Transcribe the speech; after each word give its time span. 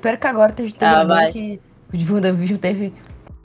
Espero 0.00 0.18
que 0.18 0.26
agora 0.26 0.50
esteja 0.50 0.74
Ah, 0.80 1.04
vai. 1.04 1.30
que 1.30 1.60
o 1.92 1.96
de 1.98 2.10
WandaVision 2.10 2.58
teve 2.58 2.94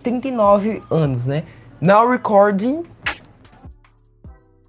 39 0.02 0.82
anos, 0.90 1.26
né? 1.26 1.44
Now 1.82 2.08
recording. 2.10 2.86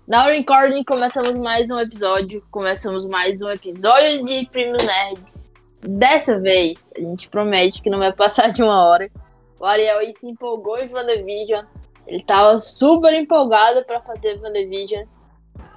Na 0.09 0.25
Recording 0.25 0.83
começamos 0.83 1.33
mais 1.37 1.71
um 1.71 1.79
episódio. 1.79 2.45
Começamos 2.51 3.07
mais 3.07 3.41
um 3.41 3.49
episódio 3.51 4.25
de 4.25 4.47
Primos 4.51 4.83
Nerds. 4.85 5.53
Dessa 5.81 6.41
vez, 6.41 6.91
a 6.97 7.01
gente 7.03 7.29
promete 7.29 7.81
que 7.81 7.89
não 7.89 8.01
vai 8.01 8.13
passar 8.13 8.51
de 8.51 8.65
uma 8.65 8.85
hora. 8.85 9.09
O 9.61 9.65
Ariel 9.65 9.99
aí 9.99 10.13
se 10.13 10.29
empolgou 10.29 10.79
em 10.81 10.93
WandaVision. 10.93 11.65
Ele 12.05 12.23
tava 12.25 12.59
super 12.59 13.15
empolgado 13.15 13.85
pra 13.85 14.01
fazer 14.01 14.41
WandaVision. 14.43 15.05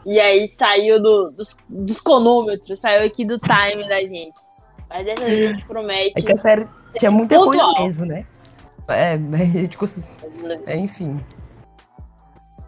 E 0.07 0.19
aí 0.19 0.47
saiu 0.47 0.99
do- 0.99 1.29
dos, 1.31 1.55
dos 1.69 2.01
cronômetros, 2.01 2.79
saiu 2.79 3.05
aqui 3.05 3.23
do 3.25 3.37
time 3.37 3.87
da 3.87 3.99
gente. 3.99 4.48
Mas 4.89 5.05
dessa 5.05 5.25
vez 5.25 5.45
a 5.45 5.51
gente 5.53 5.65
promete. 5.65 6.13
É 6.17 6.21
que 6.21 6.31
a 6.31 6.37
série 6.37 6.67
tinha 6.97 7.11
muita 7.11 7.37
coisa 7.37 7.73
mesmo, 7.81 8.05
né? 8.05 8.25
É, 8.87 9.17
mas 9.17 9.41
a 9.55 9.61
gente 9.61 9.77
cons- 9.77 10.11
é, 10.65 10.75
enfim. 10.77 11.23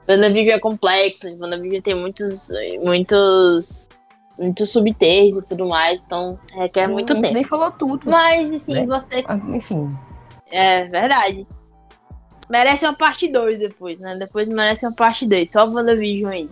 WandaVision 0.07 0.55
é 0.55 0.59
complexo, 0.59 1.27
WandaVision 1.39 1.81
tem 1.81 1.95
muitos, 1.95 2.49
muitos, 2.83 3.87
muitos 4.37 4.69
subterros 4.69 5.37
e 5.37 5.45
tudo 5.45 5.67
mais, 5.67 6.03
então 6.03 6.37
requer 6.53 6.83
a 6.83 6.87
muito 6.87 7.13
gente 7.13 7.21
tempo. 7.23 7.33
nem 7.33 7.43
falou 7.43 7.71
tudo. 7.71 8.09
Mas, 8.09 8.53
assim, 8.53 8.73
né? 8.73 8.85
você. 8.85 9.23
Ah, 9.27 9.35
Enfim. 9.35 9.89
É 10.51 10.85
verdade. 10.85 11.47
Merece 12.49 12.85
uma 12.85 12.93
parte 12.93 13.31
2 13.31 13.57
depois, 13.57 13.99
né? 13.99 14.15
Depois 14.17 14.47
merece 14.47 14.85
uma 14.85 14.93
parte 14.93 15.25
2. 15.25 15.49
Só 15.51 15.65
o 15.65 15.73
WandaVision 15.73 16.29
aí. 16.31 16.49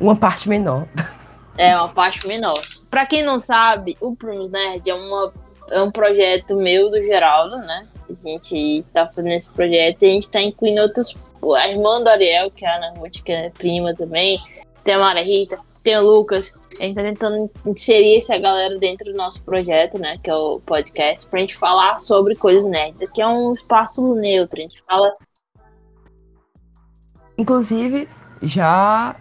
Uma 0.00 0.16
parte 0.16 0.48
menor. 0.48 0.88
É 1.58 1.74
uma 1.74 1.88
parte 1.88 2.26
menor. 2.28 2.60
Pra 2.90 3.06
quem 3.06 3.22
não 3.22 3.40
sabe, 3.40 3.96
o 4.00 4.14
Primos 4.14 4.50
Nerd 4.50 4.88
é, 4.88 4.94
uma, 4.94 5.32
é 5.70 5.82
um 5.82 5.90
projeto 5.90 6.56
meu 6.56 6.90
do 6.90 7.02
Geraldo, 7.02 7.56
né? 7.58 7.86
A 8.08 8.14
gente 8.14 8.84
tá 8.92 9.06
fazendo 9.08 9.32
esse 9.32 9.52
projeto 9.52 10.02
e 10.02 10.06
a 10.06 10.12
gente 10.12 10.30
tá 10.30 10.40
incluindo 10.40 10.82
outros. 10.82 11.14
A 11.56 11.68
irmã 11.68 12.02
do 12.02 12.08
Ariel, 12.08 12.50
que 12.50 12.64
é 12.64 12.68
a 12.68 12.76
Ana 12.76 12.98
Ruth, 12.98 13.22
que 13.24 13.32
é 13.32 13.50
prima 13.50 13.92
também. 13.94 14.40
Tem 14.84 14.94
a 14.94 14.98
Maria 14.98 15.24
Rita, 15.24 15.58
tem 15.82 15.96
o 15.98 16.02
Lucas. 16.02 16.54
A 16.78 16.84
gente 16.84 16.94
tá 16.94 17.02
tentando 17.02 17.50
inserir 17.64 18.18
essa 18.18 18.38
galera 18.38 18.78
dentro 18.78 19.10
do 19.10 19.16
nosso 19.16 19.42
projeto, 19.42 19.98
né? 19.98 20.16
Que 20.22 20.30
é 20.30 20.34
o 20.34 20.60
podcast, 20.60 21.28
pra 21.28 21.40
gente 21.40 21.56
falar 21.56 21.98
sobre 22.00 22.36
coisas 22.36 22.64
nerds. 22.64 23.02
Aqui 23.02 23.20
é 23.20 23.26
um 23.26 23.52
espaço 23.52 24.14
neutro, 24.14 24.60
a 24.60 24.62
gente 24.62 24.80
fala. 24.82 25.12
Inclusive, 27.36 28.08
já. 28.42 29.16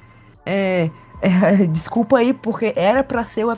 É, 0.45 0.91
é, 1.27 1.65
desculpa 1.67 2.17
aí, 2.17 2.33
porque 2.33 2.73
era 2.75 3.03
pra 3.03 3.25
ser 3.25 3.45
o, 3.45 3.49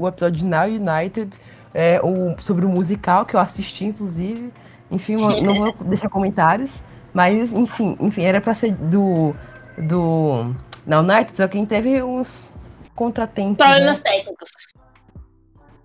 o 0.00 0.08
episódio 0.08 0.38
de 0.38 0.44
Now 0.44 0.64
United, 0.66 1.38
é, 1.74 2.00
o, 2.02 2.40
sobre 2.40 2.64
o 2.64 2.68
musical 2.68 3.26
que 3.26 3.34
eu 3.34 3.40
assisti, 3.40 3.84
inclusive. 3.84 4.52
Enfim, 4.90 5.16
não, 5.16 5.40
não 5.42 5.54
vou 5.54 5.72
deixar 5.84 6.08
comentários. 6.08 6.82
Mas, 7.12 7.52
enfim, 7.52 7.96
enfim, 8.00 8.22
era 8.22 8.40
pra 8.40 8.54
ser 8.54 8.72
do. 8.72 9.34
Do. 9.78 10.54
Now 10.86 11.00
United, 11.02 11.36
só 11.36 11.48
que 11.48 11.56
a 11.56 11.60
gente 11.60 11.68
teve 11.68 12.02
uns 12.02 12.52
contratempos. 12.94 13.56
Problemas 13.56 13.98
Né? 13.98 14.04
técnicos. 14.04 14.48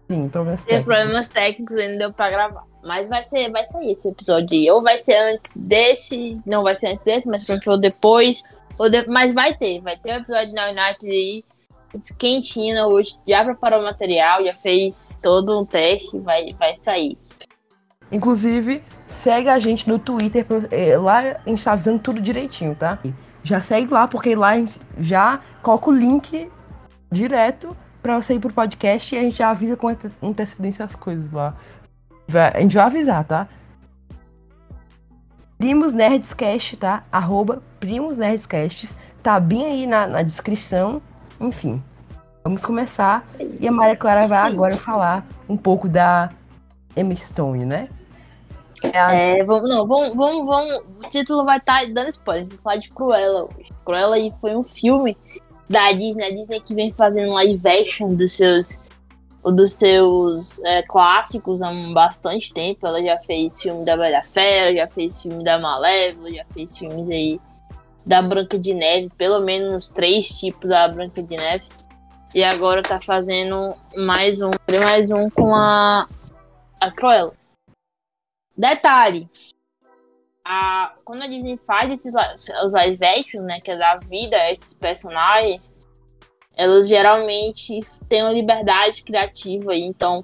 Sim, 0.10 0.30
problemas 0.30 0.64
Teve 0.66 0.84
técnicos. 0.84 0.96
problemas 0.96 1.28
técnicos 1.30 1.78
e 1.78 1.88
não 1.88 1.98
deu 1.98 2.14
pra 2.14 2.30
gravar. 2.30 2.64
Mas 2.84 3.08
vai 3.10 3.24
ser, 3.24 3.50
vai 3.52 3.66
sair 3.68 3.92
esse 3.94 4.10
episódio 4.10 4.50
aí. 4.52 4.70
Ou 4.70 4.82
vai 4.84 4.98
ser 5.00 5.16
antes 5.16 5.56
desse, 5.56 6.40
não 6.46 6.64
vai 6.64 6.76
ser 6.76 6.88
antes 6.88 7.04
desse, 7.04 7.28
mas 7.28 7.46
provavelmente 7.46 7.70
ou 7.70 7.78
depois. 7.78 8.44
De- 8.90 9.08
Mas 9.08 9.34
vai 9.34 9.54
ter, 9.54 9.82
vai 9.82 9.98
ter 9.98 10.12
o 10.14 10.18
episódio 10.18 10.54
na 10.56 10.68
United 10.70 11.10
aí. 11.10 11.44
Quentinho, 12.18 12.74
né? 12.76 12.86
hoje 12.86 13.16
já 13.28 13.44
preparou 13.44 13.82
o 13.82 13.84
material, 13.84 14.46
já 14.46 14.56
fez 14.56 15.18
todo 15.22 15.60
um 15.60 15.66
teste, 15.66 16.18
vai, 16.20 16.54
vai 16.54 16.76
sair. 16.78 17.18
Inclusive, 18.12 18.82
segue 19.08 19.50
a 19.50 19.60
gente 19.60 19.88
no 19.90 20.00
Twitter. 20.00 20.46
é, 20.72 20.98
lá 20.98 21.20
a 21.20 21.50
gente 21.50 21.64
tá 21.64 21.74
avisando 21.74 22.00
tudo 22.00 22.22
direitinho, 22.22 22.76
tá? 22.76 22.98
Já 23.44 23.62
segue 23.62 23.92
lá, 23.92 24.08
porque 24.08 24.36
lá 24.36 24.50
a 24.50 24.56
gente 24.58 24.80
já 25.00 25.42
coloca 25.62 25.90
o 25.90 25.94
link 25.94 26.50
direto 27.12 27.76
pra 28.02 28.20
você 28.22 28.36
ir 28.36 28.40
pro 28.40 28.54
podcast 28.54 29.14
e 29.14 29.18
a 29.18 29.22
gente 29.22 29.38
já 29.38 29.50
avisa 29.50 29.76
com 29.76 29.88
ante- 29.90 30.12
antecedência 30.22 30.86
as 30.86 30.96
coisas 30.96 31.30
lá. 31.32 31.56
A 32.56 32.62
gente 32.62 32.76
vai 32.76 32.86
avisar, 32.86 33.24
tá? 33.26 33.48
Primos 35.62 35.94
Nerdscast, 35.94 36.76
tá? 36.76 37.04
Arroba 37.12 37.62
Primos 37.80 38.18
Nerdscasts. 38.18 38.98
Tá 39.22 39.40
bem 39.40 39.64
aí 39.64 39.86
na, 39.86 40.08
na 40.08 40.24
descrição. 40.24 41.00
Enfim, 41.40 41.80
vamos 42.44 42.66
começar. 42.66 43.24
E 43.60 43.68
a 43.68 43.72
Maria 43.72 43.96
Clara 43.96 44.28
vai 44.28 44.50
Sim. 44.50 44.56
agora 44.58 44.76
falar 44.78 45.24
um 45.48 45.56
pouco 45.56 45.88
da 45.88 46.32
Emma 46.98 47.14
Stone, 47.14 47.64
né? 47.64 47.90
É 48.92 48.98
a- 49.00 49.14
É, 49.14 49.44
vamos, 49.44 49.70
não, 49.70 49.88
vamos, 49.88 50.16
vamos, 50.16 50.46
vamos. 50.48 50.82
O 50.98 51.10
título 51.10 51.46
vai 51.46 51.60
estar 51.60 51.86
dando 51.94 52.10
spoiler. 52.10 52.48
Vai 52.48 52.58
falar 52.64 52.76
de 52.78 52.90
Cruella 52.90 53.44
hoje. 53.44 53.70
Cruella 53.86 54.16
foi 54.42 54.56
um 54.56 54.64
filme 54.64 55.16
da 55.70 55.92
Disney, 55.92 56.26
a 56.26 56.32
Disney 56.32 56.60
que 56.60 56.74
vem 56.74 56.90
fazendo 56.90 57.34
live 57.34 57.68
action 57.70 58.16
dos 58.16 58.34
seus, 58.34 58.80
dos 59.50 59.74
seus 59.74 60.60
é, 60.64 60.84
clássicos 60.84 61.62
há 61.62 61.72
bastante 61.94 62.54
tempo. 62.54 62.86
Ela 62.86 63.02
já 63.02 63.18
fez 63.20 63.62
filme 63.62 63.84
da 63.84 63.98
Bela 63.98 64.24
Fera, 64.24 64.76
já 64.76 64.88
fez 64.88 65.22
filme 65.22 65.44
da 65.44 65.58
Malévola, 65.58 66.32
já 66.32 66.46
fez 66.54 66.78
filmes 66.78 67.10
aí 67.10 67.40
da 68.06 68.22
Branca 68.22 68.60
de 68.60 68.74
Neve, 68.74 69.10
pelo 69.18 69.40
menos 69.40 69.74
uns 69.74 69.90
três 69.90 70.28
tipos 70.28 70.70
da 70.70 70.88
Branca 70.88 71.24
de 71.24 71.36
Neve. 71.36 71.66
E 72.36 72.44
agora 72.44 72.82
tá 72.82 73.00
fazendo 73.02 73.74
mais 73.98 74.42
um, 74.42 74.52
mais 74.84 75.10
um 75.10 75.30
com 75.30 75.56
a, 75.56 76.06
a 76.80 76.92
Cruella. 76.92 77.34
Detalhe, 78.56 79.30
a, 80.46 80.94
quando 81.04 81.24
a 81.24 81.28
Disney 81.28 81.58
faz 81.58 81.92
esses 81.92 82.14
os 82.64 82.74
live 82.74 83.04
action, 83.04 83.42
né, 83.42 83.60
que 83.60 83.72
é 83.72 83.78
dar 83.78 84.00
vida 84.00 84.38
esses 84.52 84.74
personagens, 84.76 85.74
elas 86.56 86.88
geralmente 86.88 87.80
têm 88.08 88.24
uma 88.24 88.34
liberdade 88.34 89.04
criativa. 89.04 89.76
Então, 89.76 90.24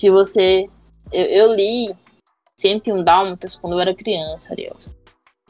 se 0.00 0.10
você. 0.10 0.64
Eu, 1.12 1.24
eu 1.24 1.54
li 1.54 1.94
101 2.58 3.04
Dálmatas 3.04 3.56
quando 3.56 3.74
eu 3.74 3.80
era 3.80 3.94
criança, 3.94 4.52
Ariel. 4.52 4.76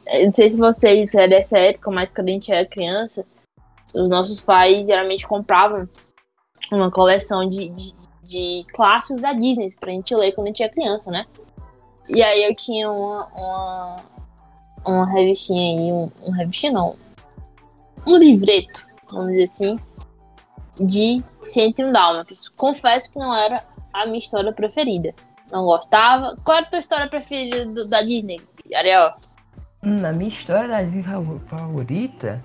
Eu 0.05 0.25
não 0.25 0.33
sei 0.33 0.49
se 0.49 0.57
vocês 0.57 1.13
é 1.15 1.27
dessa 1.27 1.57
época, 1.57 1.91
mas 1.91 2.13
quando 2.13 2.29
a 2.29 2.31
gente 2.31 2.51
era 2.51 2.65
criança, 2.65 3.25
os 3.93 4.07
nossos 4.07 4.39
pais 4.39 4.85
geralmente 4.85 5.27
compravam 5.27 5.87
uma 6.71 6.91
coleção 6.91 7.47
de, 7.47 7.69
de, 7.69 7.93
de 8.23 8.65
clássicos 8.73 9.21
da 9.21 9.33
Disney 9.33 9.67
pra 9.79 9.91
gente 9.91 10.15
ler 10.15 10.33
quando 10.33 10.47
a 10.47 10.49
gente 10.49 10.63
era 10.63 10.71
criança, 10.71 11.11
né? 11.11 11.25
E 12.09 12.21
aí 12.21 12.43
eu 12.43 12.55
tinha 12.55 12.89
uma, 12.89 13.25
uma, 13.25 13.95
uma 14.85 15.05
revistinha 15.11 15.61
aí, 15.61 15.91
um, 15.91 16.09
um 16.23 16.71
não, 16.71 16.95
um 18.05 18.17
livreto, 18.17 18.79
vamos 19.11 19.31
dizer 19.31 19.43
assim, 19.43 19.79
de 20.79 21.23
101 21.43 21.91
Dálmatas. 21.91 22.49
Confesso 22.49 23.11
que 23.11 23.19
não 23.19 23.33
era 23.35 23.63
a 23.93 24.05
minha 24.05 24.19
história 24.19 24.51
preferida. 24.51 25.13
Não 25.51 25.63
gostava. 25.63 26.35
Qual 26.43 26.57
era 26.57 26.65
a 26.65 26.69
tua 26.69 26.79
história 26.79 27.07
preferida 27.07 27.65
do- 27.65 27.87
da 27.89 28.01
Disney, 28.01 28.39
Ariel? 28.75 29.13
Hum, 29.83 29.99
Na 30.01 30.11
minha 30.11 30.29
história 30.29 30.67
da 30.67 30.81
Disney 30.83 31.03
favor- 31.03 31.39
favorita. 31.47 32.43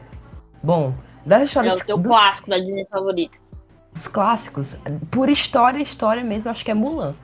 Bom, 0.63 0.95
das 1.27 1.43
É 1.43 1.45
histórias 1.45 1.81
o 1.81 1.85
teu 1.85 1.97
dos, 1.99 2.07
clássico 2.13 2.51
da 2.51 2.59
Disney 2.59 2.87
favorito. 2.91 3.41
dos 3.93 4.07
clássicos, 4.09 4.77
por 5.11 5.29
história, 5.29 5.83
história 5.83 6.23
mesmo, 6.23 6.49
acho 6.51 6.65
que 6.65 6.71
é 6.71 6.75
Mulan. 6.75 7.15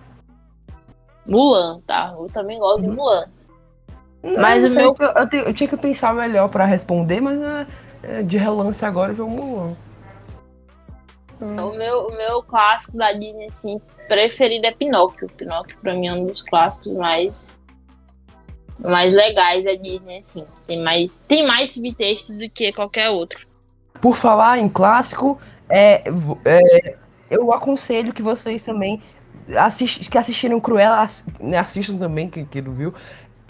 Mulan, 1.26 1.80
tá? 1.86 2.08
Eu 2.12 2.28
também 2.32 2.58
gosto 2.58 2.82
Uhum. 2.84 2.90
de 2.90 2.96
Mulan. 2.96 3.25
Mas 4.22 4.36
Mas 4.38 4.64
o 4.64 4.66
eu, 4.66 4.75
meu- 4.75 4.96
eu, 4.98 5.28
eu, 5.40 5.46
eu 5.46 5.54
tinha 5.54 5.69
que 5.69 5.76
pensar 5.76 6.12
melhor 6.14 6.48
pra 6.48 6.64
responder, 6.64 7.20
mas 7.20 7.40
é, 7.40 7.66
é, 8.02 8.22
de 8.22 8.36
relance 8.36 8.84
agora 8.84 9.12
veio 9.12 9.28
o 9.28 9.30
Mulan. 9.30 9.76
O 11.41 11.76
meu, 11.76 12.09
o 12.09 12.16
meu 12.16 12.43
clássico 12.43 12.97
da 12.97 13.12
Disney, 13.12 13.47
assim, 13.47 13.81
preferido 14.09 14.66
é 14.66 14.72
Pinóquio. 14.72 15.29
Pinóquio, 15.37 15.76
pra 15.81 15.94
mim, 15.94 16.08
é 16.08 16.12
um 16.12 16.26
dos 16.26 16.43
clássicos 16.43 16.93
mais, 16.94 17.58
mais 18.79 19.12
legais 19.12 19.64
da 19.64 19.75
Disney, 19.75 20.19
assim. 20.19 20.44
Tem 20.67 20.82
mais, 20.82 21.19
tem 21.29 21.46
mais 21.46 21.73
subtextos 21.73 22.35
do 22.35 22.49
que 22.50 22.73
qualquer 22.73 23.11
outro. 23.11 23.46
Por 24.00 24.17
falar 24.17 24.58
em 24.58 24.69
clássico, 24.69 25.38
é, 25.69 26.02
é, 26.44 26.96
eu 27.31 27.52
aconselho 27.52 28.12
que 28.12 28.23
vocês 28.23 28.64
também 28.64 29.00
assist, 29.56 30.08
que 30.11 30.19
assistiram 30.19 30.61
Cruella, 30.61 31.06
né, 31.40 31.58
assistam 31.58 31.96
também, 31.96 32.29
quem, 32.29 32.44
quem 32.44 32.62
não 32.62 32.73
viu. 32.73 32.93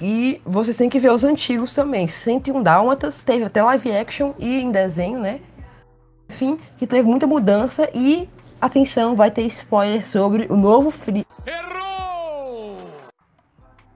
E 0.00 0.40
vocês 0.44 0.76
têm 0.76 0.88
que 0.88 1.00
ver 1.00 1.11
os 1.11 1.25
antigos 1.25 1.75
também. 1.75 2.06
101 2.06 2.62
Dálmatas, 2.62 3.19
teve 3.19 3.44
até 3.44 3.62
live 3.62 3.96
action 3.96 4.32
e 4.38 4.61
em 4.61 4.70
desenho, 4.70 5.19
né? 5.19 5.40
Enfim, 6.28 6.58
que 6.76 6.86
teve 6.86 7.08
muita 7.08 7.26
mudança 7.26 7.88
e, 7.94 8.28
atenção, 8.60 9.16
vai 9.16 9.30
ter 9.30 9.42
spoiler 9.42 10.06
sobre 10.06 10.46
o 10.50 10.56
novo, 10.56 10.90
fri- 10.90 11.26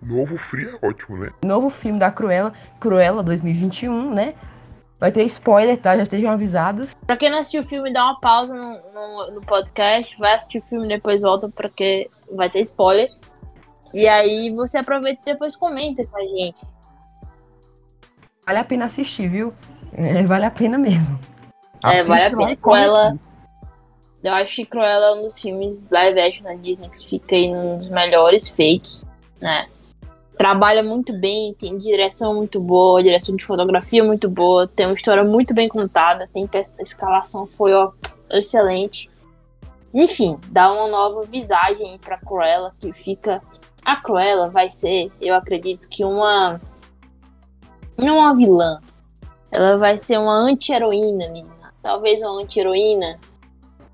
Novo 0.04 0.36
Free 0.36 0.68
é 0.68 0.86
ótimo, 0.86 1.16
né? 1.16 1.30
novo 1.44 1.70
filme 1.70 1.96
da 1.98 2.10
Cruella, 2.10 2.52
Cruella 2.80 3.22
2021, 3.22 4.12
né? 4.12 4.34
Vai 4.98 5.12
ter 5.12 5.22
spoiler, 5.24 5.78
tá? 5.80 5.96
Já 5.96 6.02
estejam 6.02 6.30
avisados. 6.32 6.94
Pra 7.06 7.16
quem 7.16 7.30
não 7.30 7.38
assistiu 7.38 7.62
o 7.62 7.64
filme, 7.64 7.92
dá 7.92 8.04
uma 8.04 8.18
pausa 8.20 8.52
no, 8.52 8.80
no, 8.92 9.30
no 9.34 9.40
podcast, 9.42 10.16
vai 10.18 10.34
assistir 10.34 10.58
o 10.58 10.62
filme 10.62 10.86
e 10.86 10.88
depois 10.88 11.20
volta, 11.20 11.48
porque 11.50 12.06
vai 12.32 12.50
ter 12.50 12.60
spoiler. 12.62 13.10
E 13.94 14.08
aí 14.08 14.52
você 14.54 14.78
aproveita 14.78 15.20
e 15.22 15.32
depois 15.32 15.54
comenta 15.54 16.04
com 16.06 16.16
a 16.16 16.26
gente. 16.26 16.60
Vale 18.44 18.58
a 18.58 18.64
pena 18.64 18.86
assistir, 18.86 19.28
viu? 19.28 19.52
É, 19.92 20.24
vale 20.24 20.44
a 20.46 20.50
pena 20.50 20.78
mesmo. 20.78 21.18
É, 21.84 22.02
vale 22.02 22.22
a 22.22 22.30
pena. 22.30 22.56
Cruella. 22.56 23.18
Eu 24.22 24.34
acho 24.34 24.54
que 24.56 24.66
Cruella 24.66 25.06
é 25.06 25.12
um 25.14 25.22
dos 25.22 25.40
filmes 25.40 25.88
live 25.90 26.20
action 26.20 26.44
da 26.44 26.54
Disney 26.54 26.88
que 26.88 27.06
fica 27.08 27.34
aí 27.34 27.52
um 27.52 27.78
dos 27.78 27.88
melhores 27.88 28.48
feitos, 28.48 29.04
né? 29.40 29.66
Trabalha 30.38 30.82
muito 30.82 31.12
bem, 31.12 31.52
tem 31.54 31.76
direção 31.76 32.34
muito 32.34 32.60
boa, 32.60 33.02
direção 33.02 33.34
de 33.36 33.44
fotografia 33.44 34.02
muito 34.02 34.28
boa, 34.28 34.66
tem 34.66 34.86
uma 34.86 34.94
história 34.94 35.24
muito 35.24 35.54
bem 35.54 35.68
contada, 35.68 36.28
tem 36.32 36.46
peça- 36.46 36.80
a 36.80 36.84
escalação 36.84 37.46
foi 37.46 37.72
ó, 37.74 37.90
excelente. 38.30 39.10
Enfim, 39.92 40.38
dá 40.48 40.72
uma 40.72 40.86
nova 40.88 41.22
visagem 41.26 41.98
pra 41.98 42.16
Cruella 42.18 42.72
que 42.80 42.92
fica. 42.92 43.42
A 43.84 43.96
Cruella 43.96 44.48
vai 44.48 44.70
ser, 44.70 45.10
eu 45.20 45.34
acredito 45.34 45.88
que 45.88 46.04
uma. 46.04 46.60
Não 47.98 48.18
uma 48.18 48.34
vilã. 48.34 48.80
Ela 49.50 49.76
vai 49.76 49.98
ser 49.98 50.18
uma 50.18 50.34
anti-heroína, 50.34 51.24
ali, 51.26 51.44
talvez 51.82 52.22
uma 52.22 52.40
anti-heroína 52.42 53.18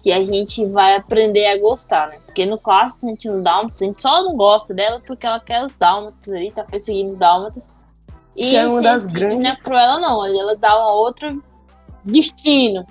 que 0.03 0.13
a 0.13 0.25
gente 0.25 0.65
vai 0.67 0.95
aprender 0.95 1.47
a 1.47 1.59
gostar, 1.59 2.09
né? 2.09 2.19
Porque 2.25 2.47
no 2.47 2.57
clássico, 2.57 3.07
a 3.07 3.09
gente 3.09 3.29
no 3.29 3.43
Dálmatas, 3.43 3.83
a 3.83 3.85
gente 3.87 4.01
só 4.01 4.23
não 4.23 4.35
gosta 4.37 4.73
dela 4.73 5.03
porque 5.05 5.27
ela 5.27 5.41
quer 5.41 5.65
os 5.65 5.75
Dálmatas 5.75 6.29
ali, 6.29 6.53
tá 6.53 6.63
perseguindo 6.63 7.13
os 7.13 7.19
Dálmatas. 7.19 7.75
E 8.37 8.55
é 8.55 8.67
uma 8.67 8.81
das 8.81 9.07
grandes- 9.07 9.37
e 9.37 9.41
na 9.41 9.57
Cruella 9.57 9.99
não, 9.99 10.25
ela 10.25 10.57
dá 10.57 10.79
uma 10.79 10.93
outra 10.93 11.37
destino. 12.05 12.87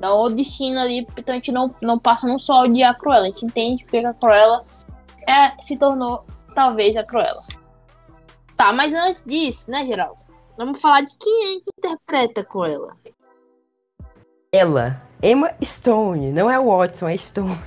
Dá 0.00 0.12
um 0.12 0.18
outro 0.18 0.36
destino 0.36 0.80
ali, 0.80 1.06
então 1.16 1.34
a 1.34 1.38
gente 1.38 1.52
não, 1.52 1.72
não 1.80 1.98
passa 1.98 2.26
não 2.26 2.38
só 2.38 2.62
odiar 2.62 2.92
a 2.92 2.98
Cruella, 2.98 3.26
a 3.26 3.30
gente 3.30 3.44
entende 3.44 3.84
porque 3.84 3.98
a 3.98 4.14
Cruella 4.14 4.60
é, 5.28 5.62
se 5.62 5.76
tornou 5.76 6.20
talvez 6.54 6.96
a 6.96 7.04
Cruella. 7.04 7.40
Tá, 8.56 8.72
mas 8.72 8.92
antes 8.92 9.24
disso, 9.24 9.70
né, 9.70 9.86
Geraldo? 9.86 10.18
Vamos 10.56 10.80
falar 10.80 11.02
de 11.02 11.16
quem 11.16 11.56
é 11.56 11.60
que 11.60 11.70
interpreta 11.78 12.40
a 12.40 12.44
Cruella. 12.44 12.96
Ela, 14.52 15.00
Emma 15.22 15.50
Stone, 15.62 16.32
não 16.32 16.50
é 16.50 16.58
Watson, 16.58 17.08
é 17.08 17.16
Stone. 17.16 17.58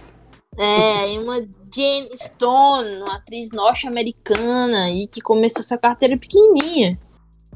É, 0.58 1.20
uma 1.20 1.36
Jane 1.74 2.10
Stone, 2.18 3.04
uma 3.08 3.16
atriz 3.18 3.52
norte-americana 3.52 4.90
e 4.90 5.08
que 5.08 5.22
começou 5.22 5.60
essa 5.62 5.78
carteira 5.78 6.18
pequenininha 6.18 6.98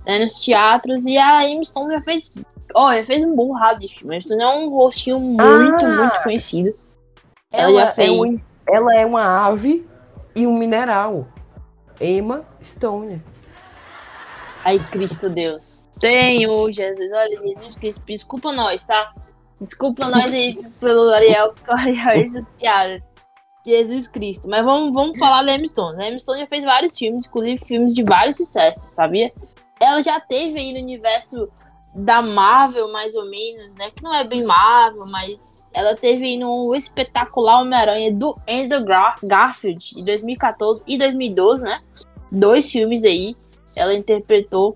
né, 0.06 0.19
nos 0.19 0.39
teatros. 0.39 1.06
E 1.06 1.18
a 1.18 1.48
Emma 1.50 1.63
Stone 1.63 1.89
já 1.89 2.00
fez, 2.01 2.31
olha, 2.74 3.04
fez 3.04 3.24
um 3.24 3.36
borrado 3.36 3.80
de 3.80 3.88
filme. 3.88 4.16
A 4.16 4.18
Emma 4.18 4.22
Stone 4.22 4.42
é 4.44 4.48
um 4.48 4.69
rostinho 4.69 5.19
muito, 5.19 5.86
Ah! 5.86 5.98
muito 6.04 6.24
conhecido. 6.24 6.75
Ela, 7.51 7.69
Ela, 7.72 7.86
já 7.88 7.92
fez. 7.94 8.10
é 8.10 8.12
um- 8.12 8.39
ela 8.68 8.95
é 8.95 9.06
uma 9.06 9.48
ave 9.48 9.88
e 10.36 10.45
um 10.45 10.57
mineral. 10.57 11.27
Emma 12.00 12.45
Stone. 12.62 13.22
Ai, 14.66 14.80
Cristo 14.84 15.30
Deus. 15.30 15.84
Senhor 15.92 16.72
Jesus, 16.72 17.12
olha, 17.14 17.40
Jesus 17.40 17.76
Cristo, 17.76 18.02
desculpa 18.08 18.52
nós, 18.52 18.84
tá? 18.84 19.10
Desculpa 19.62 20.08
nós 20.10 20.34
aí 20.34 20.58
pelo 20.80 21.10
Ariel, 21.12 21.54
porque 21.56 21.72
o 21.72 21.74
Ariel 21.74 22.28
essas 22.28 22.46
piadas. 22.58 23.10
Jesus 23.66 24.08
Cristo. 24.08 24.48
Mas 24.50 24.64
vamos, 24.66 24.92
vamos 24.94 25.18
falar 25.18 25.44
da 25.44 25.56
Emma 25.56 25.66
Stone. 25.66 26.02
A 26.04 26.08
Emma 26.08 26.20
Stone 26.20 26.40
já 26.40 26.48
fez 26.48 26.64
vários 26.64 26.98
filmes, 26.98 27.26
inclusive 27.28 27.58
filmes 27.66 27.94
de 27.94 28.04
vários 28.04 28.38
sucessos, 28.38 28.96
sabia? 28.96 29.32
Ela 29.80 30.02
já 30.04 30.20
teve 30.20 30.60
aí 30.60 30.74
no 30.74 30.80
universo 30.80 31.48
da 31.96 32.22
Marvel, 32.22 32.92
mais 32.92 33.16
ou 33.16 33.26
menos, 33.26 33.76
né? 33.76 33.90
Que 33.96 34.04
não 34.04 34.14
é 34.14 34.24
bem 34.24 34.44
Marvel, 34.44 35.06
mas 35.06 35.64
ela 35.74 35.96
teve 35.96 36.26
aí 36.26 36.38
no 36.38 36.76
espetacular 36.76 37.62
Homem-Aranha 37.62 38.14
do 38.14 38.36
Andrew 38.50 38.84
Gar- 38.84 39.16
Garfield, 39.24 39.96
de 39.96 40.04
2014 40.04 40.84
e 40.88 40.98
2012, 40.98 41.64
né? 41.64 41.82
Dois 42.32 42.70
filmes 42.72 43.04
aí. 43.06 43.36
Ela 43.75 43.94
interpretou 43.94 44.75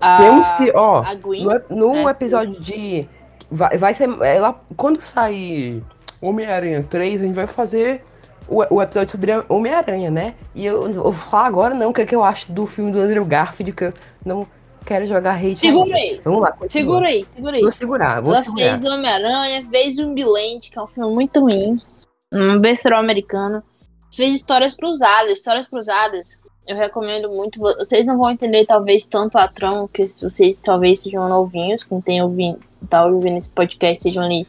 a, 0.00 0.16
Temos 0.18 0.50
que, 0.52 0.72
ó, 0.74 1.02
a 1.02 1.14
Gwen. 1.14 1.44
no, 1.44 1.52
ep- 1.52 1.70
no 1.74 1.94
é. 2.08 2.10
episódio 2.10 2.60
de. 2.60 3.08
Vai, 3.50 3.76
vai 3.78 3.94
ser. 3.94 4.08
Ela, 4.22 4.58
quando 4.76 5.00
sair 5.00 5.84
Homem-Aranha 6.22 6.86
3, 6.88 7.20
a 7.20 7.24
gente 7.24 7.34
vai 7.34 7.46
fazer 7.46 8.04
o, 8.48 8.62
o 8.76 8.82
episódio 8.82 9.10
sobre 9.10 9.32
Homem-Aranha, 9.48 10.10
né? 10.10 10.34
E 10.54 10.64
eu 10.64 10.88
não 10.88 11.02
vou 11.02 11.12
falar 11.12 11.46
agora 11.46 11.74
não 11.74 11.90
o 11.90 11.92
que, 11.92 12.02
é 12.02 12.06
que 12.06 12.14
eu 12.14 12.22
acho 12.24 12.50
do 12.52 12.66
filme 12.66 12.92
do 12.92 13.00
Andrew 13.00 13.24
Garfield, 13.24 13.72
que 13.72 13.84
eu 13.84 13.94
não 14.24 14.46
quero 14.86 15.06
jogar 15.06 15.34
hate. 15.36 15.58
Segura 15.60 15.94
aí, 15.94 16.20
Vamos 16.24 16.40
lá, 16.40 16.52
continua. 16.52 16.70
segura 16.70 17.06
aí, 17.08 17.24
segura 17.26 17.56
aí. 17.56 17.62
Vou 17.62 17.72
segurar, 17.72 18.20
vou 18.22 18.34
Ela 18.34 18.42
segurar. 18.44 18.64
fez 18.70 18.84
Homem-Aranha, 18.84 19.66
fez 19.70 19.96
Zumbiland, 19.96 20.70
que 20.70 20.78
é 20.78 20.82
um 20.82 20.86
filme 20.86 21.12
muito 21.14 21.40
ruim. 21.40 21.76
Um 22.32 22.58
besterol 22.60 23.00
americano. 23.00 23.62
Fez 24.14 24.34
Histórias 24.36 24.74
Cruzadas. 24.74 25.30
Histórias 25.32 25.68
Cruzadas, 25.68 26.38
eu 26.70 26.76
recomendo 26.76 27.28
muito. 27.30 27.58
Vo- 27.58 27.74
Vocês 27.78 28.06
não 28.06 28.16
vão 28.16 28.30
entender, 28.30 28.64
talvez, 28.64 29.04
tanto 29.04 29.36
a 29.38 29.48
trama, 29.48 29.88
se 30.06 30.22
vocês 30.22 30.60
talvez 30.60 31.00
sejam 31.02 31.28
novinhos, 31.28 31.82
quem 31.84 32.00
tem 32.00 32.22
ouvindo, 32.22 32.58
tá 32.88 33.04
ouvindo 33.06 33.36
esse 33.36 33.50
podcast, 33.50 34.02
sejam 34.02 34.22
ali 34.24 34.46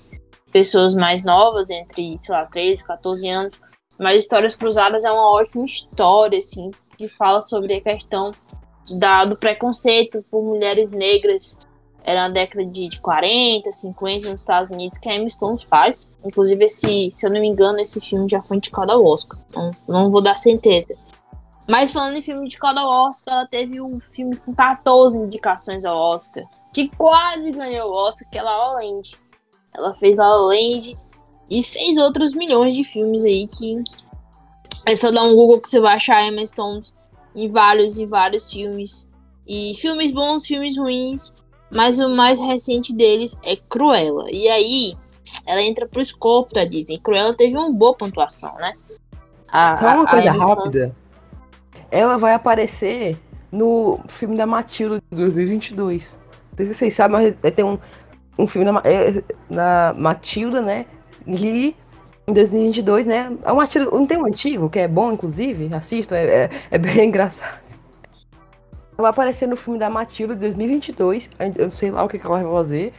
pessoas 0.51 0.94
mais 0.95 1.23
novas, 1.23 1.69
entre, 1.69 2.18
sei 2.19 2.35
lá, 2.35 2.45
13, 2.45 2.83
14 2.83 3.27
anos. 3.27 3.62
Mas 3.97 4.23
Histórias 4.23 4.56
Cruzadas 4.56 5.03
é 5.03 5.12
uma 5.12 5.31
ótima 5.31 5.65
história, 5.65 6.38
assim, 6.39 6.71
que 6.97 7.07
fala 7.07 7.41
sobre 7.41 7.75
a 7.75 7.81
questão 7.81 8.31
da, 9.00 9.25
do 9.25 9.35
preconceito 9.35 10.24
por 10.29 10.44
mulheres 10.44 10.91
negras 10.91 11.56
era 12.03 12.27
na 12.27 12.33
década 12.33 12.65
de, 12.65 12.88
de 12.89 13.00
40, 13.00 13.71
50 13.71 14.31
nos 14.31 14.41
Estados 14.41 14.71
Unidos, 14.71 14.97
que 14.97 15.07
a 15.07 15.13
Emma 15.15 15.29
Stone 15.29 15.63
faz. 15.63 16.09
Inclusive, 16.25 16.65
esse, 16.65 17.12
se 17.12 17.25
eu 17.27 17.29
não 17.29 17.39
me 17.39 17.47
engano, 17.47 17.79
esse 17.79 18.01
filme 18.01 18.27
já 18.27 18.41
foi 18.41 18.57
indicado 18.57 18.91
ao 18.91 19.06
Oscar. 19.06 19.38
Não, 19.56 19.69
não 19.89 20.09
vou 20.09 20.19
dar 20.19 20.35
certeza. 20.35 20.95
Mas 21.67 21.91
falando 21.91 22.17
em 22.17 22.21
filme 22.21 22.45
indicado 22.45 22.79
ao 22.79 23.09
Oscar, 23.09 23.33
ela 23.35 23.47
teve 23.47 23.79
um 23.81 23.99
filme 23.99 24.35
com 24.37 24.53
14 24.53 25.17
indicações 25.17 25.85
ao 25.85 25.97
Oscar. 25.97 26.43
Que 26.73 26.89
quase 26.97 27.51
ganhou 27.51 27.89
o 27.89 27.95
Oscar, 28.07 28.29
que 28.29 28.37
é 28.37 28.41
La 28.41 28.55
La 28.57 28.71
Land. 28.75 29.15
Ela 29.75 29.93
fez 29.93 30.17
La 30.17 30.27
La 30.27 30.41
Land 30.47 30.97
e 31.49 31.63
fez 31.63 31.97
outros 31.97 32.33
milhões 32.33 32.75
de 32.75 32.83
filmes 32.83 33.23
aí 33.23 33.47
que... 33.47 33.81
É 34.85 34.95
só 34.95 35.11
dar 35.11 35.23
um 35.23 35.35
Google 35.35 35.59
que 35.61 35.69
você 35.69 35.79
vai 35.79 35.95
achar 35.95 36.17
a 36.17 36.25
Emma 36.27 36.43
Stone 36.45 36.81
em 37.35 37.47
vários 37.47 37.99
e 37.99 38.05
vários 38.05 38.51
filmes. 38.51 39.07
E 39.47 39.73
filmes 39.75 40.11
bons, 40.11 40.45
filmes 40.45 40.75
ruins. 40.77 41.33
Mas 41.69 41.99
o 41.99 42.09
mais 42.09 42.39
recente 42.39 42.93
deles 42.93 43.37
é 43.43 43.55
Cruella. 43.55 44.25
E 44.31 44.49
aí, 44.49 44.93
ela 45.45 45.61
entra 45.61 45.87
pro 45.87 46.01
escopo 46.01 46.53
da 46.53 46.65
Disney. 46.65 46.97
Cruella 46.99 47.33
teve 47.33 47.55
uma 47.55 47.71
boa 47.71 47.93
pontuação, 47.95 48.53
né? 48.55 48.73
A- 49.47 49.75
Só 49.75 49.85
uma 49.85 49.99
a- 49.99 50.03
a 50.03 50.09
coisa 50.09 50.33
Stone- 50.33 50.45
rápida. 50.45 50.95
Ela 51.91 52.17
vai 52.17 52.33
aparecer 52.33 53.17
no 53.51 54.00
filme 54.07 54.38
da 54.38 54.45
Matilda 54.45 55.01
de 55.12 55.17
2022. 55.17 56.19
Não 56.51 56.57
sei 56.57 56.65
se 56.67 56.75
vocês 56.75 56.93
sabem, 56.93 57.17
mas 57.21 57.36
vai 57.41 57.51
ter 57.51 57.63
um, 57.63 57.77
um 58.39 58.48
filme 58.48 58.71
da, 58.71 58.81
é, 58.89 59.21
da 59.50 59.93
Matilda, 59.98 60.62
né? 60.62 60.86
E 61.27 61.75
em 62.27 62.33
2022, 62.33 63.05
né? 63.05 63.36
A 63.43 63.53
Matilda, 63.53 63.91
não 63.91 64.05
tem 64.07 64.17
um 64.17 64.25
antigo, 64.25 64.69
que 64.69 64.79
é 64.79 64.88
bom, 64.88 65.12
inclusive? 65.12 65.74
Assistam, 65.74 66.15
é, 66.15 66.43
é, 66.45 66.50
é 66.71 66.77
bem 66.77 67.03
engraçado. 67.10 67.60
Ela 68.98 69.10
vai 69.10 69.10
aparecer 69.10 69.48
no 69.48 69.57
filme 69.57 69.79
da 69.79 69.89
Matilda 69.89 70.33
de 70.33 70.39
2022. 70.41 71.29
Eu 71.57 71.63
não 71.65 71.71
sei 71.71 71.91
lá 71.91 72.03
o 72.03 72.07
que, 72.07 72.19
que 72.19 72.25
ela 72.25 72.41
vai 72.41 72.51
fazer. 72.51 72.93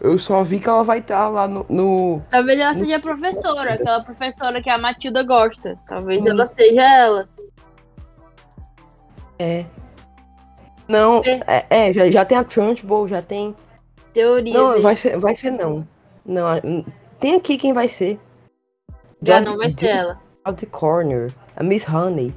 Eu 0.00 0.18
só 0.18 0.42
vi 0.44 0.60
que 0.60 0.68
ela 0.68 0.82
vai 0.84 0.98
estar 0.98 1.26
lá 1.28 1.48
no- 1.48 1.64
no 1.70 2.20
Talvez 2.28 2.60
ela 2.60 2.74
seja 2.74 2.96
a 2.96 3.00
professora, 3.00 3.74
aquela 3.74 4.02
professora 4.04 4.62
que 4.62 4.68
a 4.68 4.76
Matilda 4.76 5.22
gosta. 5.22 5.74
Talvez 5.88 6.22
Hum. 6.24 6.30
ela 6.30 6.44
seja 6.46 6.82
ela. 6.82 7.28
Não, 10.88 11.20
é, 11.46 11.66
é, 11.68 11.92
já, 11.92 12.10
já 12.10 12.24
tem 12.24 12.38
a 12.38 12.44
Trunchbull, 12.44 13.08
já 13.08 13.20
tem. 13.20 13.54
Teorias 14.12 14.54
Não, 14.54 14.80
vai 14.80 14.96
ser, 14.96 15.18
vai 15.18 15.36
ser 15.36 15.50
não. 15.50 15.86
Não, 16.24 16.46
tem 17.20 17.34
aqui 17.34 17.56
quem 17.56 17.72
vai 17.72 17.88
ser. 17.88 18.18
Já 19.22 19.38
Jodie- 19.38 19.50
não 19.50 19.56
vai 19.58 19.70
ser 19.70 19.86
ela. 19.88 20.20
Jodie 20.46 20.66
Corner, 20.66 21.34
a 21.56 21.62
Miss 21.62 21.86
Honey. 21.88 22.34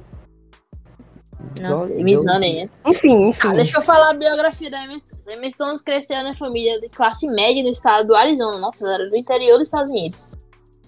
Não. 1.58 1.76
Miss 2.02 2.20
Honey, 2.20 2.64
né? 2.64 2.70
Enfim, 2.84 3.28
enfim. 3.28 3.48
Ah, 3.48 3.54
deixa 3.54 3.78
eu 3.78 3.82
falar 3.82 4.10
a 4.10 4.14
biografia 4.14 4.70
da 4.70 4.84
Emma 4.84 4.98
Stone. 4.98 5.22
A 5.26 5.32
Emma 5.34 5.50
Stone 5.50 5.82
cresceu 5.82 6.22
na 6.22 6.34
família 6.34 6.80
de 6.80 6.88
classe 6.90 7.26
média 7.26 7.62
no 7.62 7.70
estado 7.70 8.08
do 8.08 8.14
Arizona. 8.14 8.58
Nossa, 8.58 8.84
ela 8.84 8.94
era 8.96 9.08
do 9.08 9.16
interior 9.16 9.58
dos 9.58 9.68
Estados 9.68 9.90
Unidos. 9.90 10.28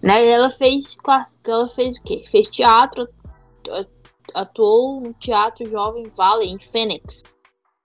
Né? 0.02 0.28
Ela 0.28 0.50
fez 0.50 0.96
classe, 0.96 1.36
ela 1.44 1.68
fez 1.68 1.96
o 1.96 2.02
quê? 2.02 2.22
Fez 2.24 2.48
teatro, 2.48 3.08
atuou 4.34 5.00
no 5.00 5.12
Teatro 5.14 5.68
Jovem 5.70 6.10
Valley 6.14 6.50
em 6.50 6.58
Phoenix, 6.58 7.22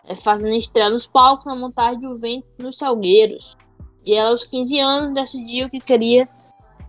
é, 0.06 0.16
fazendo 0.16 0.56
estreia 0.56 0.90
nos 0.90 1.06
palcos 1.08 1.46
na 1.46 1.56
montagem 1.56 2.00
do 2.00 2.16
vento 2.16 2.48
nos 2.60 2.78
Salgueiros. 2.78 3.56
E 4.06 4.14
ela, 4.14 4.30
aos 4.30 4.46
15 4.46 4.80
anos, 4.80 5.14
decidiu 5.14 5.70
que 5.70 5.80
queria 5.80 6.28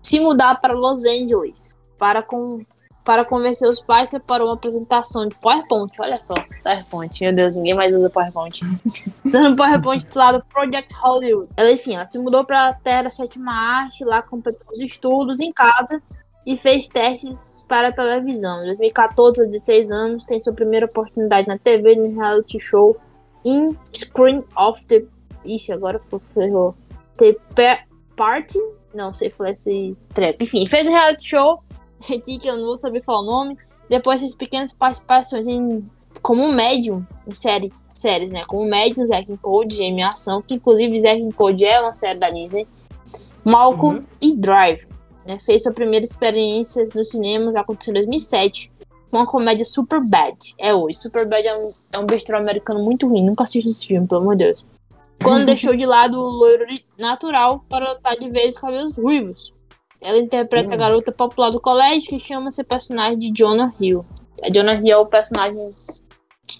se 0.03 0.21
mudar 0.21 0.61
para 0.61 0.75
Los 0.75 1.05
Angeles 1.05 1.73
para 1.99 2.23
com 2.23 2.65
para 3.09 3.25
convencer 3.25 3.67
os 3.67 3.81
pais, 3.81 4.11
preparou 4.11 4.49
uma 4.49 4.55
apresentação 4.55 5.27
de 5.27 5.35
PowerPoint. 5.37 5.91
Olha 5.99 6.19
só, 6.19 6.35
PowerPoint. 6.63 7.25
Meu 7.25 7.35
Deus, 7.35 7.55
ninguém 7.55 7.73
mais 7.73 7.95
usa 7.95 8.11
PowerPoint. 8.11 8.61
Usando 9.25 9.57
PowerPoint 9.57 10.05
titulado 10.05 10.45
Project 10.53 10.95
Hollywood. 10.95 11.49
Ela, 11.57 11.73
enfim, 11.73 11.95
ela 11.95 12.05
se 12.05 12.19
mudou 12.19 12.45
para 12.45 12.69
a 12.69 12.75
terra 12.75 13.09
sétima 13.09 13.51
arte, 13.51 14.05
lá 14.05 14.21
completou 14.21 14.67
os 14.71 14.83
estudos 14.83 15.41
em 15.41 15.51
casa 15.51 16.03
e 16.51 16.57
fez 16.57 16.89
testes 16.89 17.53
para 17.69 17.93
televisão. 17.93 18.63
Em 18.63 18.67
2014, 18.67 19.43
aos 19.43 19.51
16 19.51 19.91
anos, 19.91 20.25
tem 20.25 20.41
sua 20.41 20.55
primeira 20.55 20.87
oportunidade 20.87 21.47
na 21.47 21.59
TV 21.59 21.95
no 21.95 22.15
reality 22.19 22.59
show 22.59 22.97
In 23.45 23.77
Screen 23.95 24.43
of 24.57 24.85
the. 24.87 25.05
Ixi, 25.45 25.73
agora 25.73 25.99
ferrou. 26.01 26.75
The 27.19 27.35
Pa- 27.55 27.85
Party? 28.17 28.59
Não 28.95 29.13
sei 29.13 29.29
falar 29.31 29.51
esse 29.51 29.95
treco. 30.15 30.43
Enfim, 30.43 30.67
fez 30.67 30.89
um 30.89 30.93
reality 30.93 31.29
show 31.29 31.63
aqui 32.11 32.39
que 32.39 32.49
eu 32.49 32.57
não 32.57 32.65
vou 32.65 32.77
saber 32.79 33.03
falar 33.03 33.21
o 33.21 33.27
nome. 33.27 33.57
Depois 33.91 34.21
fez 34.21 34.35
pequenas 34.35 34.73
participações 34.73 35.47
em, 35.47 35.87
como 36.23 36.43
um 36.43 36.53
médium 36.53 37.03
em 37.27 37.35
séries, 37.35 37.75
séries, 37.93 38.31
né? 38.31 38.43
Como 38.47 38.65
médium, 38.69 39.07
Zack 39.07 39.37
Code, 39.37 39.83
em 39.83 40.03
ação, 40.03 40.41
que 40.41 40.55
inclusive 40.55 40.99
Zack 40.99 41.33
Code 41.35 41.65
é 41.65 41.79
uma 41.81 41.93
série 41.93 42.19
da 42.19 42.31
Disney. 42.31 42.67
Malcolm 43.45 43.97
Uhum. 43.97 44.01
e 44.23 44.35
Drive. 44.35 44.88
Né? 45.29 45.39
Fez 45.39 45.63
sua 45.63 45.73
primeira 45.73 46.07
experiência 46.07 46.87
nos 46.95 47.11
cinemas, 47.11 47.55
aconteceu 47.55 47.93
em 47.93 47.97
2007, 47.97 48.73
com 49.11 49.19
a 49.19 49.27
comédia 49.27 49.65
Super 49.65 50.01
Bad. 50.01 50.39
É 50.59 50.75
hoje. 50.75 50.99
Super 50.99 51.29
Bad 51.29 51.47
é 51.47 51.55
um, 51.55 51.71
é 51.93 51.99
um 51.99 52.07
besteiro 52.07 52.41
americano 52.41 52.83
muito 52.83 53.07
ruim. 53.07 53.23
Nunca 53.23 53.43
assisto 53.43 53.69
esse 53.69 53.87
filme, 53.87 54.09
pelo 54.09 54.23
amor 54.23 54.37
de 54.37 54.47
Deus. 54.47 54.67
Quando 55.23 55.45
deixou 55.47 55.77
de 55.77 55.85
lado 55.85 56.19
o 56.19 56.31
loiro 56.31 56.65
natural 56.99 57.63
para 57.69 57.93
lutar 57.93 58.17
de 58.17 58.31
vez 58.31 58.55
os 58.55 58.61
cabelos 58.61 58.97
ruivos. 58.97 59.53
Ela 60.01 60.17
interpreta 60.17 60.71
a 60.71 60.75
Hum. 60.75 60.79
garota 60.79 61.13
popular 61.13 61.51
do 61.51 61.61
colégio 61.61 62.09
que 62.09 62.19
chama-se 62.19 62.65
personagem 62.65 63.19
de 63.19 63.31
Jonah 63.31 63.75
Hill. 63.79 64.07
A 64.43 64.49
Jonah 64.49 64.77
Hill 64.77 64.93
é 64.93 64.97
o 64.97 65.07
personagem, 65.07 65.75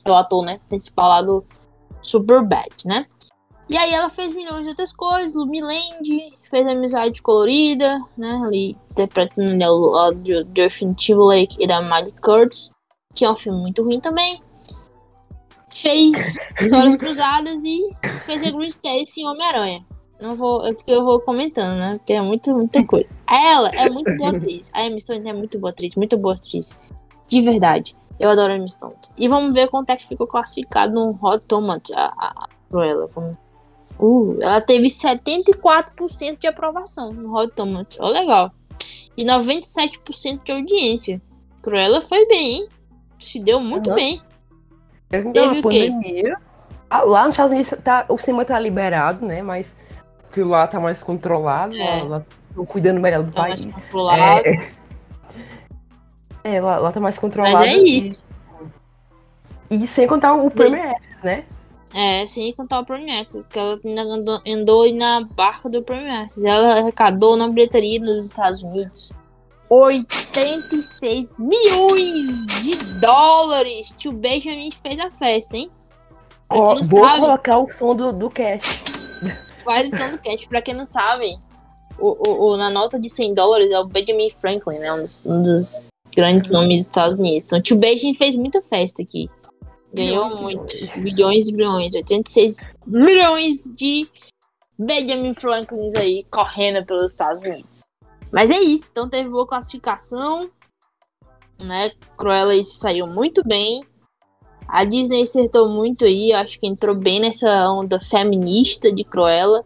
é 0.05 0.11
o 0.11 0.15
ator, 0.15 0.45
né? 0.45 0.61
Principal 0.69 1.09
lá 1.09 1.23
do 1.23 1.43
Superbad, 2.03 2.85
né? 2.85 3.07
E 3.71 3.77
aí 3.77 3.93
ela 3.93 4.09
fez 4.09 4.35
milhões 4.35 4.63
de 4.63 4.71
outras 4.71 4.93
coisas, 4.93 5.35
Lumiland, 5.35 6.37
fez 6.43 6.67
Amizade 6.67 7.21
Colorida, 7.21 8.01
né? 8.17 8.41
Ali 8.45 8.77
interpretando 8.91 9.53
né, 9.55 9.69
o 9.69 9.93
o 10.09 10.15
Jo- 10.25 10.47
Justin 10.57 10.95
Timberlake 10.95 11.57
e 11.61 11.67
da 11.67 11.83
Miley 11.83 12.13
Curtis, 12.23 12.73
que 13.15 13.25
é 13.27 13.31
um 13.31 13.37
filme 13.37 13.61
muito 13.61 13.83
ruim 13.83 14.01
também. 14.01 14.41
Fez 15.71 16.37
Histórias 16.61 16.97
Cruzadas 16.97 17.63
e 17.65 17.91
fez 18.25 18.43
a 18.43 18.51
Green 18.51 18.69
Stacy 18.69 19.21
em 19.21 19.27
Homem-Aranha. 19.27 19.85
Não 20.21 20.35
vou, 20.35 20.67
é 20.67 20.73
porque 20.73 20.91
eu 20.91 21.05
vou 21.05 21.21
comentando, 21.21 21.79
né? 21.79 21.99
Porque 21.99 22.15
é 22.15 22.21
muito, 22.21 22.51
muita 22.53 22.85
coisa. 22.85 23.07
Ela 23.31 23.69
é 23.71 23.89
muito 23.89 24.17
boa 24.17 24.31
atriz. 24.37 24.71
A 24.75 24.85
Emma 24.85 24.99
Stone 24.99 25.29
é 25.29 25.33
muito 25.33 25.59
boa 25.61 25.71
atriz, 25.71 25.95
muito 25.95 26.17
boa 26.17 26.35
atriz. 26.35 26.77
De 27.29 27.41
verdade. 27.43 27.95
Eu 28.19 28.31
adoro 28.31 28.53
a 28.53 28.57
Emma 28.57 28.67
Stone. 28.67 28.95
E 29.17 29.29
vamos 29.29 29.55
ver 29.55 29.69
quanto 29.69 29.91
é 29.91 29.97
que 29.97 30.09
ficou 30.09 30.27
classificado 30.27 30.93
no 30.93 31.17
Hot 31.23 31.47
Tomato 31.47 31.93
a, 31.95 32.07
a, 32.07 32.27
a 32.29 32.49
Cruella. 32.69 33.07
Vamos... 33.15 33.37
Uh, 33.99 34.39
ela 34.41 34.61
teve 34.61 34.87
74% 34.89 36.39
de 36.39 36.47
aprovação 36.47 37.13
no 37.13 37.35
Hot 37.37 37.53
Tomato. 37.55 37.97
Ó, 38.01 38.09
legal. 38.09 38.53
E 39.17 39.25
97% 39.25 40.45
de 40.45 40.53
audiência. 40.53 41.21
Cruella 41.63 42.01
foi 42.01 42.25
bem, 42.27 42.55
hein? 42.61 42.69
Se 43.19 43.41
deu 43.41 43.59
muito 43.61 43.89
Aham. 43.91 43.97
bem. 43.97 44.23
Teve 45.09 45.27
a 45.39 45.53
o 45.53 45.55
quê? 45.55 45.61
pandemia. 45.63 46.37
ah, 46.89 47.03
Lá 47.03 47.23
nos 47.23 47.31
Estados 47.31 47.53
Unidos 47.53 47.75
tá, 47.83 48.07
o 48.09 48.17
cinema 48.19 48.45
tá 48.45 48.61
liberado, 48.61 49.27
né? 49.27 49.43
Mas 49.43 49.75
que 50.33 50.43
lá 50.43 50.67
tá 50.69 50.79
mais 50.79 51.03
controlado, 51.03 51.75
É. 51.75 52.03
lá, 52.03 52.05
lá 52.05 52.25
tão 52.55 52.65
cuidando 52.65 53.01
melhor 53.01 53.25
do 53.25 53.33
Tá 53.33 53.43
mais 53.43 53.61
país. 53.61 53.75
controlado. 53.75 54.43
É, 54.47 54.71
é, 56.45 56.61
lá, 56.61 56.77
lá 56.79 56.93
tá 56.93 57.01
mais 57.01 57.19
controlado. 57.19 57.57
Mas 57.57 57.75
é 57.75 57.79
isso. 57.79 58.21
E, 59.71 59.83
e 59.83 59.87
sem 59.87 60.07
contar 60.07 60.35
o 60.35 60.51
Premier 60.51 60.91
Access, 60.95 61.25
né? 61.25 61.45
É, 61.95 62.27
sem 62.27 62.53
contar 62.53 62.81
o 62.81 62.85
Premier 62.85 63.23
Access, 63.23 63.49
que 63.49 63.59
ela 63.59 63.79
andou, 63.97 64.41
andou 64.47 64.95
na 64.95 65.23
barca 65.25 65.69
do 65.71 65.83
Premier 65.83 66.23
Access. 66.23 66.47
Ela 66.47 66.79
arrecadou 66.81 67.37
na 67.37 67.49
bilheteria 67.49 67.99
nos 67.99 68.27
Estados 68.27 68.63
Unidos 68.63 69.13
86 69.71 71.37
milhões 71.39 72.47
de 72.63 73.01
dólares. 73.01 73.93
Tio 73.97 74.13
Benjamin 74.13 74.71
fez 74.71 74.99
a 75.01 75.11
festa, 75.11 75.57
hein? 75.57 75.71
Vou 76.51 76.83
sabe, 76.83 77.21
colocar 77.21 77.59
o 77.59 77.69
som 77.71 77.95
do, 77.95 78.13
do 78.13 78.31
cash. 78.31 78.83
faz 79.65 79.91
som 79.91 80.11
do 80.11 80.19
cast. 80.19 80.49
Pra 80.49 80.63
quem 80.63 80.75
não 80.75 80.87
sabe, 80.87 81.39
o, 81.99 82.17
o, 82.29 82.51
o- 82.53 82.57
na 82.57 82.71
nota 82.71 82.99
de 82.99 83.11
100 83.11 83.35
dólares 83.35 83.71
é 83.71 83.79
o 83.79 83.87
Benjamin 83.87 84.31
Franklin, 84.41 84.79
né? 84.79 84.93
Um 84.93 85.03
dos, 85.03 85.27
um 85.27 85.43
dos 85.43 85.89
grandes 86.15 86.51
nomes 86.51 86.77
dos 86.79 86.87
Estados 86.87 87.19
Unidos. 87.19 87.45
Então, 87.45 87.61
tio 87.61 87.77
Benjamin 87.77 88.15
fez 88.15 88.37
muita 88.37 88.63
festa 88.63 89.03
aqui. 89.03 89.29
Ganhou 89.93 90.29
Bilhões, 90.29 90.41
muito. 90.43 91.01
Bilhões 91.03 91.49
e 91.49 91.53
bilhões. 91.53 91.95
86 91.95 92.57
milhões 92.87 93.65
de 93.75 94.09
Benjamin 94.79 95.35
Franklins 95.35 95.95
aí 95.95 96.25
correndo 96.31 96.85
pelos 96.85 97.13
Estados 97.13 97.43
Unidos. 97.43 97.81
Mas 98.31 98.51
é 98.51 98.59
isso. 98.59 98.89
Então 98.91 99.09
teve 99.09 99.29
boa 99.29 99.47
classificação. 99.47 100.51
Né? 101.59 101.91
Cruella 102.17 102.53
saiu 102.63 103.07
muito 103.07 103.43
bem. 103.47 103.83
A 104.69 104.85
Disney 104.85 105.23
acertou 105.23 105.69
muito 105.69 106.05
aí. 106.05 106.33
Acho 106.33 106.61
que 106.61 106.67
entrou 106.67 106.95
bem 106.95 107.21
nessa 107.21 107.71
onda 107.71 107.99
feminista 108.01 108.93
de 108.93 109.03
Cruella. 109.03 109.65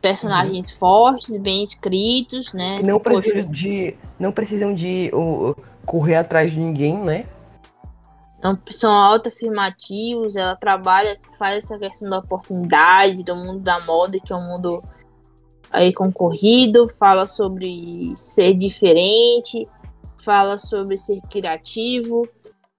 Personagens 0.00 0.70
fortes, 0.70 1.34
bem 1.36 1.62
escritos, 1.62 2.54
né? 2.54 2.78
Que 2.78 2.84
não 2.84 2.98
precisam 2.98 3.50
de. 3.50 3.94
Não 4.18 4.32
precisam 4.32 4.74
de 4.74 5.10
correr 5.84 6.14
atrás 6.14 6.50
de 6.50 6.58
ninguém, 6.58 6.96
né? 6.96 7.26
Então, 8.40 8.58
são 8.70 8.90
autoafirmativos, 8.90 10.34
ela 10.34 10.56
trabalha, 10.56 11.20
faz 11.38 11.62
essa 11.62 11.78
questão 11.78 12.08
da 12.08 12.18
oportunidade, 12.20 13.22
do 13.22 13.36
mundo 13.36 13.60
da 13.60 13.78
moda, 13.84 14.18
que 14.18 14.32
é 14.32 14.36
um 14.36 14.42
mundo 14.48 14.82
aí 15.70 15.92
concorrido, 15.92 16.88
fala 16.88 17.26
sobre 17.26 18.14
ser 18.16 18.54
diferente, 18.54 19.68
fala 20.24 20.56
sobre 20.56 20.96
ser 20.96 21.20
criativo. 21.30 22.26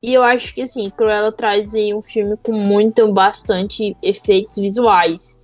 E 0.01 0.11
eu 0.15 0.23
acho 0.23 0.55
que 0.55 0.63
assim, 0.63 0.89
Cruella 0.89 1.31
traz 1.31 1.75
aí 1.75 1.93
um 1.93 2.01
filme 2.01 2.35
com 2.37 2.53
muito, 2.53 3.13
bastante 3.13 3.95
efeitos 4.01 4.55
visuais. 4.55 5.37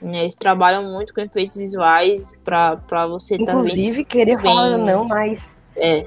Né? 0.00 0.22
Eles 0.22 0.36
trabalham 0.36 0.84
muito 0.84 1.12
com 1.12 1.20
efeitos 1.20 1.56
visuais 1.56 2.30
pra, 2.44 2.76
pra 2.76 3.08
você 3.08 3.34
Inclusive, 3.34 3.90
também. 3.90 4.04
queria 4.04 4.38
falar 4.38 4.76
bem- 4.76 4.86
não, 4.86 5.04
mas. 5.04 5.58
É. 5.74 6.06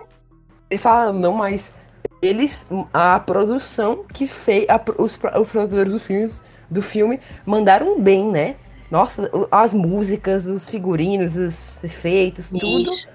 Ele 0.70 0.78
fala 0.78 1.12
não, 1.12 1.34
mas. 1.34 1.74
Eles. 2.22 2.68
A 2.94 3.20
produção 3.20 4.06
que 4.06 4.28
fez. 4.28 4.66
a 4.70 4.82
os, 4.98 5.18
os 5.42 5.50
produtores 5.50 5.92
do 5.92 6.00
filme, 6.00 6.32
do 6.70 6.82
filme 6.82 7.20
mandaram 7.46 8.00
bem, 8.00 8.32
né? 8.32 8.56
Nossa, 8.90 9.30
as 9.52 9.74
músicas, 9.74 10.46
os 10.46 10.68
figurinos, 10.68 11.36
os 11.36 11.84
efeitos, 11.84 12.50
tudo. 12.50 12.90
Isso. 12.92 13.08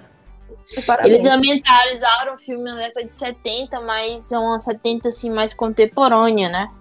Parabéns. 0.85 1.15
Eles 1.15 1.25
ambientalizaram 1.25 2.35
o 2.35 2.37
filme 2.37 2.63
na 2.63 2.75
década 2.75 3.05
de 3.05 3.13
70, 3.13 3.81
mas 3.81 4.31
é 4.31 4.37
uma 4.37 4.59
70 4.59 5.09
assim 5.09 5.29
mais 5.29 5.53
contemporânea, 5.53 6.49
né? 6.49 6.71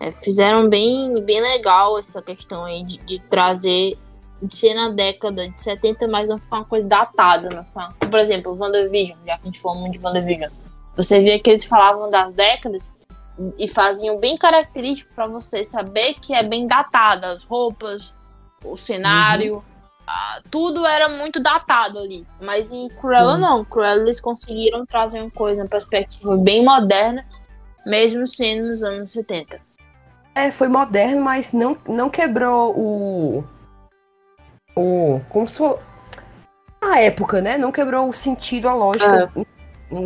É, 0.00 0.10
fizeram 0.10 0.68
bem, 0.68 1.22
bem 1.22 1.40
legal 1.40 1.98
essa 1.98 2.22
questão 2.22 2.64
aí 2.64 2.82
de, 2.82 2.98
de 2.98 3.20
trazer, 3.20 3.98
de 4.42 4.54
ser 4.54 4.74
na 4.74 4.88
década 4.88 5.48
de 5.48 5.62
70, 5.62 6.08
mas 6.08 6.28
não 6.28 6.38
ficar 6.38 6.56
uma 6.56 6.64
coisa 6.64 6.86
datada, 6.86 7.48
não 7.50 7.64
ficar. 7.64 7.92
Por 7.94 8.18
exemplo, 8.18 8.56
WandaVision, 8.58 9.18
já 9.26 9.36
que 9.36 9.42
a 9.42 9.46
gente 9.46 9.60
falou 9.60 9.80
muito 9.80 9.98
de 9.98 10.04
WandaVision. 10.04 10.50
Você 10.96 11.20
vê 11.20 11.38
que 11.38 11.50
eles 11.50 11.64
falavam 11.64 12.10
das 12.10 12.32
décadas 12.32 12.94
e 13.58 13.68
faziam 13.68 14.18
bem 14.18 14.36
característico 14.36 15.12
pra 15.14 15.26
você 15.26 15.64
saber 15.64 16.14
que 16.14 16.34
é 16.34 16.42
bem 16.42 16.66
datada, 16.66 17.32
as 17.32 17.44
roupas, 17.44 18.14
o 18.64 18.76
cenário, 18.76 19.64
ah, 20.06 20.40
tudo 20.50 20.84
era 20.86 21.08
muito 21.08 21.40
datado 21.40 21.98
ali. 21.98 22.26
Mas 22.40 22.72
em 22.72 22.88
Cruella 22.88 23.34
Sim. 23.34 23.40
não, 23.40 23.64
Cruella 23.64 24.02
eles 24.02 24.20
conseguiram 24.20 24.84
trazer 24.84 25.20
uma 25.20 25.30
coisa, 25.30 25.62
uma 25.62 25.68
perspectiva 25.68 26.36
bem 26.36 26.64
moderna, 26.64 27.24
mesmo 27.86 28.26
sendo 28.26 28.68
nos 28.68 28.82
anos 28.82 29.12
70. 29.12 29.60
É, 30.34 30.50
foi 30.50 30.68
moderno, 30.68 31.22
mas 31.22 31.52
não, 31.52 31.76
não 31.88 32.08
quebrou 32.08 32.78
o. 32.78 33.44
O. 34.74 35.20
Como 35.28 35.48
se 35.48 35.58
for. 35.58 35.78
A 36.80 37.00
época, 37.00 37.40
né? 37.40 37.56
Não 37.56 37.70
quebrou 37.70 38.08
o 38.08 38.12
sentido, 38.12 38.68
a 38.68 38.74
lógica 38.74 39.30
em, 39.36 39.46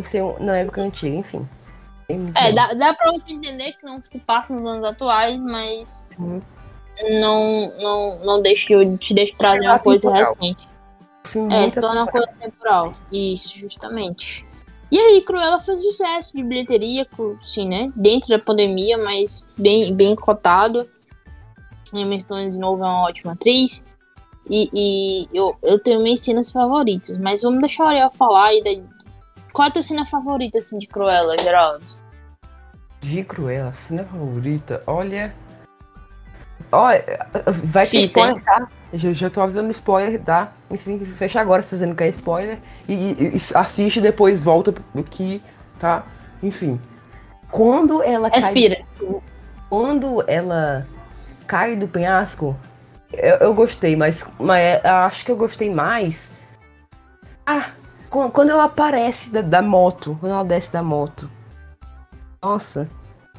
ser 0.03 0.23
um- 0.23 0.39
na 0.39 0.57
época 0.59 0.81
antiga, 0.83 1.17
enfim. 1.17 1.49
É, 2.09 2.53
dá, 2.53 2.73
dá 2.75 2.95
pra 2.95 3.11
você 3.11 3.33
entender 3.33 3.73
que 3.73 3.85
não 3.85 4.01
se 4.01 4.19
passa 4.21 4.55
nos 4.55 4.65
anos 4.71 4.85
atuais, 4.85 5.41
mas 5.41 6.09
Sim. 6.13 6.41
não, 7.21 7.73
não, 7.79 8.19
não 8.25 8.43
deixa 8.43 8.85
de 8.85 8.97
te 8.99 9.13
deixa 9.13 9.35
trazer 9.37 9.67
uma 9.67 9.79
coisa 9.79 10.09
Atemporal. 10.09 10.35
recente. 10.41 10.69
Filme 11.27 11.53
É, 11.55 11.69
se 11.69 11.81
torna 11.81 12.03
uma 12.03 12.11
coisa 12.13 12.29
temporal. 12.39 12.95
Isso, 13.13 13.59
justamente. 13.59 14.47
E 14.93 14.97
aí, 14.99 15.21
Cruella 15.23 15.59
foi 15.59 15.75
um 15.75 15.81
sucesso 15.81 16.37
de 16.37 16.45
bilheteria, 16.45 17.05
sim, 17.43 17.69
né? 17.69 17.93
Dentro 17.97 18.29
da 18.29 18.39
pandemia, 18.39 18.97
mas 18.97 19.49
bem, 19.59 19.93
bem 19.93 20.15
cotado. 20.15 20.89
A 21.93 21.99
Emma 21.99 22.19
Stone, 22.21 22.49
de 22.49 22.61
novo, 22.61 22.85
é 22.85 22.87
uma 22.87 23.03
ótima 23.09 23.33
atriz. 23.33 23.85
E, 24.49 24.71
e 24.73 25.29
eu, 25.37 25.57
eu 25.61 25.77
tenho 25.81 26.01
minhas 26.01 26.21
cenas 26.21 26.53
favoritas, 26.53 27.19
mas 27.19 27.43
vamos 27.43 27.59
deixar 27.61 27.87
a 27.87 27.89
Ariel 27.89 28.11
falar 28.13 28.47
aí. 28.47 28.63
Qual 29.57 29.65
é 29.65 29.69
a 29.71 29.73
tua 29.73 29.83
cena 29.83 30.05
favorita, 30.05 30.59
assim, 30.59 30.77
de 30.77 30.87
Cruella, 30.87 31.35
Geraldo? 31.39 31.83
De 33.01 33.25
Cruella, 33.25 33.73
cena 33.73 34.05
favorita, 34.05 34.83
olha. 34.87 35.35
Olha, 36.71 37.03
vai 37.65 37.87
ter 37.87 38.01
spoiler, 38.01 38.45
tá? 38.45 38.69
Já, 38.93 39.15
já 39.15 39.31
tô 39.31 39.41
avisando 39.41 39.71
spoiler, 39.71 40.21
tá? 40.23 40.53
Enfim, 40.71 41.03
fecha 41.07 41.41
agora 41.41 41.63
se 41.63 41.75
você 41.75 41.87
não 41.87 41.95
quer 41.95 42.09
spoiler. 42.09 42.59
E, 42.87 42.93
e- 42.93 43.35
e 43.35 43.41
assiste 43.55 43.97
e 43.97 44.03
depois 44.03 44.43
volta 44.43 44.75
que, 45.11 45.43
tá? 45.81 46.05
Enfim. 46.43 46.79
Quando 47.51 48.03
ela 48.03 48.29
cai. 48.29 48.41
Respira. 48.43 48.85
Quando 49.71 50.23
ela 50.29 50.87
cai 51.47 51.77
do 51.77 51.89
penhasco, 51.89 52.55
eu, 53.11 53.37
eu 53.37 53.55
gostei, 53.55 53.97
mas, 53.97 54.23
mas 54.39 54.85
eu 54.85 54.97
acho 54.97 55.25
que 55.25 55.31
eu 55.31 55.37
gostei 55.37 55.73
mais. 55.73 56.31
Ah, 57.47 57.71
quando 58.11 58.51
ela 58.51 58.65
aparece 58.65 59.31
da, 59.31 59.41
da 59.43 59.63
moto, 59.63 60.17
quando 60.21 60.33
ela 60.33 60.45
desce 60.45 60.73
da 60.73 60.83
moto. 60.83 61.31
Nossa, 62.43 62.89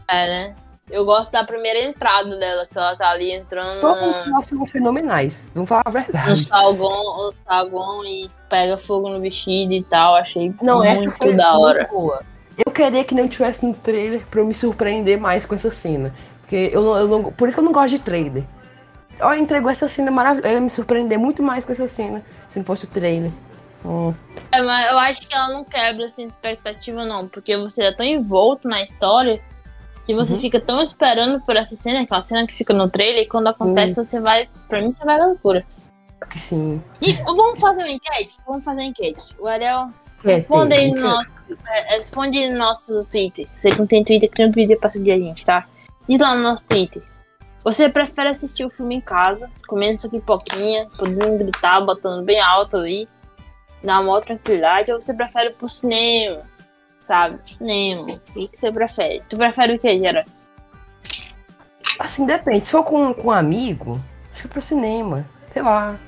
É, 0.08 0.28
né? 0.28 0.56
Eu 0.90 1.04
gosto 1.04 1.34
da 1.34 1.44
primeira 1.44 1.80
entrada 1.80 2.38
dela, 2.38 2.66
que 2.66 2.78
ela 2.78 2.96
tá 2.96 3.10
ali 3.10 3.34
entrando 3.34 3.82
todos 3.82 4.26
no, 4.26 4.40
os 4.40 4.46
são 4.46 4.66
fenomenais. 4.66 5.50
Vamos 5.54 5.68
falar 5.68 5.84
a 5.86 5.90
no 5.90 5.94
verdade. 5.94 6.44
salgão, 6.48 6.90
no 7.18 7.32
salgão 7.46 8.06
e 8.06 8.30
pega 8.50 8.78
fogo 8.78 9.10
no 9.10 9.20
vestido 9.20 9.74
e 9.74 9.84
tal. 9.84 10.16
Achei 10.16 10.54
Não, 10.62 10.82
essa 10.82 11.04
muito 11.04 11.18
foi 11.18 11.34
da 11.34 11.58
hora. 11.58 11.86
boa. 11.92 12.22
Eu 12.58 12.72
queria 12.72 13.04
que 13.04 13.14
não 13.14 13.28
tivesse 13.28 13.66
no 13.66 13.74
trailer 13.74 14.26
pra 14.32 14.40
eu 14.40 14.46
me 14.46 14.54
surpreender 14.54 15.20
mais 15.20 15.46
com 15.46 15.54
essa 15.56 15.70
cena. 15.70 16.14
Porque 16.40 16.70
eu 16.74 16.82
não, 16.82 16.98
eu 16.98 17.08
não- 17.10 17.32
por 17.34 17.50
isso 17.50 17.58
que 17.58 17.60
eu 17.60 17.66
não 17.66 17.74
gosto 17.74 17.90
de 17.90 18.00
trailer. 18.00 18.46
Ela 19.20 19.38
entregou 19.38 19.70
essa 19.70 19.90
cena 19.90 20.10
maravilhosa. 20.10 20.48
Eu 20.48 20.54
ia 20.56 20.62
me 20.62 20.70
surpreender 20.70 21.20
muito 21.20 21.44
mais 21.44 21.66
com 21.66 21.72
essa 21.74 21.88
cena 21.90 22.24
se 22.48 22.60
não 22.60 22.66
fosse 22.66 22.86
o 22.86 22.88
trailer. 22.88 23.30
Hum. 23.88 24.14
É, 24.52 24.62
mas 24.62 24.92
eu 24.92 24.98
acho 25.00 25.22
que 25.28 25.34
ela 25.34 25.50
não 25.50 25.64
quebra 25.64 26.06
assim 26.06 26.26
expectativa, 26.26 27.06
não, 27.06 27.28
porque 27.28 27.56
você 27.58 27.84
é 27.84 27.92
tão 27.94 28.06
envolto 28.06 28.68
na 28.68 28.82
história 28.84 29.42
que 30.06 30.14
você 30.14 30.34
Uhum. 30.34 30.40
fica 30.42 30.60
tão 30.60 30.82
esperando 30.82 31.40
por 31.42 31.56
essa 31.56 31.76
cena, 31.76 32.06
que 32.06 32.14
uma 32.14 32.22
cena 32.22 32.46
que 32.48 32.54
fica 32.54 32.74
no 32.74 32.90
trailer, 32.90 33.24
e 33.24 33.28
quando 33.28 33.48
acontece, 33.48 33.96
você 34.04 34.20
vai. 34.20 34.48
Pra 34.68 34.82
mim, 34.82 34.92
você 34.92 35.04
vai 35.06 35.20
à 35.20 35.26
loucura. 35.26 35.66
Sim. 36.36 36.82
E 37.02 37.14
vamos 37.24 37.60
fazer 37.60 37.84
uma 37.84 37.92
enquete? 37.92 38.36
Vamos 38.46 38.64
fazer 38.66 38.82
uma 38.82 38.88
enquete. 38.88 39.36
O 39.40 39.48
Ariel, 39.48 39.90
responde 40.24 40.74
aí 40.74 40.92
no 40.92 41.02
nosso. 41.02 41.40
é, 41.68 41.96
Responde 41.96 42.50
no 42.50 42.58
nosso 42.58 43.04
Twitter. 43.06 43.48
Se 43.48 43.70
você 43.72 43.78
não 43.78 43.86
tem 43.88 44.04
Twitter, 44.04 44.30
cria 44.30 44.48
um 44.48 44.52
Twitter 44.52 44.80
pra 44.80 44.90
seguir 44.90 45.12
a 45.12 45.18
gente, 45.18 45.46
tá? 45.46 45.66
Diz 46.08 46.20
lá 46.20 46.36
no 46.36 46.44
nosso 46.44 46.68
Twitter. 46.68 47.04
Você 47.64 47.90
prefere 47.90 48.30
assistir 48.30 48.64
o 48.66 48.70
filme 48.70 48.96
em 48.96 49.02
casa, 49.02 49.50
comendo 49.68 50.00
sua 50.00 50.10
pipoquinha, 50.10 50.88
podendo 50.98 51.38
gritar, 51.38 51.82
botando 51.82 52.24
bem 52.24 52.40
alto 52.40 52.78
ali, 52.78 53.08
dar 53.84 53.96
uma 53.96 54.04
maior 54.04 54.22
tranquilidade, 54.22 54.92
ou 54.92 55.00
você 55.00 55.14
prefere 55.14 55.50
ir 55.50 55.54
pro 55.54 55.70
cinema? 55.70 56.44
Sabe? 57.00 57.40
Cinema. 57.46 58.14
O 58.14 58.20
que, 58.20 58.48
que 58.48 58.58
você 58.58 58.72
prefere? 58.72 59.22
Tu 59.30 59.38
prefere 59.38 59.76
o 59.76 59.80
que, 59.80 59.98
Gerard? 59.98 60.30
Assim, 62.00 62.26
depende. 62.26 62.66
Se 62.66 62.72
for 62.72 62.84
com, 62.84 63.14
com 63.14 63.30
um 63.30 63.32
amigo, 63.32 64.02
acho 64.32 64.44
que 64.44 64.48
pro 64.48 64.62
cinema. 64.62 65.26
Sei 65.52 65.62
lá. 65.62 66.00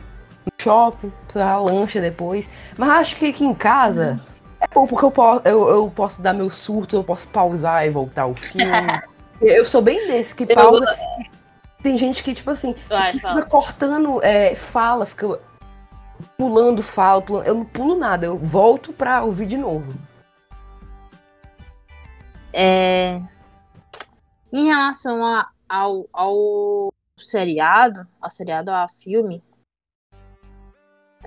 No 0.46 0.52
shopping, 0.62 1.12
lá, 1.36 1.58
lancha 1.60 2.02
depois. 2.02 2.50
Mas 2.78 2.90
acho 2.90 3.16
que 3.16 3.28
aqui 3.28 3.46
em 3.46 3.54
casa 3.54 4.20
é 4.60 4.68
bom 4.74 4.86
porque 4.86 5.06
eu 5.06 5.12
posso, 5.12 5.42
eu, 5.46 5.70
eu 5.70 5.90
posso 5.90 6.22
dar 6.22 6.34
meus 6.34 6.56
surtos, 6.56 6.96
eu 6.96 7.04
posso 7.04 7.28
pausar 7.30 7.86
e 7.86 7.90
voltar 7.90 8.26
o 8.26 8.36
filme. 8.36 9.02
eu 9.42 9.66
sou 9.66 9.82
bem 9.82 10.08
desse, 10.08 10.36
que 10.36 10.44
Eu- 10.44 10.56
pausa. 10.56 10.86
Tem 11.82 11.98
gente 11.98 12.22
que, 12.22 12.34
tipo 12.34 12.52
assim, 12.52 12.76
Vai, 12.90 13.10
que 13.12 13.20
fica 13.20 13.42
cortando 13.44 14.22
é, 14.22 14.54
fala, 14.54 15.06
fica 15.06 15.40
pulando 16.38 16.82
fala, 16.82 17.22
pulando. 17.22 17.46
Eu 17.48 17.56
não 17.56 17.66
pulo 17.66 17.96
nada, 17.96 18.26
eu 18.26 18.38
volto 18.38 18.92
pra 18.94 19.24
ouvir 19.24 19.46
de 19.46 19.58
novo. 19.58 19.92
É, 22.52 23.22
em 24.52 24.66
relação 24.66 25.24
a- 25.24 25.50
ao, 25.68 26.08
ao 26.12 26.90
seriado, 27.18 28.08
ao 28.20 28.32
seriado, 28.32 28.72
ao 28.72 28.90
filme, 28.90 29.44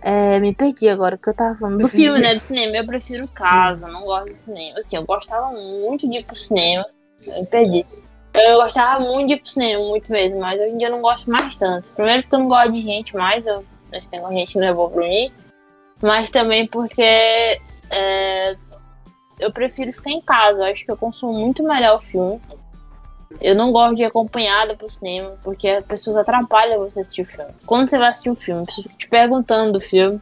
é, 0.03 0.41
me 0.41 0.53
perdi 0.53 0.89
agora 0.89 1.17
que 1.17 1.29
eu 1.29 1.35
tava 1.35 1.55
falando 1.55 1.83
do 1.83 1.89
filme, 1.89 2.21
né? 2.21 2.35
Do 2.35 2.41
cinema. 2.41 2.77
Eu 2.77 2.85
prefiro 2.87 3.29
casa, 3.29 3.89
não 3.89 4.03
gosto 4.03 4.31
de 4.33 4.39
cinema. 4.39 4.79
Assim, 4.79 4.97
eu 4.97 5.05
gostava 5.05 5.51
muito 5.53 6.09
de 6.11 6.19
ir 6.19 6.27
pro 6.27 6.35
cinema. 6.35 6.85
Eu 7.25 7.41
me 7.41 7.47
perdi. 7.47 7.87
Eu 8.35 8.57
gostava 8.63 8.99
muito 8.99 9.28
de 9.28 9.35
ir 9.35 9.41
pro 9.41 9.50
cinema, 9.50 9.85
muito 9.85 10.11
mesmo, 10.11 10.41
mas 10.41 10.59
hoje 10.61 10.71
em 10.71 10.78
dia 10.78 10.89
eu 10.89 10.93
não 10.93 11.02
gosto 11.02 11.31
mais 11.31 11.55
tanto. 11.55 11.93
Primeiro 11.95 12.23
porque 12.23 12.35
eu 12.35 12.39
não 12.41 12.49
gosto 12.49 12.73
de 12.73 12.81
gente 12.81 13.15
mais, 13.15 13.47
eu, 13.47 13.65
esse 13.99 14.11
negócio 14.13 14.35
de 14.35 14.41
gente 14.41 14.59
não 14.59 14.67
é 14.67 14.73
bom 14.73 14.89
pra 14.89 15.02
mim. 15.02 15.33
Mas 16.00 16.31
também 16.31 16.67
porque 16.67 17.61
é, 17.91 18.57
eu 19.39 19.52
prefiro 19.52 19.93
ficar 19.93 20.11
em 20.11 20.21
casa. 20.21 20.63
Eu 20.67 20.73
acho 20.73 20.85
que 20.85 20.91
eu 20.91 20.97
consumo 20.97 21.33
muito 21.35 21.63
melhor 21.63 21.97
o 21.97 22.00
filme. 22.00 22.41
Eu 23.41 23.55
não 23.55 23.73
gosto 23.73 23.97
de 23.97 24.02
ir 24.02 24.07
acompanhada 24.07 24.76
pro 24.76 24.91
cinema, 24.91 25.37
porque 25.43 25.67
as 25.69 25.85
pessoas 25.85 26.17
atrapalham 26.17 26.78
você 26.81 27.00
assistir 27.00 27.23
o 27.23 27.26
filme. 27.26 27.50
Quando 27.67 27.89
você 27.89 27.99
vai 27.99 28.09
assistir 28.09 28.31
um 28.31 28.37
filme, 28.37 28.63
a 28.63 28.67
pessoa 28.67 28.83
fica 28.85 28.97
te 28.99 29.09
perguntando 29.09 29.73
do 29.73 29.81
filme, 29.81 30.21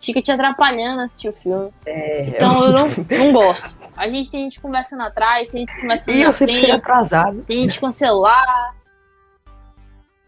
fica 0.00 0.22
te 0.22 0.30
atrapalhando 0.30 1.00
a 1.00 1.04
assistir 1.06 1.28
o 1.28 1.32
filme. 1.32 1.70
É, 1.84 2.28
Então 2.28 2.64
eu 2.64 2.72
não, 2.72 2.86
não 3.18 3.32
gosto. 3.32 3.76
A 3.96 4.08
gente 4.08 4.30
tem 4.30 4.42
gente 4.44 4.60
conversando 4.60 5.02
atrás, 5.02 5.48
tem 5.48 5.62
gente 5.66 5.80
conversando 5.80 6.14
E 6.16 6.20
na 6.20 6.28
eu 6.28 6.32
frente, 6.32 6.70
atrasado. 6.70 7.42
tem 7.44 7.62
gente 7.62 7.80
com 7.80 7.90
celular, 7.90 8.74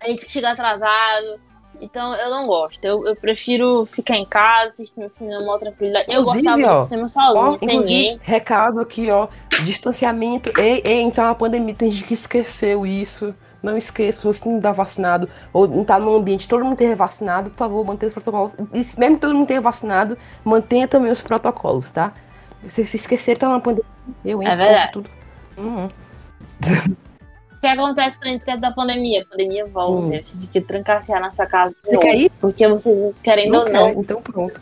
tem 0.00 0.10
gente 0.10 0.26
que 0.26 0.32
chega 0.32 0.50
atrasado. 0.50 1.40
Então 1.82 2.14
eu 2.14 2.30
não 2.30 2.46
gosto. 2.46 2.84
Eu, 2.84 3.04
eu 3.06 3.16
prefiro 3.16 3.84
ficar 3.84 4.16
em 4.16 4.24
casa, 4.24 4.70
assistir 4.70 5.00
meu 5.00 5.10
filme 5.10 5.34
numa 5.34 5.58
tranquilidade. 5.58 6.06
Eu 6.08 6.22
Inclusive, 6.22 6.44
gostava 6.44 6.80
ó, 6.82 6.84
cinema 6.84 7.04
Ó, 7.04 7.08
sozinho, 7.08 7.58
sem 7.58 7.68
inclusive, 7.70 8.02
ninguém. 8.02 8.20
recado 8.22 8.80
aqui, 8.80 9.10
ó. 9.10 9.28
Distanciamento. 9.64 10.52
Ei, 10.58 10.80
ei, 10.84 11.02
então 11.02 11.28
a 11.28 11.34
pandemia 11.34 11.74
tem 11.74 11.90
gente 11.90 12.04
que 12.04 12.14
esqueceu 12.14 12.86
isso. 12.86 13.34
Não 13.62 13.76
esqueça, 13.76 14.20
se 14.20 14.24
você 14.26 14.48
não 14.48 14.60
tá 14.60 14.72
vacinado 14.72 15.28
ou 15.52 15.68
não 15.68 15.84
tá 15.84 15.98
num 15.98 16.14
ambiente 16.16 16.48
todo 16.48 16.64
mundo 16.64 16.72
esteja 16.72 16.96
vacinado, 16.96 17.50
por 17.50 17.56
favor, 17.56 17.84
mantenha 17.84 18.08
os 18.08 18.14
protocolos. 18.14 18.54
E 18.54 18.78
mesmo 18.98 19.14
que 19.16 19.20
todo 19.20 19.34
mundo 19.34 19.46
tenha 19.46 19.60
vacinado, 19.60 20.18
mantenha 20.44 20.88
também 20.88 21.12
os 21.12 21.20
protocolos, 21.22 21.90
tá? 21.92 22.12
Se 22.64 22.84
se 22.86 22.96
esquecer, 22.96 23.36
tá 23.38 23.48
na 23.48 23.60
pandemia. 23.60 23.84
Eu 24.24 24.40
É 24.42 24.46
entro 24.46 24.56
verdade. 24.56 24.92
tudo. 24.92 25.10
Uhum. 25.56 25.88
O 27.62 27.64
que 27.64 27.68
acontece 27.68 28.18
quando 28.18 28.26
a 28.26 28.30
gente 28.30 28.40
esquece 28.40 28.60
da 28.60 28.72
pandemia? 28.72 29.22
A 29.22 29.24
pandemia 29.24 29.64
volta, 29.66 30.08
Hum. 30.08 30.10
aí 30.12 30.24
você 30.24 30.36
fica 30.36 30.60
trancafiar 30.62 31.20
nessa 31.22 31.46
casa. 31.46 31.78
Você 31.80 31.96
quer 31.96 32.14
isso? 32.16 32.34
Porque 32.40 32.66
vocês, 32.66 32.98
querendo 33.22 33.52
Não 33.52 33.60
ou 33.60 33.64
quer, 33.66 33.72
não, 33.72 33.88
então 34.02 34.20
pronto. 34.20 34.60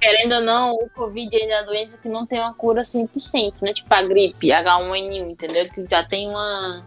querendo 0.00 0.34
ou 0.36 0.42
não, 0.42 0.74
o 0.74 0.88
Covid 0.90 1.36
ainda 1.36 1.54
é 1.54 1.60
uma 1.60 1.66
doença 1.66 1.98
que 1.98 2.08
não 2.08 2.24
tem 2.24 2.38
uma 2.38 2.54
cura 2.54 2.82
100%, 2.84 3.62
né? 3.62 3.72
Tipo 3.72 3.92
a 3.92 4.02
gripe, 4.02 4.50
H1N1, 4.52 5.30
entendeu? 5.32 5.68
Que 5.68 5.84
já 5.90 6.04
tem 6.04 6.28
uma, 6.28 6.84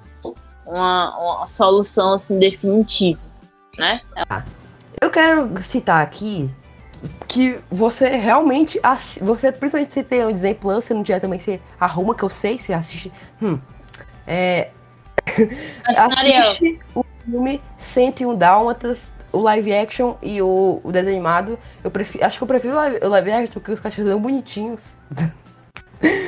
uma, 0.65 1.17
uma 1.19 1.47
solução, 1.47 2.13
assim, 2.13 2.39
definitiva, 2.39 3.19
né? 3.77 3.99
Eu 5.01 5.09
quero 5.09 5.61
citar 5.61 6.01
aqui 6.01 6.49
que 7.27 7.59
você 7.69 8.07
realmente, 8.07 8.79
você 9.19 9.51
principalmente 9.51 9.91
se 9.91 10.03
tem 10.03 10.23
o 10.23 10.31
Disney 10.31 10.53
Plus, 10.53 10.85
se 10.85 10.93
não 10.93 11.03
tiver 11.03 11.19
também, 11.19 11.39
você 11.39 11.59
arruma, 11.77 12.15
que 12.15 12.23
eu 12.23 12.29
sei, 12.29 12.57
você 12.57 12.71
assiste. 12.71 13.11
Hum, 13.41 13.59
é, 14.31 14.69
assiste 15.97 16.79
o 16.95 17.03
filme 17.25 17.61
101 17.77 18.35
Dálmatas, 18.35 19.11
o 19.31 19.39
live 19.39 19.73
action 19.73 20.15
e 20.21 20.41
o, 20.41 20.79
o 20.83 20.91
desenho 20.91 21.15
animado. 21.15 21.59
Eu 21.83 21.91
prefiro, 21.91 22.25
acho 22.25 22.37
que 22.37 22.43
eu 22.43 22.47
prefiro 22.47 22.73
o 22.73 22.77
live, 22.77 22.99
o 23.05 23.09
live 23.09 23.31
action 23.31 23.53
porque 23.53 23.71
os 23.71 23.79
cachorros 23.79 24.09
são 24.09 24.19
bonitinhos. 24.19 24.95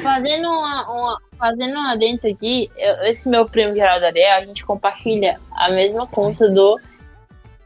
fazendo 0.04 0.48
uma, 0.50 0.92
uma- 0.92 1.18
fazendo 1.38 1.74
uma 1.78 1.96
dentro 1.98 2.30
aqui, 2.30 2.70
eu- 2.78 3.04
esse 3.12 3.28
meu 3.30 3.48
primo 3.48 3.74
Geraldo 3.74 4.06
Ariel, 4.06 4.38
a 4.38 4.46
gente 4.46 4.66
compartilha 4.66 5.40
a 5.52 5.70
mesma 5.72 6.06
conta 6.06 6.48
do, 6.50 6.80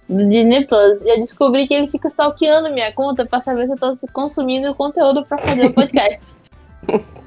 do 0.08 0.28
Disney 0.30 0.66
Plus. 0.66 1.04
Eu 1.04 1.18
descobri 1.18 1.68
que 1.68 1.74
ele 1.74 1.88
fica 1.90 2.08
stalkeando 2.08 2.72
minha 2.74 2.92
conta 2.94 3.26
pra 3.26 3.40
saber 3.40 3.68
se 3.68 3.74
eu 3.74 3.78
tô 3.78 3.96
consumindo 4.14 4.74
conteúdo 4.76 5.26
pra 5.26 5.38
fazer 5.38 5.66
o 5.66 5.74
podcast. 5.74 6.24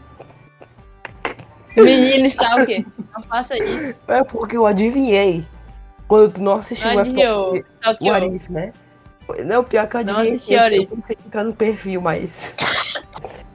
Menino 1.76 2.26
stalker, 2.26 2.84
não 3.14 3.22
faça 3.24 3.56
isso. 3.56 3.94
É 4.08 4.24
porque 4.24 4.56
eu 4.56 4.66
adivinhei 4.66 5.46
quando 6.08 6.32
tu 6.32 6.42
não 6.42 6.54
assistiu 6.56 6.88
Não 6.90 6.96
o 6.96 7.00
adivinhou, 7.00 7.56
episódio- 7.56 7.98
o. 8.10 8.12
Arif, 8.14 8.52
né? 8.52 8.72
Não, 9.44 9.62
pior 9.62 9.86
que 9.86 9.96
eu 9.96 10.04
Não 10.04 10.12
adivinhei. 10.14 10.34
assisti 10.36 10.54
eu, 10.54 10.62
a 10.62 11.12
entrar 11.26 11.44
no 11.44 11.52
perfil, 11.54 12.00
mas. 12.00 12.54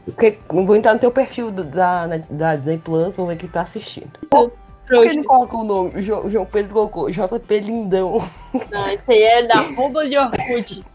Porque 0.06 0.38
vou 0.50 0.76
entrar 0.76 0.94
no 0.94 1.00
teu 1.00 1.12
perfil 1.12 1.52
da, 1.52 2.08
na- 2.08 2.18
da 2.30 2.56
Disney 2.56 2.78
Plus, 2.78 3.16
vou 3.18 3.28
ver 3.28 3.36
quem 3.38 3.50
tá 3.50 3.62
assistindo. 3.62 4.12
Isso, 4.22 4.52
Por 4.88 5.02
que 5.08 5.14
não 5.14 5.24
coloca 5.24 5.58
o 5.58 5.64
nome? 5.64 6.02
Jo- 6.04 6.30
João 6.30 6.46
Pedro 6.46 6.74
colocou 6.74 7.10
JP 7.10 7.60
Lindão. 7.60 8.24
Não, 8.72 8.88
esse 8.90 9.12
aí 9.12 9.22
é 9.24 9.48
da 9.48 9.56
arroba 9.56 10.08
de 10.08 10.18
Orkut. 10.18 10.86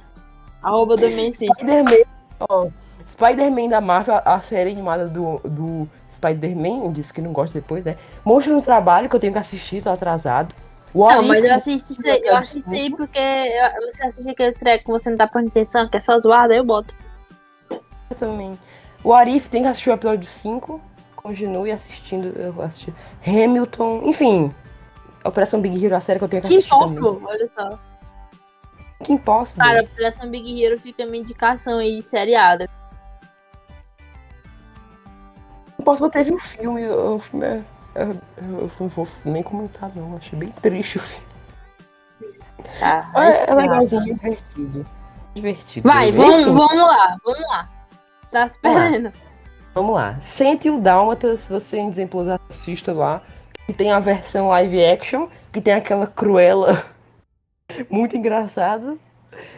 Arroba 0.62 0.96
do 0.96 1.08
Mensage. 1.10 1.50
Spider-Man, 1.54 1.96
ó. 2.48 2.68
Spider-Man 3.06 3.68
da 3.68 3.80
Marvel, 3.80 4.14
a, 4.14 4.34
a 4.36 4.40
série 4.40 4.70
animada 4.70 5.06
do, 5.06 5.40
do 5.44 5.88
Spider-Man, 6.28 6.92
disse 6.92 7.12
que 7.12 7.20
não 7.20 7.32
gosta 7.32 7.58
depois, 7.58 7.84
né? 7.84 7.96
Monstro 8.24 8.54
no 8.54 8.62
Trabalho, 8.62 9.08
que 9.08 9.16
eu 9.16 9.20
tenho 9.20 9.32
que 9.32 9.38
assistir, 9.38 9.82
tô 9.82 9.90
atrasado. 9.90 10.54
O 10.92 11.08
Não, 11.08 11.22
mas 11.22 11.38
eu 11.38 11.44
aí, 11.44 11.50
eu 11.52 12.42
isso 12.42 12.68
aí 12.68 12.90
porque 12.90 13.18
eu- 13.18 13.90
você 13.90 14.06
assiste 14.06 14.28
aqueles 14.28 14.56
trecos 14.56 14.84
que 14.84 14.90
você 14.90 15.10
não 15.10 15.16
tá 15.16 15.26
prestando 15.26 15.48
atenção, 15.48 15.88
que 15.88 15.96
é 15.96 16.00
só 16.00 16.20
zoado, 16.20 16.52
aí 16.52 16.58
eu 16.58 16.64
boto. 16.64 16.94
também. 18.18 18.58
O 19.04 19.14
Arif 19.14 19.48
tem 19.48 19.62
que 19.62 19.68
assistir 19.68 19.88
o 19.90 19.92
episódio 19.94 20.28
5. 20.28 20.82
Continue 21.16 21.70
assistindo. 21.70 22.36
Eu 22.38 22.60
assisti 22.60 22.92
Hamilton, 23.26 24.02
enfim. 24.04 24.54
Operação 25.24 25.60
Big 25.60 25.82
Hero, 25.82 25.96
a 25.96 26.00
série 26.00 26.18
que 26.18 26.24
eu 26.24 26.28
tenho 26.28 26.42
que 26.42 26.48
assistir. 26.48 26.68
também. 26.68 26.86
Possible, 26.86 27.24
olha 27.24 27.48
só. 27.48 27.78
Muito 28.98 29.12
Impossible. 29.12 29.64
Cara, 29.64 29.82
Operação 29.82 30.28
Big 30.28 30.62
Hero 30.62 30.78
fica 30.78 31.06
minha 31.06 31.20
indicação 31.20 31.78
aí, 31.78 32.02
seriada. 32.02 32.68
Impossible 35.80 36.10
teve 36.10 36.32
um 36.32 36.38
filme, 36.38 36.86
o 36.88 37.18
filme 37.18 37.46
é. 37.46 37.62
é- 37.94 38.02
Eu 38.38 38.70
não 38.78 38.88
vou 38.88 39.08
nem 39.24 39.42
comentar, 39.42 39.90
não. 39.94 40.16
Achei 40.16 40.38
bem 40.38 40.50
triste 40.62 40.98
o 40.98 41.00
filme. 41.00 41.26
Tá, 42.78 43.10
É, 43.16 43.50
é 43.50 43.54
legalzinho, 43.54 44.04
divertido. 44.04 44.86
Divertido. 45.34 45.88
Vai, 45.88 46.12
vamos, 46.12 46.44
vamos 46.44 46.74
lá, 46.76 47.16
vamos 47.24 47.40
lá. 47.48 47.68
Tá 48.30 48.48
se 48.48 48.58
Vamos 49.74 49.94
lá. 49.94 50.10
lá. 50.10 50.20
101 50.20 50.80
Dálmatas, 50.80 51.48
você 51.48 51.78
em 51.78 51.88
exemplos 51.88 52.26
assista 52.48 52.92
lá. 52.92 53.22
Que 53.66 53.72
tem 53.72 53.92
a 53.92 54.00
versão 54.00 54.48
live 54.48 54.84
action, 54.84 55.28
que 55.52 55.60
tem 55.60 55.74
aquela 55.74 56.06
Cruella 56.06 56.84
muito 57.88 58.16
engraçada. 58.16 58.96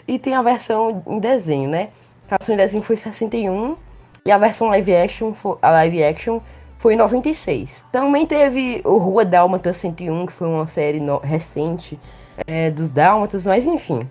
E 0.07 0.19
tem 0.19 0.35
a 0.35 0.43
versão 0.43 1.03
em 1.07 1.19
desenho, 1.19 1.69
né? 1.69 1.91
A 2.31 2.37
versão 2.37 2.55
em 2.55 2.59
desenho 2.59 2.83
foi 2.83 2.97
61 2.97 3.77
e 4.25 4.31
a 4.31 4.39
versão 4.39 4.69
live 4.69 4.95
action, 4.95 5.33
a 5.61 5.71
live 5.71 6.05
action 6.05 6.41
foi 6.79 6.95
em 6.95 6.97
96. 6.97 7.87
Também 7.93 8.27
teve 8.27 8.81
o 8.85 8.97
Rua 8.99 9.25
Dálmata 9.25 9.73
101, 9.73 10.27
que 10.27 10.33
foi 10.33 10.49
uma 10.49 10.67
série 10.67 11.01
no- 11.01 11.19
recente 11.19 11.99
é, 12.47 12.71
dos 12.71 12.91
Dálmatas, 12.91 13.47
mas 13.47 13.67
enfim. 13.67 14.09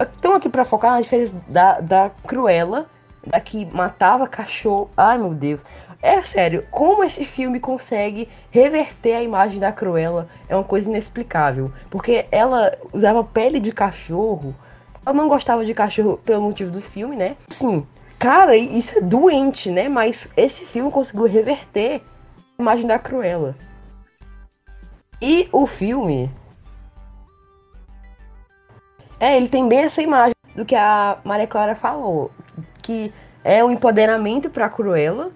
Estamos 0.00 0.36
aqui 0.36 0.48
pra 0.48 0.64
focar 0.64 0.92
na 0.92 1.00
diferença 1.00 1.34
da, 1.48 1.80
da 1.80 2.10
Cruella, 2.26 2.86
da 3.26 3.40
que 3.40 3.64
matava 3.66 4.26
cachorro. 4.26 4.90
Ai 4.96 5.16
meu 5.18 5.32
Deus. 5.34 5.64
É 6.02 6.22
sério, 6.22 6.64
como 6.70 7.02
esse 7.02 7.24
filme 7.24 7.58
consegue 7.58 8.28
reverter 8.50 9.14
a 9.14 9.22
imagem 9.22 9.58
da 9.58 9.72
Cruella 9.72 10.28
é 10.48 10.54
uma 10.54 10.62
coisa 10.62 10.88
inexplicável. 10.88 11.72
Porque 11.90 12.26
ela 12.30 12.70
usava 12.92 13.24
pele 13.24 13.58
de 13.58 13.72
cachorro. 13.72 14.54
Ela 15.04 15.14
não 15.14 15.28
gostava 15.28 15.64
de 15.64 15.72
cachorro 15.72 16.18
pelo 16.18 16.42
motivo 16.42 16.70
do 16.70 16.80
filme, 16.82 17.16
né? 17.16 17.36
Sim, 17.48 17.86
cara, 18.18 18.56
isso 18.56 18.98
é 18.98 19.00
doente, 19.00 19.70
né? 19.70 19.88
Mas 19.88 20.28
esse 20.36 20.64
filme 20.64 20.90
conseguiu 20.90 21.24
reverter 21.24 22.02
a 22.58 22.62
imagem 22.62 22.86
da 22.86 22.98
Cruella. 22.98 23.56
E 25.20 25.48
o 25.52 25.66
filme. 25.66 26.30
É, 29.18 29.36
ele 29.36 29.48
tem 29.48 29.68
bem 29.68 29.80
essa 29.80 30.02
imagem 30.02 30.34
do 30.54 30.64
que 30.64 30.74
a 30.74 31.18
Maria 31.24 31.46
Clara 31.46 31.74
falou. 31.74 32.30
Que 32.82 33.12
é 33.42 33.64
um 33.64 33.70
empoderamento 33.70 34.50
pra 34.50 34.68
Cruella. 34.68 35.30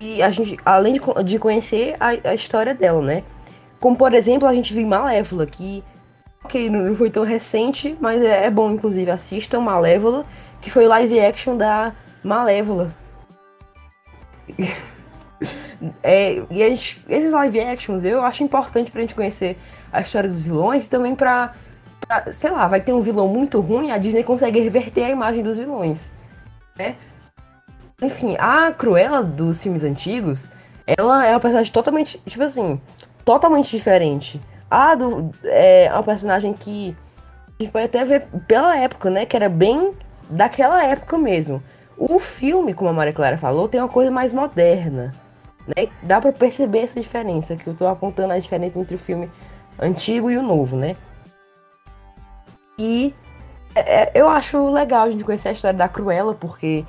E 0.00 0.22
a 0.22 0.30
gente, 0.30 0.56
além 0.64 0.94
de, 0.94 1.00
de 1.24 1.38
conhecer 1.38 1.96
a, 2.00 2.30
a 2.30 2.34
história 2.34 2.74
dela, 2.74 3.00
né? 3.00 3.22
Como, 3.80 3.96
por 3.96 4.12
exemplo, 4.14 4.48
a 4.48 4.54
gente 4.54 4.74
viu 4.74 4.86
Malévola, 4.86 5.46
que 5.46 5.84
ok, 6.44 6.68
não 6.68 6.94
foi 6.94 7.10
tão 7.10 7.24
recente, 7.24 7.96
mas 8.00 8.22
é, 8.22 8.46
é 8.46 8.50
bom, 8.50 8.70
inclusive, 8.70 9.10
assistam 9.10 9.60
Malévola, 9.60 10.26
que 10.60 10.70
foi 10.70 10.86
live 10.86 11.20
action 11.20 11.56
da 11.56 11.94
Malévola. 12.24 12.92
É, 16.02 16.42
e 16.50 16.62
a 16.62 16.68
gente- 16.70 17.04
esses 17.08 17.32
live 17.32 17.60
actions 17.60 18.04
eu 18.04 18.22
acho 18.24 18.42
importante 18.42 18.90
pra 18.90 19.00
gente 19.02 19.14
conhecer 19.14 19.58
a 19.92 20.00
história 20.00 20.28
dos 20.28 20.42
vilões 20.42 20.86
e 20.86 20.88
também 20.88 21.14
pra, 21.14 21.54
pra, 22.00 22.32
sei 22.32 22.50
lá, 22.50 22.66
vai 22.66 22.80
ter 22.80 22.92
um 22.92 23.02
vilão 23.02 23.28
muito 23.28 23.60
ruim, 23.60 23.90
a 23.90 23.98
Disney 23.98 24.24
consegue 24.24 24.60
reverter 24.60 25.04
a 25.04 25.10
imagem 25.10 25.42
dos 25.42 25.58
vilões, 25.58 26.10
né? 26.78 26.96
Enfim, 28.00 28.36
a 28.38 28.72
Cruella 28.72 29.22
dos 29.22 29.62
filmes 29.62 29.84
antigos, 29.84 30.48
ela 30.86 31.26
é 31.26 31.32
uma 31.32 31.40
personagem 31.40 31.72
totalmente, 31.72 32.18
tipo 32.26 32.42
assim, 32.42 32.80
totalmente 33.24 33.70
diferente. 33.70 34.40
A 34.70 34.94
do 34.94 35.30
é 35.44 35.90
uma 35.92 36.02
personagem 36.02 36.52
que 36.52 36.96
a 37.58 37.62
gente 37.62 37.72
pode 37.72 37.84
até 37.84 38.04
ver 38.04 38.26
pela 38.48 38.76
época, 38.76 39.10
né? 39.10 39.24
Que 39.26 39.36
era 39.36 39.48
bem 39.48 39.94
daquela 40.28 40.82
época 40.84 41.16
mesmo. 41.18 41.62
O 41.96 42.18
filme, 42.18 42.74
como 42.74 42.90
a 42.90 42.92
Maria 42.92 43.12
Clara 43.12 43.38
falou, 43.38 43.68
tem 43.68 43.80
uma 43.80 43.88
coisa 43.88 44.10
mais 44.10 44.32
moderna. 44.32 45.14
Né? 45.66 45.88
Dá 46.02 46.20
pra 46.20 46.32
perceber 46.32 46.80
essa 46.80 47.00
diferença, 47.00 47.56
que 47.56 47.66
eu 47.66 47.74
tô 47.74 47.86
apontando 47.86 48.32
a 48.32 48.38
diferença 48.38 48.78
entre 48.78 48.96
o 48.96 48.98
filme 48.98 49.30
antigo 49.78 50.30
e 50.30 50.36
o 50.36 50.42
novo, 50.42 50.76
né? 50.76 50.96
E 52.78 53.14
é, 53.74 54.02
é, 54.02 54.12
eu 54.14 54.28
acho 54.28 54.70
legal 54.70 55.04
a 55.04 55.10
gente 55.10 55.24
conhecer 55.24 55.48
a 55.48 55.52
história 55.52 55.76
da 55.76 55.88
Cruella, 55.88 56.34
porque, 56.34 56.84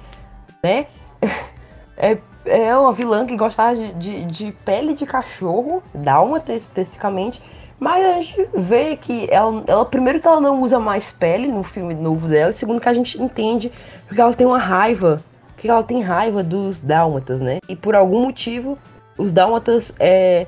né? 0.63 0.88
É, 1.98 2.18
é 2.46 2.76
uma 2.76 2.91
vilã 2.91 3.26
que 3.26 3.38
gostava 3.38 3.74
de, 3.74 3.94
de, 3.94 4.26
de 4.26 4.52
pele 4.65 4.94
de 4.94 5.06
cachorro, 5.06 5.82
dálmata 5.94 6.52
especificamente, 6.54 7.41
mas 7.80 8.06
a 8.06 8.14
gente 8.22 8.50
vê 8.54 8.96
que 8.96 9.28
ela, 9.30 9.64
ela, 9.68 9.86
primeiro 9.86 10.20
que 10.20 10.28
ela 10.28 10.40
não 10.40 10.62
usa 10.62 10.80
mais 10.80 11.12
pele 11.12 11.48
no 11.48 11.64
filme 11.64 11.94
novo 11.94 12.28
dela, 12.28 12.52
e 12.52 12.54
segundo 12.54 12.80
que 12.80 12.90
a 12.90 12.94
gente 12.94 13.22
entende 13.22 13.72
porque 14.08 14.22
ela 14.22 14.34
tem 14.34 14.48
uma 14.48 14.58
raiva, 14.58 15.22
que 15.58 15.70
ela 15.70 15.84
tem 15.84 16.02
raiva 16.02 16.44
dos 16.44 16.80
dálmatas, 16.82 17.42
né? 17.42 17.60
E 17.68 17.76
por 17.76 17.96
algum 17.96 18.22
motivo, 18.22 18.78
os 19.18 19.32
dálmatas 19.32 19.94
é, 20.00 20.48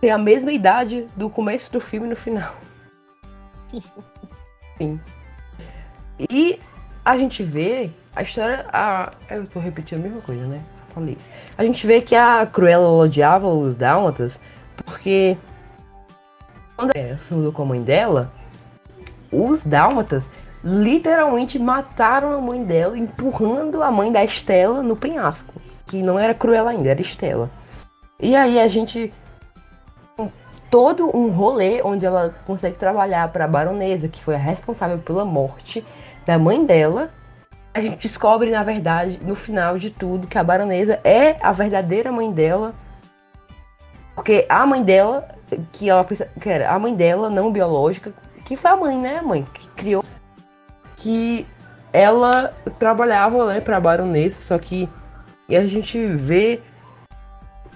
têm 0.00 0.10
a 0.10 0.18
mesma 0.18 0.52
idade 0.52 1.06
do 1.16 1.30
começo 1.30 1.72
do 1.72 1.80
filme 1.80 2.08
no 2.08 2.16
final. 2.16 2.54
Sim. 4.78 5.00
E 6.30 6.58
a 7.04 7.16
gente 7.16 7.42
vê 7.42 7.90
a 8.14 8.22
história. 8.22 8.66
A, 8.72 9.10
eu 9.30 9.46
tô 9.46 9.58
repetindo 9.58 10.00
a 10.00 10.02
mesma 10.02 10.20
coisa, 10.20 10.46
né? 10.46 10.60
Falei 10.94 11.16
isso. 11.18 11.28
A 11.56 11.64
gente 11.64 11.86
vê 11.86 12.00
que 12.00 12.14
a 12.14 12.46
Cruella 12.46 12.88
odiava 12.88 13.48
os 13.48 13.74
dálmatas 13.74 14.40
porque 14.76 15.36
quando 16.90 17.18
se 17.20 17.34
mudou 17.34 17.52
com 17.52 17.62
a 17.62 17.66
mãe 17.66 17.82
dela, 17.82 18.32
os 19.30 19.62
dálmatas 19.62 20.28
literalmente 20.64 21.58
mataram 21.58 22.32
a 22.32 22.40
mãe 22.40 22.64
dela, 22.64 22.96
empurrando 22.96 23.82
a 23.82 23.90
mãe 23.90 24.12
da 24.12 24.24
Estela 24.24 24.82
no 24.82 24.96
penhasco. 24.96 25.54
Que 25.86 26.02
não 26.02 26.18
era 26.18 26.34
Cruella 26.34 26.70
ainda, 26.70 26.90
era 26.90 27.00
Estela. 27.00 27.50
E 28.20 28.36
aí 28.36 28.60
a 28.60 28.68
gente. 28.68 29.12
Todo 30.70 31.14
um 31.14 31.28
rolê 31.30 31.82
onde 31.82 32.06
ela 32.06 32.34
consegue 32.46 32.78
trabalhar 32.78 33.28
para 33.28 33.44
a 33.44 33.48
baronesa, 33.48 34.08
que 34.08 34.22
foi 34.22 34.36
a 34.36 34.38
responsável 34.38 34.96
pela 34.98 35.22
morte 35.22 35.84
da 36.24 36.38
mãe 36.38 36.64
dela. 36.64 37.10
A 37.74 37.80
gente 37.80 37.98
descobre, 37.98 38.50
na 38.50 38.62
verdade, 38.62 39.18
no 39.22 39.34
final 39.34 39.76
de 39.76 39.90
tudo, 39.90 40.26
que 40.26 40.38
a 40.38 40.44
baronesa 40.44 40.98
é 41.04 41.36
a 41.42 41.52
verdadeira 41.52 42.10
mãe 42.10 42.32
dela. 42.32 42.74
Porque 44.14 44.46
a 44.48 44.66
mãe 44.66 44.82
dela, 44.82 45.26
que 45.72 45.88
ela 45.88 46.04
que 46.04 46.48
era 46.48 46.70
a 46.70 46.78
mãe 46.78 46.94
dela, 46.94 47.30
não 47.30 47.52
biológica, 47.52 48.12
que 48.44 48.56
foi 48.56 48.70
a 48.70 48.76
mãe, 48.76 48.98
né? 48.98 49.18
A 49.18 49.22
mãe 49.22 49.46
que 49.54 49.68
criou. 49.68 50.04
Que 50.96 51.46
ela 51.92 52.54
trabalhava 52.78 53.46
né, 53.46 53.60
pra 53.60 53.80
baronesa, 53.80 54.40
só 54.40 54.58
que 54.58 54.88
e 55.48 55.56
a 55.56 55.66
gente 55.66 55.98
vê 56.06 56.60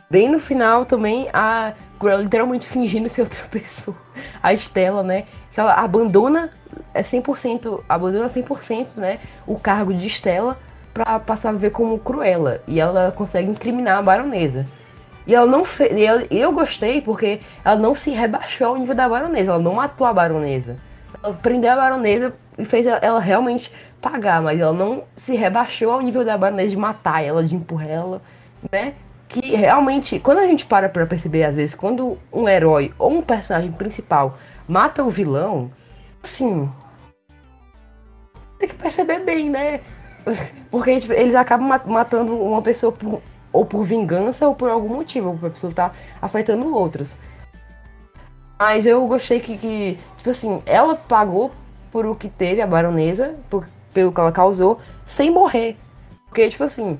bem 0.08 0.30
no 0.30 0.38
final 0.38 0.86
também 0.86 1.28
a 1.32 1.74
Cruella 1.98 2.22
literalmente 2.22 2.66
fingindo 2.66 3.08
ser 3.08 3.22
outra 3.22 3.44
pessoa. 3.50 3.96
A 4.42 4.52
Estela, 4.52 5.02
né? 5.02 5.24
Que 5.52 5.60
ela 5.60 5.74
abandona 5.74 6.50
é 6.94 7.02
100%, 7.02 7.82
abandona 7.88 8.26
100%, 8.26 8.96
né, 8.96 9.18
o 9.46 9.58
cargo 9.58 9.92
de 9.92 10.06
Estela 10.06 10.58
pra 10.92 11.18
passar 11.18 11.50
a 11.50 11.52
viver 11.52 11.70
como 11.70 11.98
Cruella. 11.98 12.62
E 12.66 12.80
ela 12.80 13.12
consegue 13.12 13.50
incriminar 13.50 13.98
a 13.98 14.02
baronesa. 14.02 14.66
E 15.26 15.34
ela 15.34 15.46
não 15.46 15.64
fez. 15.64 15.98
Eu, 15.98 16.26
eu 16.30 16.52
gostei 16.52 17.00
porque 17.00 17.40
ela 17.64 17.76
não 17.76 17.94
se 17.94 18.10
rebaixou 18.10 18.68
ao 18.68 18.76
nível 18.76 18.94
da 18.94 19.08
baronesa. 19.08 19.52
Ela 19.52 19.60
não 19.62 19.74
matou 19.74 20.06
a 20.06 20.12
baronesa. 20.12 20.76
Ela 21.22 21.34
prendeu 21.34 21.72
a 21.72 21.76
baronesa 21.76 22.32
e 22.58 22.64
fez 22.64 22.86
ela, 22.86 23.18
realmente 23.20 23.72
pagar, 24.00 24.40
mas 24.40 24.60
ela 24.60 24.72
não 24.72 25.02
se 25.16 25.34
rebaixou 25.34 25.90
ao 25.90 26.00
nível 26.00 26.24
da 26.24 26.38
baronesa 26.38 26.70
de 26.70 26.76
matar 26.76 27.24
ela, 27.24 27.42
de 27.42 27.54
empurrar 27.56 27.88
ela, 27.88 28.22
né? 28.70 28.94
Que 29.28 29.56
realmente, 29.56 30.20
quando 30.20 30.38
a 30.38 30.46
gente 30.46 30.64
para 30.64 30.88
pra 30.88 31.04
perceber, 31.06 31.42
às 31.44 31.56
vezes, 31.56 31.74
quando 31.74 32.16
um 32.32 32.48
herói 32.48 32.92
ou 32.98 33.10
um 33.12 33.22
personagem 33.22 33.72
principal 33.72 34.38
mata 34.68 35.02
o 35.02 35.10
vilão, 35.10 35.70
assim. 36.22 36.70
Tem 38.58 38.68
que 38.68 38.74
perceber 38.76 39.20
bem, 39.20 39.50
né? 39.50 39.80
Porque 40.70 41.00
tipo, 41.00 41.12
eles 41.12 41.34
acabam 41.34 41.68
ma- 41.68 41.82
matando 41.84 42.36
uma 42.36 42.62
pessoa 42.62 42.92
por- 42.92 43.20
ou 43.56 43.64
por 43.64 43.84
vingança 43.84 44.46
ou 44.46 44.54
por 44.54 44.68
algum 44.68 44.96
motivo, 44.96 45.38
a 45.46 45.50
pessoa 45.50 45.72
tá 45.72 45.90
afetando 46.20 46.74
outras. 46.74 47.16
Mas 48.58 48.84
eu 48.84 49.06
gostei 49.06 49.40
que, 49.40 49.56
que, 49.56 49.98
tipo 50.18 50.30
assim, 50.30 50.62
ela 50.66 50.94
pagou 50.94 51.50
por 51.90 52.04
o 52.04 52.14
que 52.14 52.28
teve, 52.28 52.60
a 52.60 52.66
baronesa, 52.66 53.34
por- 53.48 53.66
pelo 53.94 54.12
que 54.12 54.20
ela 54.20 54.32
causou, 54.32 54.78
sem 55.06 55.30
morrer. 55.30 55.76
Porque, 56.26 56.48
tipo 56.50 56.64
assim, 56.64 56.98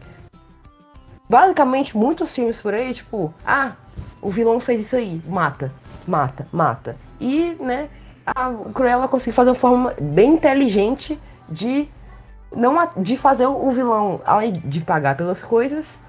basicamente 1.29 1.97
muitos 1.97 2.35
filmes 2.35 2.59
por 2.59 2.73
aí, 2.73 2.95
tipo, 2.95 3.33
ah, 3.45 3.73
o 4.23 4.31
vilão 4.31 4.59
fez 4.59 4.81
isso 4.81 4.97
aí, 4.97 5.21
mata, 5.27 5.71
mata, 6.07 6.47
mata. 6.51 6.97
E, 7.21 7.55
né, 7.61 7.91
a 8.25 8.51
Cruella 8.73 9.09
conseguiu 9.09 9.35
fazer 9.35 9.51
uma 9.51 9.57
forma 9.57 9.95
bem 10.01 10.35
inteligente 10.35 11.21
de 11.49 11.87
não 12.55 12.77
de 12.97 13.17
fazer 13.17 13.47
o 13.47 13.71
vilão, 13.71 14.21
além 14.25 14.53
de 14.53 14.81
pagar 14.81 15.17
pelas 15.17 15.45
coisas, 15.45 16.01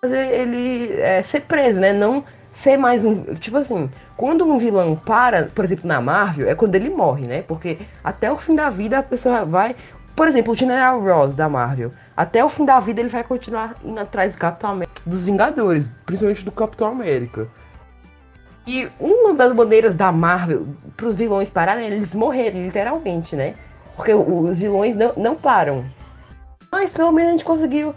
fazer 0.00 0.32
ele 0.32 0.92
é, 1.00 1.22
ser 1.22 1.40
preso, 1.40 1.80
né? 1.80 1.92
Não 1.92 2.24
ser 2.52 2.76
mais 2.76 3.04
um. 3.04 3.34
Tipo 3.34 3.58
assim, 3.58 3.90
quando 4.16 4.44
um 4.44 4.58
vilão 4.58 4.96
para, 4.96 5.44
por 5.54 5.64
exemplo, 5.64 5.86
na 5.86 6.00
Marvel, 6.00 6.48
é 6.48 6.54
quando 6.54 6.74
ele 6.74 6.90
morre, 6.90 7.26
né? 7.26 7.42
Porque 7.42 7.78
até 8.02 8.30
o 8.30 8.36
fim 8.36 8.54
da 8.54 8.70
vida 8.70 8.98
a 8.98 9.02
pessoa 9.02 9.44
vai. 9.44 9.74
Por 10.14 10.26
exemplo, 10.26 10.52
o 10.52 10.56
General 10.56 11.00
Ross 11.00 11.34
da 11.34 11.48
Marvel. 11.48 11.92
Até 12.16 12.44
o 12.44 12.48
fim 12.48 12.64
da 12.64 12.80
vida 12.80 13.00
ele 13.00 13.08
vai 13.08 13.22
continuar 13.22 13.76
indo 13.84 14.00
atrás 14.00 14.34
do 14.34 14.38
Capitão 14.38 14.70
América, 14.70 15.00
dos 15.06 15.24
Vingadores, 15.24 15.88
principalmente 16.04 16.44
do 16.44 16.50
Capitão 16.50 16.88
América. 16.88 17.48
E 18.66 18.88
uma 18.98 19.32
das 19.32 19.52
maneiras 19.54 19.94
da 19.94 20.10
Marvel 20.10 20.66
para 20.96 21.06
os 21.06 21.14
vilões 21.14 21.48
pararem 21.48 21.84
é 21.84 21.86
eles 21.86 22.14
morrerem, 22.14 22.64
literalmente, 22.64 23.36
né? 23.36 23.54
Porque 23.96 24.12
os 24.12 24.58
vilões 24.58 24.96
não, 24.96 25.12
não 25.16 25.34
param. 25.36 25.84
Mas 26.70 26.92
pelo 26.92 27.12
menos 27.12 27.28
a 27.28 27.32
gente 27.32 27.44
conseguiu 27.44 27.94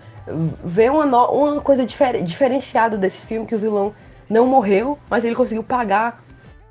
ver 0.63 0.91
uma, 0.91 1.29
uma 1.29 1.61
coisa 1.61 1.85
difer, 1.85 2.23
diferenciada 2.23 2.97
desse 2.97 3.21
filme, 3.21 3.47
que 3.47 3.55
o 3.55 3.59
vilão 3.59 3.93
não 4.29 4.47
morreu, 4.47 4.97
mas 5.09 5.25
ele 5.25 5.35
conseguiu 5.35 5.63
pagar 5.63 6.23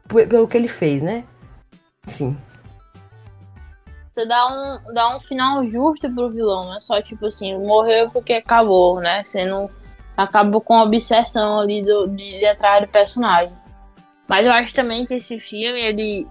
pelo 0.07 0.49
que 0.49 0.57
ele 0.57 0.69
fez, 0.69 1.03
né? 1.03 1.25
Enfim. 2.07 2.37
Você 4.11 4.27
dá 4.27 4.47
um, 4.47 4.93
dá 4.93 5.17
um 5.17 5.21
final 5.21 5.65
justo 5.69 6.13
pro 6.13 6.31
vilão, 6.31 6.75
é 6.75 6.81
só 6.81 7.01
tipo 7.01 7.27
assim, 7.27 7.57
morreu 7.59 8.11
porque 8.11 8.35
acabou, 8.35 9.01
né? 9.01 9.23
Você 9.25 9.47
não 9.47 9.71
acabou 10.17 10.61
com 10.61 10.75
a 10.75 10.83
obsessão 10.83 11.61
ali 11.61 11.83
do, 11.83 12.09
de, 12.09 12.39
de 12.39 12.47
atrás 12.47 12.83
do 12.83 12.89
personagem. 12.89 13.55
Mas 14.29 14.47
eu 14.47 14.53
acho 14.53 14.75
também 14.75 15.05
que 15.05 15.15
esse 15.15 15.39
filme, 15.39 15.81
ele. 15.81 16.29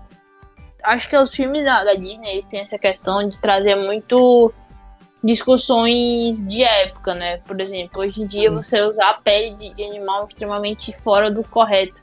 Acho 0.84 1.10
que 1.10 1.18
os 1.18 1.34
filmes 1.34 1.66
da, 1.66 1.84
da 1.84 1.94
Disney 1.94 2.32
eles 2.32 2.48
têm 2.48 2.62
essa 2.62 2.80
questão 2.80 3.28
de 3.28 3.38
trazer 3.40 3.76
muito 3.76 4.54
discussões 5.24 6.46
de 6.48 6.64
época, 6.64 7.14
né? 7.14 7.38
Por 7.46 7.60
exemplo, 7.60 8.02
hoje 8.02 8.22
em 8.22 8.28
dia 8.28 8.50
você 8.50 8.82
usar 8.82 9.10
a 9.10 9.14
pele 9.16 9.74
de, 9.74 9.84
animal 9.84 10.28
extremamente 10.28 10.94
fora 10.94 11.30
do 11.30 11.44
correto. 11.44 12.02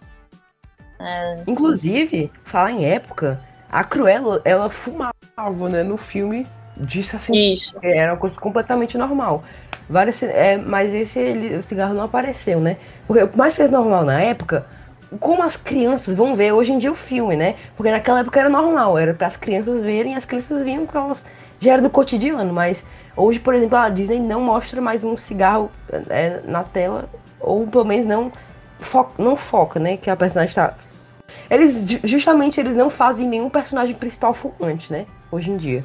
É, 0.98 1.42
Inclusive, 1.46 2.30
falar 2.44 2.72
em 2.72 2.84
época, 2.84 3.40
a 3.70 3.84
Cruella, 3.84 4.40
ela 4.44 4.70
fumava, 4.70 5.12
né, 5.70 5.82
no 5.82 5.96
filme, 5.96 6.46
disse 6.76 7.16
assim, 7.16 7.52
Isso. 7.52 7.76
era 7.82 8.12
uma 8.12 8.18
coisa 8.18 8.36
completamente 8.36 8.96
normal. 8.96 9.44
Várias, 9.88 10.22
é, 10.22 10.56
mas 10.56 10.92
esse 10.92 11.18
ele, 11.18 11.56
o 11.56 11.62
cigarro 11.62 11.94
não 11.94 12.02
apareceu, 12.02 12.60
né? 12.60 12.76
Porque 13.06 13.24
por 13.26 13.36
mais 13.36 13.54
que 13.54 13.62
seja 13.62 13.70
normal 13.70 14.04
na 14.04 14.20
época, 14.20 14.66
como 15.20 15.42
as 15.42 15.56
crianças 15.56 16.14
vão 16.16 16.34
ver 16.34 16.52
hoje 16.52 16.72
em 16.72 16.78
dia 16.78 16.90
o 16.90 16.94
filme, 16.94 17.36
né? 17.36 17.54
Porque 17.76 17.90
naquela 17.90 18.20
época 18.20 18.40
era 18.40 18.48
normal, 18.48 18.98
era 18.98 19.14
para 19.14 19.28
as 19.28 19.36
crianças 19.36 19.84
verem, 19.84 20.16
as 20.16 20.24
crianças 20.24 20.64
viam 20.64 20.84
que 20.86 20.96
elas 20.96 21.24
já 21.60 21.74
era 21.74 21.82
do 21.82 21.88
cotidiano, 21.88 22.52
mas 22.52 22.84
hoje, 23.16 23.40
por 23.40 23.54
exemplo, 23.54 23.76
a 23.76 23.88
Disney 23.88 24.20
não 24.20 24.40
mostra 24.40 24.80
mais 24.80 25.02
um 25.02 25.16
cigarro 25.16 25.70
é, 26.10 26.40
na 26.44 26.62
tela, 26.62 27.08
ou 27.40 27.66
pelo 27.66 27.84
menos 27.84 28.06
não, 28.06 28.32
fo 28.80 29.06
não 29.18 29.36
foca, 29.36 29.80
né? 29.80 29.96
Que 29.96 30.10
a 30.10 30.16
personagem 30.16 30.54
tá 30.54 30.74
eles, 31.50 31.84
justamente, 32.02 32.58
eles 32.58 32.76
não 32.76 32.90
fazem 32.90 33.26
nenhum 33.28 33.48
personagem 33.48 33.94
principal 33.94 34.34
fumante, 34.34 34.92
né? 34.92 35.06
Hoje 35.30 35.50
em 35.50 35.56
dia. 35.56 35.84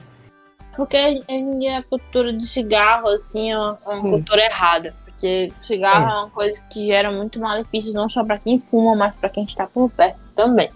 Porque 0.76 0.98
hoje 0.98 1.24
em 1.30 1.60
dia 1.60 1.80
a 1.80 1.84
cultura 1.84 2.34
de 2.34 2.48
cigarro, 2.48 3.08
assim, 3.10 3.52
é 3.52 3.58
uma, 3.58 3.78
é 3.86 3.90
uma 3.90 4.02
cultura 4.02 4.44
errada. 4.44 4.94
Porque 5.06 5.52
cigarro 5.58 6.10
é. 6.10 6.12
é. 6.12 6.18
uma 6.18 6.30
coisa 6.30 6.64
que 6.70 6.88
gera 6.88 7.12
muito 7.12 7.40
malefícios, 7.40 7.94
não 7.94 8.10
só 8.10 8.24
para 8.24 8.40
quem 8.40 8.60
fuma, 8.60 8.96
mas 8.96 9.16
para 9.16 9.30
quem 9.30 9.44
está 9.44 9.68
por 9.68 9.90
perto 9.92 10.20
também. 10.36 10.70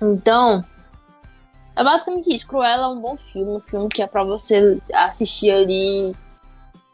Então, 0.00 0.64
é 1.76 1.84
basicamente 1.84 2.34
isso. 2.34 2.46
Cruella 2.46 2.84
é 2.84 2.88
um 2.88 3.00
bom 3.00 3.16
filme, 3.16 3.52
um 3.52 3.60
filme 3.60 3.88
que 3.88 4.02
é 4.02 4.06
para 4.06 4.22
você 4.24 4.80
assistir 4.92 5.50
ali 5.50 6.14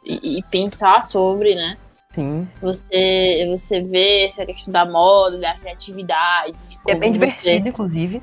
e, 0.04 0.38
e 0.38 0.42
pensar 0.50 1.02
sobre, 1.02 1.54
né? 1.54 1.76
Sim. 2.12 2.48
Você, 2.62 3.46
você 3.50 3.80
vê 3.80 4.26
essa 4.26 4.46
questão 4.46 4.72
da 4.72 4.86
moda, 4.86 5.38
da 5.38 5.54
criatividade, 5.54 6.54
é 6.88 6.94
bem 6.94 7.12
divertido, 7.12 7.64
você... 7.64 7.68
inclusive. 7.68 8.22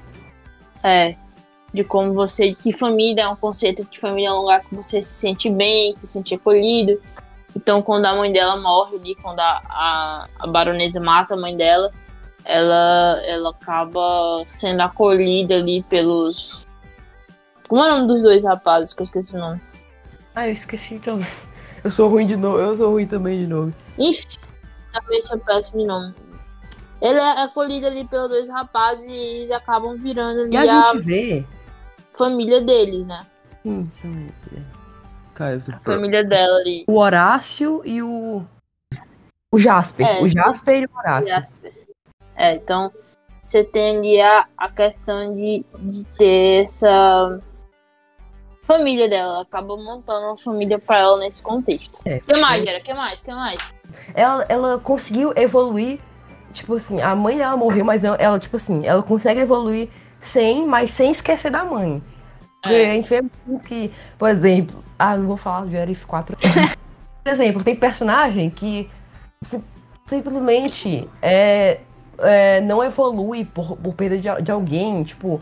É. 0.81 1.15
De 1.73 1.83
como 1.83 2.13
você. 2.13 2.53
Que 2.53 2.71
família 2.71 3.23
é 3.23 3.27
um 3.27 3.35
conceito 3.35 3.83
de 3.85 3.99
família 3.99 4.29
é 4.29 4.31
um 4.31 4.41
lugar 4.41 4.61
que 4.61 4.75
você 4.75 5.01
se 5.01 5.13
sente 5.13 5.49
bem, 5.49 5.93
que 5.93 6.01
se 6.01 6.07
sente 6.07 6.33
acolhido. 6.35 6.99
Então, 7.55 7.81
quando 7.81 8.05
a 8.05 8.15
mãe 8.15 8.31
dela 8.31 8.57
morre 8.59 8.97
ali, 8.97 9.15
quando 9.15 9.39
a, 9.39 9.61
a, 9.69 10.27
a 10.39 10.47
baronesa 10.47 10.99
mata 10.99 11.35
a 11.35 11.37
mãe 11.37 11.55
dela, 11.55 11.91
ela, 12.45 13.21
ela 13.25 13.49
acaba 13.49 14.43
sendo 14.45 14.81
acolhida 14.81 15.55
ali 15.55 15.83
pelos. 15.83 16.65
Como 17.67 17.81
é 17.81 17.87
o 17.87 17.97
nome 17.97 18.07
dos 18.07 18.21
dois 18.21 18.43
rapazes 18.43 18.93
que 18.93 19.01
eu 19.01 19.05
esqueci 19.05 19.35
o 19.35 19.39
nome? 19.39 19.61
Ah, 20.35 20.47
eu 20.47 20.53
esqueci 20.53 20.99
também. 20.99 21.27
Eu 21.83 21.91
sou 21.91 22.09
ruim 22.09 22.25
de 22.25 22.35
novo, 22.35 22.59
eu 22.59 22.77
sou 22.77 22.91
ruim 22.91 23.05
também 23.05 23.41
de 23.41 23.47
novo. 23.47 23.73
Ixi, 23.97 24.39
também 24.91 25.21
sou 25.21 25.37
péssimo 25.39 25.81
de 25.81 25.87
nome. 25.87 26.13
Ele 27.01 27.19
é 27.19 27.43
acolhido 27.43 27.87
ali 27.87 28.05
pelos 28.05 28.29
dois 28.29 28.47
rapazes 28.47 29.05
e 29.05 29.41
eles 29.41 29.51
acabam 29.51 29.97
virando 29.97 30.41
ali 30.41 30.53
e 30.53 30.57
a, 30.57 30.81
a 30.81 30.93
gente 30.93 31.05
vê 31.05 31.45
família 32.13 32.61
deles, 32.61 33.05
né? 33.05 33.25
Sim, 33.63 33.89
são 33.91 34.11
Cara, 35.33 35.57
a 35.57 35.79
família 35.79 36.23
dela 36.23 36.57
ali. 36.59 36.85
O 36.87 36.99
Horácio 36.99 37.81
e 37.85 38.01
o. 38.01 38.45
O 39.51 39.59
Jasper. 39.59 40.05
É, 40.05 40.21
o 40.21 40.27
Jasper 40.27 40.83
e 40.83 40.85
o 40.85 40.97
Horácio. 40.97 41.29
Jasper. 41.29 41.82
É, 42.35 42.55
então 42.55 42.91
você 43.41 43.63
tem 43.63 43.97
ali 43.97 44.21
a, 44.21 44.45
a 44.57 44.69
questão 44.69 45.35
de, 45.35 45.65
de 45.79 46.05
ter 46.17 46.63
essa 46.63 47.41
família 48.63 49.09
dela. 49.09 49.33
Ela 49.33 49.41
acaba 49.41 49.75
montando 49.77 50.27
uma 50.27 50.37
família 50.37 50.79
pra 50.79 50.99
ela 50.99 51.17
nesse 51.19 51.43
contexto. 51.43 51.99
O 52.05 52.09
é, 52.09 52.19
que 52.19 52.37
mais, 52.37 52.63
Gera? 52.63 52.79
O 52.79 52.83
que 52.83 52.93
mais? 52.93 53.23
Que 53.23 53.31
mais? 53.31 53.73
Ela, 54.15 54.45
ela 54.49 54.79
conseguiu 54.79 55.33
evoluir 55.35 55.99
tipo 56.53 56.75
assim, 56.75 57.01
a 57.01 57.15
mãe 57.15 57.37
dela 57.37 57.57
morreu, 57.57 57.83
mas 57.83 58.01
não, 58.01 58.15
ela, 58.17 58.39
tipo 58.39 58.55
assim, 58.55 58.85
ela 58.85 59.01
consegue 59.01 59.41
evoluir 59.41 59.89
sem, 60.19 60.65
mas 60.65 60.91
sem 60.91 61.11
esquecer 61.11 61.51
da 61.51 61.65
mãe. 61.65 62.01
É. 62.63 63.01
vê 63.01 63.21
que, 63.65 63.91
por 64.17 64.29
exemplo, 64.29 64.81
ah, 64.97 65.17
não 65.17 65.27
vou 65.27 65.35
falar 65.35 65.65
de 65.65 65.75
RF4. 65.75 66.37
por 67.23 67.31
exemplo, 67.31 67.63
tem 67.63 67.75
personagem 67.75 68.49
que 68.49 68.89
simplesmente 70.07 71.09
é, 71.21 71.81
é, 72.19 72.61
não 72.61 72.83
evolui 72.83 73.45
por, 73.45 73.77
por 73.77 73.93
perda 73.93 74.17
de, 74.17 74.43
de 74.43 74.51
alguém, 74.51 75.03
tipo. 75.03 75.41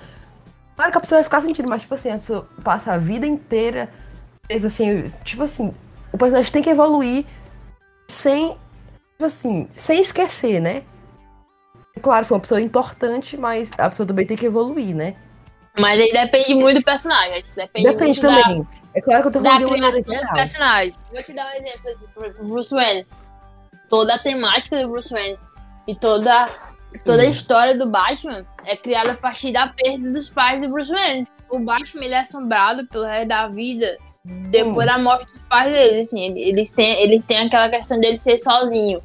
Claro 0.76 0.92
que 0.92 0.98
a 0.98 1.02
pessoa 1.02 1.18
vai 1.18 1.24
ficar 1.24 1.42
sentindo, 1.42 1.70
mas 1.70 1.82
tipo 1.82 1.94
assim, 1.94 2.12
a 2.12 2.18
pessoa 2.18 2.48
passa 2.64 2.94
a 2.94 2.98
vida 2.98 3.28
inteira. 3.28 3.90
Assim, 4.50 5.04
tipo 5.24 5.44
assim, 5.44 5.74
o 6.12 6.18
personagem 6.18 6.52
tem 6.52 6.62
que 6.62 6.70
evoluir 6.70 7.26
sem, 8.08 8.50
tipo 9.12 9.26
assim, 9.26 9.68
sem 9.70 10.02
esquecer, 10.02 10.60
né? 10.60 10.84
Claro, 12.02 12.26
foi 12.26 12.36
uma 12.36 12.42
pessoa 12.42 12.60
importante, 12.60 13.38
mas 13.38 13.70
a 13.78 13.90
pessoa 13.90 14.08
também 14.08 14.26
tem 14.26 14.36
que 14.36 14.46
evoluir, 14.46 14.96
né? 14.96 15.16
Mas 15.80 16.00
aí 16.00 16.12
depende 16.12 16.56
muito 16.56 16.80
do 16.80 16.84
personagem. 16.84 17.44
Depende, 17.56 17.90
depende 17.90 18.20
também. 18.20 18.64
Da, 18.64 18.68
é 18.94 19.02
claro 19.02 19.22
que 19.22 19.28
eu 19.30 19.32
tô 19.32 19.42
falando 19.42 19.60
de 19.60 19.66
uma 19.66 19.78
maneira 19.78 20.02
geral. 20.02 20.34
personagem. 20.34 20.96
Vou 21.12 21.24
te 21.24 21.34
dar 21.34 21.48
um 21.48 21.52
exemplo 21.52 21.90
aqui. 22.26 22.46
Bruce 22.46 22.74
Wayne. 22.74 23.08
Toda 23.90 24.16
a 24.16 24.20
temática 24.20 24.82
do 24.82 24.90
Bruce 24.90 25.14
Wayne 25.14 25.38
e 25.88 25.96
toda, 25.96 26.46
toda 27.06 27.24
a 27.24 27.26
história 27.26 27.78
do 27.78 27.90
Batman 27.90 28.46
é 28.66 28.76
criada 28.76 29.12
a 29.12 29.18
partir 29.18 29.52
da 29.52 29.68
perda 29.68 30.12
dos 30.12 30.30
pais 30.30 30.62
do 30.62 30.70
Bruce 30.70 30.92
Wayne. 30.92 31.26
O 31.50 31.60
Batman 31.60 32.06
ele 32.06 32.14
é 32.14 32.20
assombrado 32.20 32.88
pelo 32.88 33.06
resto 33.06 33.28
da 33.28 33.48
vida 33.48 33.98
depois 34.24 34.88
hum. 34.88 34.92
da 34.92 34.98
morte 34.98 35.34
dos 35.34 35.42
pais 35.50 35.74
dele. 35.74 36.02
Assim, 36.02 36.38
eles 36.38 36.72
têm, 36.72 37.02
eles 37.02 37.26
têm 37.26 37.40
aquela 37.40 37.70
questão 37.70 38.00
dele 38.00 38.20
ser 38.20 38.38
sozinho. 38.38 39.00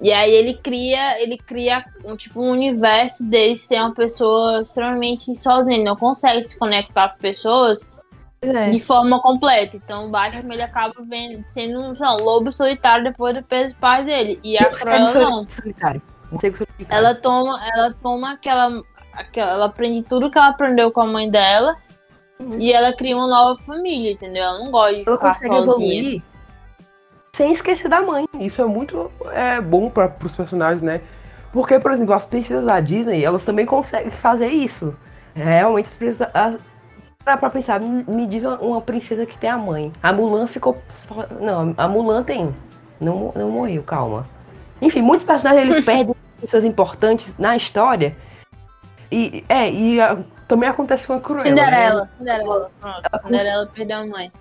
E 0.00 0.12
aí 0.12 0.32
ele 0.32 0.54
cria, 0.54 1.22
ele 1.22 1.38
cria 1.38 1.84
um 2.04 2.16
tipo 2.16 2.42
um 2.42 2.50
universo 2.50 3.24
dele 3.24 3.56
ser 3.56 3.76
uma 3.76 3.94
pessoa 3.94 4.62
extremamente 4.62 5.36
sozinha, 5.36 5.76
ele 5.76 5.84
não 5.84 5.94
consegue 5.94 6.42
se 6.42 6.58
conectar 6.58 7.04
às 7.04 7.16
pessoas 7.16 7.86
é. 8.42 8.70
de 8.70 8.80
forma 8.80 9.20
completa. 9.20 9.76
Então 9.76 10.06
o 10.06 10.10
Batman 10.10 10.54
ele 10.54 10.62
acaba 10.62 10.94
vendo, 11.08 11.44
sendo 11.44 11.80
um, 11.80 11.92
um 11.92 12.24
lobo 12.24 12.52
solitário 12.52 13.04
depois 13.04 13.34
do 13.34 13.42
peso 13.42 13.74
pais 13.76 14.04
dele. 14.04 14.38
E 14.42 14.58
a 14.58 14.64
Cruella 14.66 15.12
não. 15.12 15.48
Solitário. 15.48 16.02
Ela 16.88 17.14
toma, 17.14 17.60
ela 17.74 17.94
toma 18.02 18.32
aquela, 18.32 18.82
aquela, 19.12 19.52
ela 19.52 19.66
aprende 19.66 20.02
tudo 20.02 20.30
que 20.30 20.38
ela 20.38 20.48
aprendeu 20.48 20.90
com 20.90 21.00
a 21.00 21.06
mãe 21.06 21.30
dela. 21.30 21.76
Uhum. 22.40 22.58
E 22.58 22.72
ela 22.72 22.96
cria 22.96 23.16
uma 23.16 23.28
nova 23.28 23.60
família, 23.62 24.12
entendeu? 24.12 24.42
Ela 24.42 24.58
não 24.58 24.70
gosta 24.70 24.94
de 24.94 25.04
ela 25.06 25.16
ficar 25.16 25.34
sozinha. 25.34 25.58
Evoluir 25.60 26.22
sem 27.34 27.50
esquecer 27.50 27.88
da 27.88 28.02
mãe. 28.02 28.26
Isso 28.38 28.60
é 28.60 28.66
muito 28.66 29.10
é, 29.32 29.58
bom 29.58 29.88
para 29.88 30.14
os 30.22 30.34
personagens, 30.34 30.82
né? 30.82 31.00
Porque, 31.50 31.78
por 31.78 31.90
exemplo, 31.90 32.12
as 32.12 32.26
princesas 32.26 32.64
da 32.64 32.78
Disney, 32.78 33.24
elas 33.24 33.42
também 33.44 33.64
conseguem 33.64 34.10
fazer 34.10 34.48
isso. 34.48 34.94
Realmente, 35.34 35.86
as 35.86 35.96
princesas. 35.96 36.28
As, 36.34 36.58
Dá 37.24 37.36
pra 37.36 37.50
pensar, 37.50 37.80
me, 37.80 38.04
me 38.04 38.26
diz 38.26 38.42
uma, 38.42 38.58
uma, 38.58 38.80
princesa 38.80 39.24
que 39.24 39.38
tem 39.38 39.48
a 39.48 39.56
mãe. 39.56 39.92
A 40.02 40.12
Mulan 40.12 40.46
ficou. 40.46 40.76
Não, 41.40 41.74
a 41.76 41.86
Mulan 41.86 42.22
tem. 42.22 42.54
Não, 43.00 43.32
não 43.34 43.50
morreu, 43.50 43.82
calma. 43.82 44.26
Enfim, 44.80 45.02
muitos 45.02 45.24
personagens 45.24 45.64
eles 45.64 45.84
perdem 45.84 46.14
pessoas 46.40 46.64
importantes 46.64 47.36
na 47.38 47.56
história. 47.56 48.16
E, 49.10 49.44
é, 49.48 49.70
e 49.70 50.00
a, 50.00 50.18
também 50.48 50.68
acontece 50.68 51.06
com 51.06 51.12
a 51.12 51.20
Cruella. 51.20 51.48
Cinderela, 51.48 52.02
né? 52.02 52.10
Cinderela. 52.18 52.70
Pronto, 52.80 53.18
Cinderela 53.22 53.70
perdeu 53.72 53.98
a 53.98 54.06
mãe. 54.06 54.32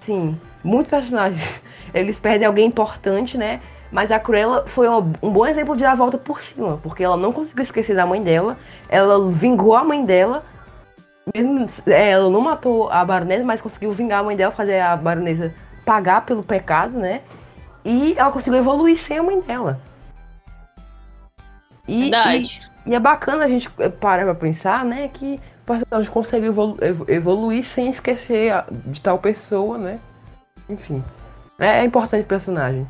Sim. 0.00 0.38
muitos 0.62 0.90
personagens, 0.90 1.60
eles 1.94 2.18
perdem 2.18 2.46
alguém 2.46 2.66
importante, 2.66 3.36
né? 3.36 3.60
Mas 3.90 4.10
a 4.10 4.18
Cruella 4.18 4.64
foi 4.66 4.88
um, 4.88 5.12
um 5.22 5.30
bom 5.30 5.46
exemplo 5.46 5.76
de 5.76 5.82
dar 5.82 5.92
a 5.92 5.94
volta 5.94 6.16
por 6.16 6.40
cima, 6.40 6.78
porque 6.82 7.04
ela 7.04 7.16
não 7.16 7.32
conseguiu 7.32 7.62
esquecer 7.62 7.94
da 7.94 8.06
mãe 8.06 8.22
dela, 8.22 8.58
ela 8.88 9.30
vingou 9.30 9.76
a 9.76 9.84
mãe 9.84 10.04
dela, 10.04 10.44
ela 11.86 12.30
não 12.30 12.40
matou 12.40 12.90
a 12.90 13.04
baronesa, 13.04 13.44
mas 13.44 13.60
conseguiu 13.60 13.92
vingar 13.92 14.20
a 14.20 14.24
mãe 14.24 14.36
dela, 14.36 14.52
fazer 14.52 14.80
a 14.80 14.96
baronesa 14.96 15.54
pagar 15.84 16.24
pelo 16.26 16.42
pecado, 16.42 16.98
né? 16.98 17.22
E 17.84 18.14
ela 18.16 18.30
conseguiu 18.30 18.58
evoluir 18.58 18.96
sem 18.96 19.18
a 19.18 19.22
mãe 19.22 19.40
dela. 19.40 19.80
E, 21.86 22.02
Verdade. 22.02 22.60
e, 22.86 22.90
e 22.90 22.94
é 22.94 23.00
bacana 23.00 23.44
a 23.44 23.48
gente 23.48 23.68
parar 24.00 24.24
pra 24.24 24.34
pensar, 24.34 24.84
né, 24.84 25.08
que 25.08 25.40
o 25.62 25.66
personagem 25.66 26.10
consegue 26.10 26.46
evolu- 26.46 26.76
evo- 26.80 27.04
evoluir 27.08 27.64
sem 27.64 27.88
esquecer 27.90 28.52
de 28.86 29.00
tal 29.00 29.18
pessoa, 29.18 29.78
né? 29.78 29.98
Enfim. 30.68 31.02
É, 31.58 31.80
é 31.80 31.84
importante 31.84 32.22
o 32.22 32.26
personagem. 32.26 32.88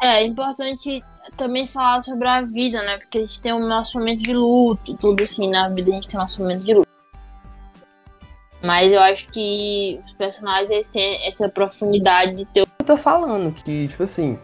É 0.00 0.24
importante 0.24 1.04
também 1.36 1.66
falar 1.66 2.00
sobre 2.00 2.26
a 2.28 2.40
vida, 2.42 2.82
né? 2.82 2.98
Porque 2.98 3.18
a 3.18 3.20
gente 3.22 3.40
tem 3.40 3.52
o 3.52 3.58
nosso 3.58 3.98
momento 3.98 4.22
de 4.22 4.32
luto, 4.32 4.96
tudo 4.96 5.22
assim, 5.24 5.50
na 5.50 5.68
vida 5.68 5.90
a 5.90 5.94
gente 5.94 6.08
tem 6.08 6.18
o 6.18 6.22
nosso 6.22 6.40
momento 6.40 6.64
de 6.64 6.74
luto. 6.74 6.87
Mas 8.62 8.92
eu 8.92 9.00
acho 9.00 9.26
que 9.28 10.00
os 10.06 10.12
personagens 10.14 10.90
têm 10.90 11.26
essa 11.26 11.48
profundidade 11.48 12.34
de 12.34 12.44
ter 12.44 12.60
Eu 12.60 12.84
tô 12.84 12.96
falando 12.96 13.52
que, 13.52 13.86
tipo 13.88 14.02
assim, 14.02 14.38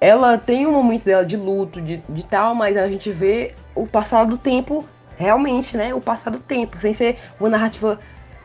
ela 0.00 0.36
tem 0.38 0.66
um 0.66 0.72
momento 0.72 1.04
dela 1.04 1.24
de 1.24 1.36
luto, 1.36 1.80
de, 1.80 1.98
de 2.08 2.22
tal, 2.24 2.54
mas 2.54 2.76
a 2.76 2.88
gente 2.88 3.10
vê 3.10 3.52
o 3.74 3.86
passar 3.86 4.24
do 4.26 4.36
tempo, 4.36 4.84
realmente, 5.16 5.76
né? 5.76 5.94
O 5.94 6.00
passar 6.00 6.30
do 6.30 6.40
tempo, 6.40 6.78
sem 6.78 6.92
ser 6.92 7.16
uma 7.38 7.48
narrativa. 7.48 7.98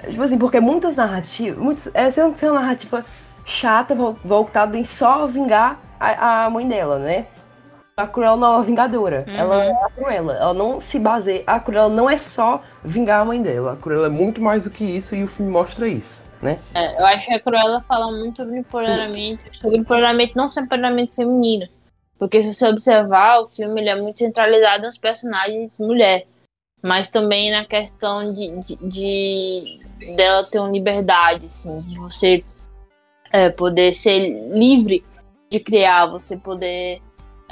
Tipo 0.08 0.22
assim, 0.22 0.38
porque 0.38 0.60
muitas 0.60 0.96
narrativas. 0.96 1.58
Muitos, 1.64 1.90
é 1.94 2.12
ser 2.12 2.36
ser 2.36 2.52
uma 2.52 2.62
narrativa 2.62 3.06
chata, 3.46 3.96
vol- 3.96 4.18
voltada 4.24 4.78
em 4.78 4.84
só 4.84 5.26
vingar 5.26 5.80
a, 6.00 6.46
a 6.46 6.50
mãe 6.50 6.68
dela, 6.68 7.00
né? 7.00 7.26
A 7.96 8.08
Cruella 8.08 8.36
não 8.36 8.48
é 8.48 8.56
uma 8.58 8.64
vingadora. 8.64 9.24
Ela 9.28 9.66
é 9.66 9.72
a 9.72 9.90
Cruella. 9.90 10.34
Ela 10.34 10.54
não 10.54 10.82
se 10.82 10.98
baseia. 10.98 11.44
A 11.46 11.60
Cruella 11.60 11.94
não 11.94 12.10
é 12.10 12.18
só 12.18 12.64
vingar 12.84 13.22
a 13.22 13.26
mãe 13.26 13.42
dela. 13.42 13.74
A 13.74 13.76
Cruella 13.76 14.08
é 14.08 14.10
muito 14.10 14.42
mais 14.42 14.64
do 14.64 14.72
que 14.72 14.84
isso 14.84 15.16
e 15.16 15.24
o 15.24 15.28
filme 15.28 15.52
mostra 15.52 15.88
isso, 15.88 16.26
né? 16.42 16.60
É, 16.74 17.00
eu 17.00 17.06
acho 17.06 17.28
que 17.28 17.34
a 17.36 17.40
Cruella 17.40 17.86
fala 17.88 18.12
muito 18.12 18.38
sobre 18.38 18.58
empoderamento, 18.58 19.46
sobre 19.56 19.78
empoderamento, 19.78 20.36
não 20.36 20.50
só 20.50 20.62
empoderamento 20.62 21.14
feminino. 21.14 21.68
Porque 22.18 22.42
se 22.42 22.52
você 22.52 22.68
observar, 22.68 23.42
o 23.42 23.46
filme 23.46 23.80
ele 23.82 23.90
é 23.90 23.96
muito 24.02 24.18
centralizado 24.18 24.86
nos 24.86 24.98
personagens 24.98 25.78
mulher. 25.78 26.26
Mas 26.82 27.12
também 27.12 27.52
na 27.52 27.64
questão 27.64 28.34
de, 28.34 28.60
de, 28.60 28.76
de- 28.88 30.16
dela 30.16 30.48
ter 30.50 30.58
uma 30.60 30.72
liberdade, 30.72 31.46
assim, 31.46 31.80
de 31.82 31.96
você 31.96 32.44
é, 33.32 33.52
poder 33.52 33.94
ser 33.94 34.20
livre 34.50 35.06
de 35.50 35.60
criar, 35.60 36.08
você 36.08 36.36
poder 36.36 37.02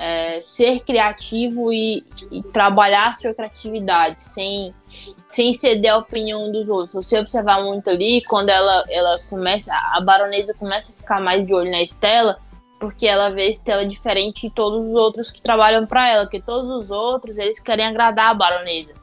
é, 0.01 0.41
ser 0.41 0.79
criativo 0.79 1.71
e, 1.71 2.03
e 2.31 2.41
trabalhar 2.41 3.09
a 3.09 3.13
sua 3.13 3.35
criatividade 3.35 4.23
sem 4.23 4.73
sem 5.27 5.53
ceder 5.53 5.93
à 5.93 5.97
opinião 5.97 6.51
dos 6.51 6.67
outros. 6.67 6.93
Você 6.93 7.19
observar 7.19 7.63
muito 7.63 7.89
ali, 7.89 8.21
quando 8.25 8.49
ela, 8.49 8.83
ela 8.89 9.19
começa, 9.29 9.71
a 9.73 10.01
baronesa 10.01 10.53
começa 10.55 10.91
a 10.91 10.95
ficar 10.95 11.21
mais 11.21 11.45
de 11.45 11.53
olho 11.53 11.71
na 11.71 11.81
Estela, 11.81 12.37
porque 12.79 13.07
ela 13.07 13.29
vê 13.29 13.43
a 13.43 13.49
Estela 13.49 13.85
diferente 13.85 14.41
de 14.41 14.49
todos 14.49 14.89
os 14.89 14.93
outros 14.93 15.31
que 15.31 15.41
trabalham 15.41 15.85
para 15.85 16.09
ela, 16.09 16.23
porque 16.23 16.41
todos 16.41 16.83
os 16.83 16.91
outros, 16.91 17.37
eles 17.37 17.61
querem 17.61 17.85
agradar 17.85 18.31
a 18.31 18.33
baronesa. 18.33 18.93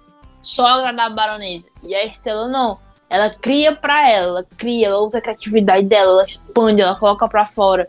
Só 0.42 0.66
agradar 0.66 1.06
a 1.06 1.14
baronesa. 1.14 1.70
E 1.82 1.94
a 1.94 2.04
Estela 2.04 2.48
não. 2.48 2.78
Ela 3.08 3.30
cria 3.30 3.74
para 3.74 4.10
ela, 4.10 4.40
ela 4.40 4.46
cria, 4.58 4.88
ela 4.88 5.00
usa 5.00 5.18
a 5.18 5.22
criatividade 5.22 5.86
dela, 5.86 6.10
ela 6.10 6.26
expande, 6.26 6.82
ela 6.82 6.96
coloca 6.96 7.26
para 7.26 7.46
fora. 7.46 7.88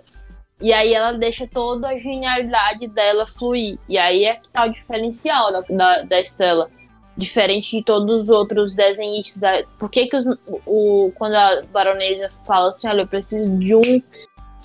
E 0.61 0.73
aí 0.73 0.93
ela 0.93 1.13
deixa 1.13 1.47
toda 1.47 1.87
a 1.87 1.97
genialidade 1.97 2.87
dela 2.87 3.25
fluir. 3.25 3.77
E 3.87 3.97
aí 3.97 4.25
é 4.25 4.35
que 4.35 4.49
tá 4.49 4.65
o 4.65 4.69
diferencial 4.69 5.51
da, 5.51 5.61
da, 5.61 6.01
da 6.03 6.19
Estela 6.19 6.69
diferente 7.15 7.77
de 7.77 7.83
todos 7.83 8.23
os 8.23 8.29
outros 8.29 8.73
desenhistas. 8.73 9.41
Da... 9.41 9.63
Por 9.77 9.89
que, 9.89 10.07
que 10.07 10.15
os, 10.15 10.25
o, 10.65 11.11
quando 11.15 11.35
a 11.35 11.61
baronesa 11.71 12.29
fala 12.45 12.69
assim, 12.69 12.87
olha, 12.87 13.01
eu 13.01 13.07
preciso 13.07 13.57
de 13.57 13.75
um 13.75 14.01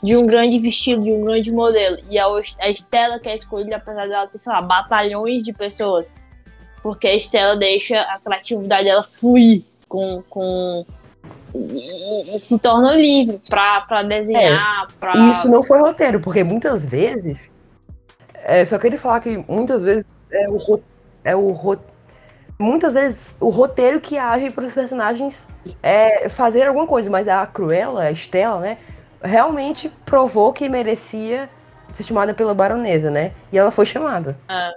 de 0.02 0.14
um 0.16 0.26
grande 0.26 0.58
vestido, 0.58 1.02
de 1.02 1.10
um 1.10 1.24
grande 1.24 1.50
modelo, 1.50 1.96
e 2.10 2.18
a, 2.18 2.26
a 2.26 2.68
Estela 2.68 3.18
que 3.18 3.28
é 3.28 3.34
escolhida, 3.34 3.76
apesar 3.76 4.06
dela 4.06 4.26
ter, 4.26 4.38
sei 4.38 4.52
lá, 4.52 4.60
batalhões 4.60 5.42
de 5.42 5.50
pessoas, 5.50 6.12
porque 6.82 7.06
a 7.06 7.14
Estela 7.14 7.56
deixa 7.56 8.02
a 8.02 8.18
criatividade 8.18 8.84
dela 8.84 9.02
fluir 9.02 9.62
com... 9.88 10.22
com 10.28 10.84
e, 11.54 12.34
e 12.34 12.38
se 12.38 12.58
torna 12.58 12.92
livre 12.94 13.40
pra, 13.48 13.82
pra 13.82 14.02
desenhar, 14.02 14.88
pra... 14.98 15.12
E 15.16 15.30
isso 15.30 15.48
não 15.48 15.62
foi 15.62 15.78
roteiro, 15.80 16.20
porque 16.20 16.42
muitas 16.42 16.84
vezes. 16.84 17.52
É, 18.44 18.64
só 18.64 18.78
queria 18.78 18.98
falar 18.98 19.20
que 19.20 19.42
muitas 19.48 19.80
vezes 19.82 20.06
é 20.30 20.48
o, 20.48 20.82
é 21.24 21.36
o 21.36 21.50
ro- 21.52 21.80
Muitas 22.58 22.92
vezes 22.92 23.36
o 23.40 23.48
roteiro 23.48 24.00
que 24.00 24.16
age 24.16 24.50
para 24.50 24.64
os 24.66 24.72
personagens 24.72 25.48
é 25.82 26.28
fazer 26.28 26.66
alguma 26.68 26.86
coisa, 26.86 27.10
mas 27.10 27.26
a 27.26 27.44
Cruella, 27.46 28.02
a 28.02 28.12
Estela, 28.12 28.60
né, 28.60 28.78
realmente 29.22 29.90
provou 30.06 30.52
que 30.52 30.68
merecia 30.68 31.50
ser 31.92 32.04
chamada 32.04 32.32
pela 32.32 32.54
baronesa, 32.54 33.10
né? 33.10 33.32
E 33.52 33.58
ela 33.58 33.70
foi 33.72 33.84
chamada. 33.86 34.36
É, 34.48 34.70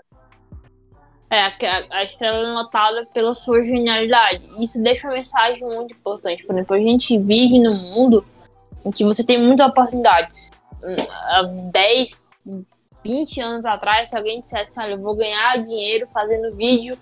a, 1.30 1.54
a 1.92 2.04
estrela 2.04 2.50
é 2.50 2.54
notada 2.54 3.06
pela 3.14 3.34
sua 3.34 3.64
genialidade. 3.64 4.48
Isso 4.60 4.82
deixa 4.82 5.08
uma 5.08 5.16
mensagem 5.16 5.64
muito 5.64 5.94
importante. 5.94 6.46
Por 6.46 6.54
exemplo, 6.54 6.76
a 6.76 6.80
gente 6.80 7.18
vive 7.18 7.60
num 7.60 7.76
mundo 7.76 8.26
em 8.86 8.92
que 8.92 9.04
você 9.04 9.24
tem 9.24 9.42
muitas 9.42 9.68
oportunidades. 9.68 10.50
Há 11.30 11.44
10, 11.72 12.20
20 13.04 13.42
anos 13.42 13.66
atrás, 13.66 14.10
se 14.10 14.18
alguém 14.18 14.40
dissesse, 14.40 14.80
olha, 14.80 14.94
eu 14.94 15.00
vou 15.00 15.16
ganhar 15.16 15.58
dinheiro 15.64 16.08
fazendo 16.14 16.56
vídeo 16.56 16.98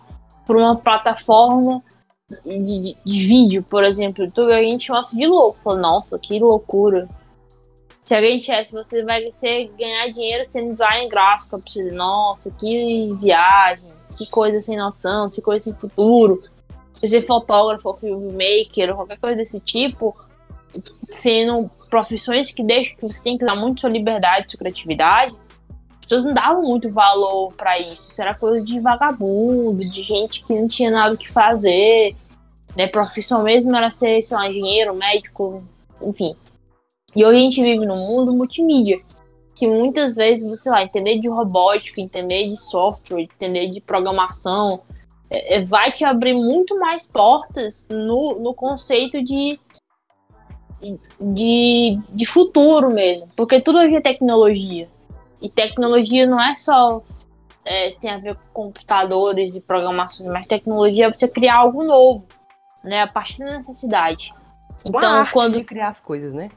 por 0.45 0.55
uma 0.55 0.75
plataforma 0.75 1.83
de, 2.43 2.79
de, 2.79 2.97
de 3.05 3.27
vídeo, 3.27 3.63
por 3.63 3.83
exemplo, 3.83 4.23
YouTube, 4.23 4.51
a 4.51 4.61
gente 4.61 4.89
gosta 4.89 5.15
de 5.15 5.27
louco. 5.27 5.75
Nossa, 5.75 6.17
que 6.17 6.39
loucura. 6.39 7.07
Se 8.03 8.15
alguém 8.15 8.39
dissesse, 8.39 8.73
você 8.73 9.03
vai 9.03 9.31
ser, 9.31 9.71
ganhar 9.77 10.11
dinheiro 10.11 10.43
sendo 10.45 10.71
design 10.71 11.07
gráfico, 11.09 11.55
eu 11.55 11.61
preciso, 11.61 11.91
nossa, 11.91 12.51
que 12.53 13.13
viagem 13.19 13.94
que 14.17 14.29
coisa 14.29 14.59
sem 14.59 14.77
noção, 14.77 15.27
que 15.27 15.41
coisa 15.41 15.65
sem 15.65 15.73
futuro. 15.73 16.41
Ser 17.03 17.21
fotógrafo, 17.21 17.93
filmmaker, 17.93 18.95
qualquer 18.95 19.19
coisa 19.19 19.35
desse 19.35 19.59
tipo, 19.59 20.15
sendo 21.09 21.69
profissões 21.89 22.51
que 22.51 22.63
deixam 22.63 22.95
que 22.95 23.01
você 23.01 23.21
tem 23.21 23.37
que 23.37 23.45
dar 23.45 23.55
muito 23.55 23.81
sua 23.81 23.89
liberdade, 23.89 24.49
sua 24.49 24.57
criatividade, 24.57 25.35
as 25.99 26.05
pessoas 26.05 26.25
não 26.25 26.33
davam 26.33 26.61
muito 26.63 26.89
valor 26.89 27.53
para 27.53 27.79
isso. 27.79 28.11
Isso 28.11 28.21
era 28.21 28.33
coisa 28.33 28.63
de 28.63 28.79
vagabundo, 28.79 29.87
de 29.87 30.03
gente 30.03 30.43
que 30.43 30.53
não 30.53 30.67
tinha 30.67 30.91
nada 30.91 31.17
que 31.17 31.29
fazer. 31.29 32.15
Né? 32.75 32.87
Profissão 32.87 33.43
mesmo 33.43 33.75
era 33.75 33.89
ser, 33.89 34.21
sei 34.21 34.37
lá, 34.37 34.47
engenheiro, 34.47 34.95
médico, 34.95 35.63
enfim. 36.01 36.35
E 37.15 37.25
hoje 37.25 37.37
a 37.37 37.39
gente 37.39 37.61
vive 37.61 37.85
num 37.85 37.97
mundo 37.97 38.33
multimídia 38.33 38.99
que 39.55 39.67
muitas 39.67 40.15
vezes, 40.15 40.47
você 40.47 40.69
lá, 40.69 40.83
entender 40.83 41.19
de 41.19 41.29
robótica, 41.29 42.01
entender 42.01 42.49
de 42.49 42.57
software, 42.57 43.21
entender 43.21 43.67
de 43.67 43.79
programação, 43.79 44.81
é, 45.29 45.55
é, 45.55 45.61
vai 45.63 45.91
te 45.93 46.03
abrir 46.03 46.33
muito 46.33 46.77
mais 46.77 47.07
portas 47.07 47.87
no, 47.89 48.39
no 48.41 48.53
conceito 48.53 49.23
de, 49.23 49.57
de, 51.19 51.99
de 52.11 52.25
futuro 52.25 52.91
mesmo. 52.91 53.29
Porque 53.35 53.61
tudo 53.61 53.79
hoje 53.79 53.95
é 53.95 54.01
tecnologia. 54.01 54.89
E 55.41 55.49
tecnologia 55.49 56.27
não 56.27 56.41
é 56.41 56.53
só 56.53 57.01
é, 57.63 57.91
tem 57.91 58.11
a 58.11 58.17
ver 58.17 58.35
com 58.35 58.65
computadores 58.65 59.55
e 59.55 59.61
programações, 59.61 60.29
mas 60.29 60.45
tecnologia 60.45 61.07
é 61.07 61.13
você 61.13 61.27
criar 61.27 61.57
algo 61.57 61.83
novo, 61.83 62.25
né? 62.83 63.01
A 63.01 63.07
partir 63.07 63.39
da 63.39 63.57
necessidade. 63.57 64.33
Então, 64.83 65.25
quando 65.31 65.63
criar 65.63 65.87
as 65.87 65.99
coisas, 65.99 66.33
né? 66.33 66.49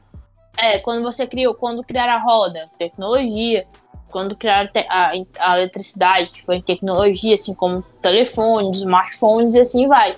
É, 0.57 0.79
quando 0.79 1.01
você 1.03 1.25
criou, 1.27 1.53
quando 1.55 1.83
criar 1.83 2.09
a 2.09 2.17
roda, 2.17 2.69
tecnologia. 2.77 3.65
Quando 4.11 4.35
criar 4.35 4.71
a, 4.89 5.11
a 5.39 5.57
eletricidade, 5.59 6.41
foi 6.43 6.59
tecnologia, 6.63 7.35
assim 7.35 7.53
como 7.53 7.83
telefones, 8.01 8.77
smartphones 8.77 9.53
e 9.53 9.59
assim 9.59 9.87
vai. 9.87 10.15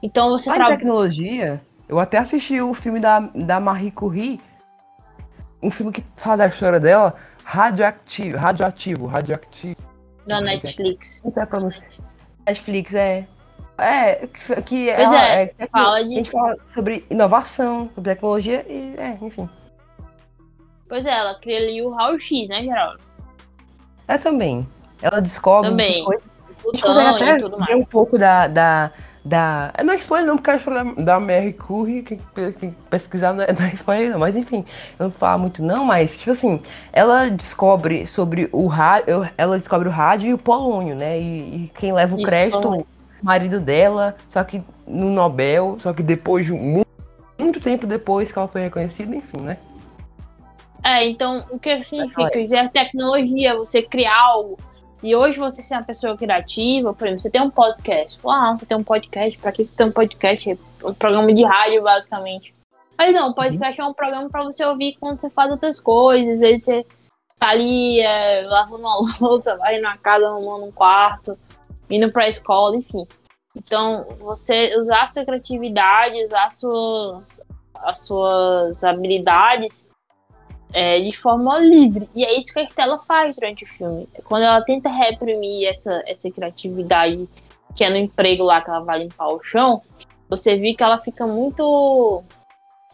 Então 0.00 0.30
você 0.30 0.48
Mas 0.50 0.56
trabalha. 0.58 0.78
tecnologia, 0.78 1.60
eu 1.88 1.98
até 1.98 2.18
assisti 2.18 2.60
o 2.60 2.72
filme 2.72 3.00
da, 3.00 3.18
da 3.18 3.58
Marie 3.58 3.90
Curie, 3.90 4.40
um 5.60 5.68
filme 5.68 5.90
que 5.90 6.04
fala 6.16 6.36
da 6.36 6.46
história 6.46 6.78
dela, 6.78 7.12
radioativo, 7.42 8.36
radioativo, 8.38 9.06
radioativo. 9.06 9.76
Da 10.28 10.40
Netflix. 10.40 11.20
A. 11.36 11.60
Netflix, 12.46 12.94
é. 12.94 13.26
É, 13.76 14.28
que, 14.28 14.62
que 14.62 14.92
Pois 14.94 15.08
ela- 15.12 15.26
é, 15.26 15.46
que 15.48 15.66
fala 15.66 15.96
A 15.96 16.02
de- 16.02 16.14
gente 16.14 16.30
fala 16.30 16.54
sobre 16.60 17.04
inovação, 17.10 17.90
sobre 17.92 18.14
tecnologia 18.14 18.64
e, 18.68 18.94
é, 18.96 19.18
enfim. 19.20 19.48
Pois 20.94 21.06
é, 21.06 21.10
ela 21.10 21.34
cria 21.34 21.58
ali 21.58 21.82
o 21.82 21.90
raio-x, 21.90 22.46
né, 22.46 22.62
Geraldo? 22.62 23.00
É 24.06 24.16
também. 24.16 24.64
Ela 25.02 25.18
descobre 25.20 25.70
Também. 25.70 26.04
coisas. 26.04 26.24
A 26.72 26.76
gente 26.76 26.84
até 26.86 27.72
e 27.72 27.74
um 27.74 27.84
pouco 27.84 28.16
da, 28.16 28.46
da, 28.46 28.92
da. 29.24 29.72
Não 29.84 29.92
é 29.92 29.96
spoiler 29.96 30.24
não, 30.24 30.36
porque 30.36 30.52
a 30.52 30.54
história 30.54 30.84
da, 30.84 31.02
da 31.02 31.18
Mary 31.18 31.52
Curry, 31.52 32.04
quem, 32.04 32.20
quem 32.60 32.70
pesquisar 32.88 33.32
não 33.32 33.42
é, 33.42 33.52
não 33.52 33.66
é 33.66 33.74
spoiler 33.74 34.12
não, 34.12 34.20
mas 34.20 34.36
enfim, 34.36 34.64
eu 34.96 35.06
não 35.06 35.10
vou 35.10 35.18
falar 35.18 35.36
muito 35.36 35.64
não, 35.64 35.84
mas 35.84 36.20
tipo 36.20 36.30
assim, 36.30 36.60
ela 36.92 37.28
descobre 37.28 38.06
sobre 38.06 38.48
o 38.52 38.68
rádio, 38.68 39.28
ela 39.36 39.58
descobre 39.58 39.88
o 39.88 39.90
rádio 39.90 40.28
e 40.30 40.34
o 40.34 40.38
polônio, 40.38 40.94
né? 40.94 41.18
E, 41.18 41.64
e 41.64 41.72
quem 41.74 41.92
leva 41.92 42.14
o 42.14 42.18
Isso, 42.18 42.26
crédito, 42.26 42.68
o 42.72 42.86
marido 43.20 43.58
dela, 43.58 44.14
só 44.28 44.44
que 44.44 44.62
no 44.86 45.10
Nobel, 45.10 45.76
só 45.80 45.92
que 45.92 46.04
depois 46.04 46.46
de 46.46 46.52
mu- 46.52 46.86
muito 47.36 47.58
tempo 47.58 47.84
depois 47.84 48.30
que 48.30 48.38
ela 48.38 48.46
foi 48.46 48.60
reconhecida, 48.60 49.12
enfim, 49.16 49.40
né? 49.40 49.58
É, 50.84 51.06
então, 51.06 51.46
o 51.50 51.58
que 51.58 51.82
significa? 51.82 52.38
Isso 52.38 52.54
é 52.54 52.68
tecnologia, 52.68 53.56
você 53.56 53.80
criar 53.80 54.20
algo. 54.20 54.58
E 55.02 55.16
hoje 55.16 55.38
você 55.38 55.62
ser 55.62 55.74
uma 55.74 55.84
pessoa 55.84 56.16
criativa, 56.16 56.92
por 56.92 57.06
exemplo, 57.06 57.22
você 57.22 57.30
tem 57.30 57.40
um 57.40 57.50
podcast. 57.50 58.20
Ah, 58.26 58.54
você 58.54 58.66
tem 58.66 58.76
um 58.76 58.84
podcast, 58.84 59.38
pra 59.38 59.50
que 59.50 59.64
você 59.64 59.74
tem 59.74 59.86
um 59.86 59.92
podcast? 59.92 60.50
É 60.50 60.86
um 60.86 60.92
programa 60.92 61.32
de 61.32 61.42
rádio, 61.42 61.82
basicamente. 61.82 62.54
Mas 62.98 63.14
não, 63.14 63.30
o 63.30 63.34
podcast 63.34 63.80
é 63.80 63.84
um 63.84 63.94
programa 63.94 64.28
pra 64.28 64.44
você 64.44 64.62
ouvir 64.62 64.96
quando 65.00 65.20
você 65.20 65.30
faz 65.30 65.50
outras 65.50 65.80
coisas. 65.80 66.34
Às 66.34 66.40
vezes 66.40 66.64
você 66.64 66.86
tá 67.38 67.48
ali 67.48 68.00
é, 68.00 68.42
lavando 68.42 68.82
uma 68.82 68.96
louça, 69.20 69.56
vai 69.56 69.80
na 69.80 69.96
casa, 69.96 70.26
arrumando 70.26 70.66
um 70.66 70.72
quarto, 70.72 71.38
indo 71.88 72.12
pra 72.12 72.28
escola, 72.28 72.76
enfim. 72.76 73.06
Então, 73.56 74.06
você 74.20 74.76
usar 74.78 75.02
a 75.02 75.06
sua 75.06 75.24
criatividade, 75.24 76.24
usar 76.24 76.44
as 76.44 76.58
suas, 76.60 77.40
as 77.74 78.06
suas 78.06 78.84
habilidades 78.84 79.88
é, 80.74 81.00
de 81.00 81.16
forma 81.16 81.56
livre. 81.60 82.10
E 82.14 82.24
é 82.24 82.36
isso 82.36 82.52
que 82.52 82.58
a 82.58 82.64
Estela 82.64 83.00
faz 83.02 83.34
durante 83.36 83.64
o 83.64 83.68
filme. 83.68 84.08
Quando 84.24 84.42
ela 84.42 84.60
tenta 84.62 84.88
reprimir 84.90 85.68
essa, 85.68 86.02
essa 86.04 86.28
criatividade 86.30 87.28
que 87.76 87.84
é 87.84 87.90
no 87.90 87.96
emprego 87.96 88.42
lá 88.42 88.60
que 88.60 88.68
ela 88.68 88.80
vai 88.80 88.98
limpar 88.98 89.28
o 89.28 89.42
chão, 89.42 89.80
você 90.28 90.56
vê 90.56 90.74
que 90.74 90.82
ela 90.82 90.98
fica 90.98 91.26
muito 91.26 92.22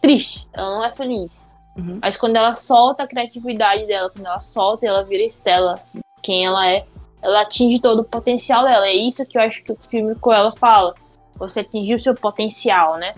triste. 0.00 0.46
Ela 0.52 0.76
não 0.76 0.84
é 0.84 0.92
feliz. 0.92 1.48
Uhum. 1.76 1.98
Mas 2.02 2.18
quando 2.18 2.36
ela 2.36 2.52
solta 2.52 3.02
a 3.02 3.08
criatividade 3.08 3.86
dela, 3.86 4.10
quando 4.10 4.26
ela 4.26 4.40
solta 4.40 4.84
e 4.84 4.88
ela 4.88 5.02
vira 5.02 5.22
Estela, 5.22 5.80
quem 6.22 6.44
ela 6.44 6.70
é, 6.70 6.84
ela 7.22 7.42
atinge 7.42 7.80
todo 7.80 8.00
o 8.00 8.04
potencial 8.04 8.62
dela. 8.62 8.86
É 8.86 8.94
isso 8.94 9.24
que 9.24 9.38
eu 9.38 9.42
acho 9.42 9.62
que 9.62 9.72
o 9.72 9.76
filme 9.76 10.14
com 10.16 10.32
ela 10.32 10.52
fala. 10.52 10.94
Você 11.38 11.60
atingiu 11.60 11.96
o 11.96 12.00
seu 12.00 12.14
potencial, 12.14 12.98
né? 12.98 13.14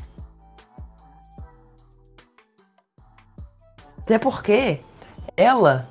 Até 4.02 4.18
porque 4.18 4.80
ela, 5.36 5.88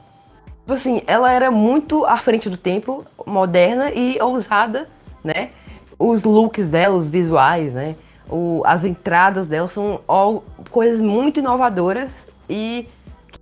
tipo 0.59 0.73
assim, 0.73 1.01
ela 1.07 1.31
era 1.31 1.49
muito 1.49 2.05
à 2.05 2.17
frente 2.17 2.49
do 2.49 2.57
tempo, 2.57 3.05
moderna 3.25 3.91
e 3.91 4.17
ousada, 4.21 4.89
né? 5.23 5.51
Os 5.97 6.23
looks 6.23 6.67
dela, 6.67 6.95
os 6.95 7.09
visuais, 7.09 7.73
né? 7.73 7.95
O, 8.29 8.61
as 8.65 8.83
entradas 8.83 9.47
dela 9.47 9.67
são 9.67 10.01
all- 10.07 10.43
coisas 10.69 10.99
muito 10.99 11.39
inovadoras 11.39 12.27
e 12.49 12.87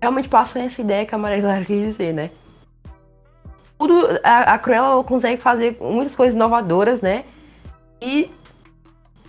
realmente 0.01 0.29
passam 0.29 0.61
essa 0.61 0.81
ideia 0.81 1.05
que 1.05 1.13
a 1.13 1.17
Maria 1.17 1.41
Clara 1.41 1.65
quis 1.65 1.79
dizer, 1.79 2.13
né? 2.13 2.31
Tudo, 3.77 4.07
a, 4.23 4.53
a 4.53 4.57
Cruella 4.57 5.03
consegue 5.03 5.41
fazer 5.41 5.77
muitas 5.79 6.15
coisas 6.15 6.35
inovadoras, 6.35 7.01
né? 7.01 7.23
E 8.01 8.31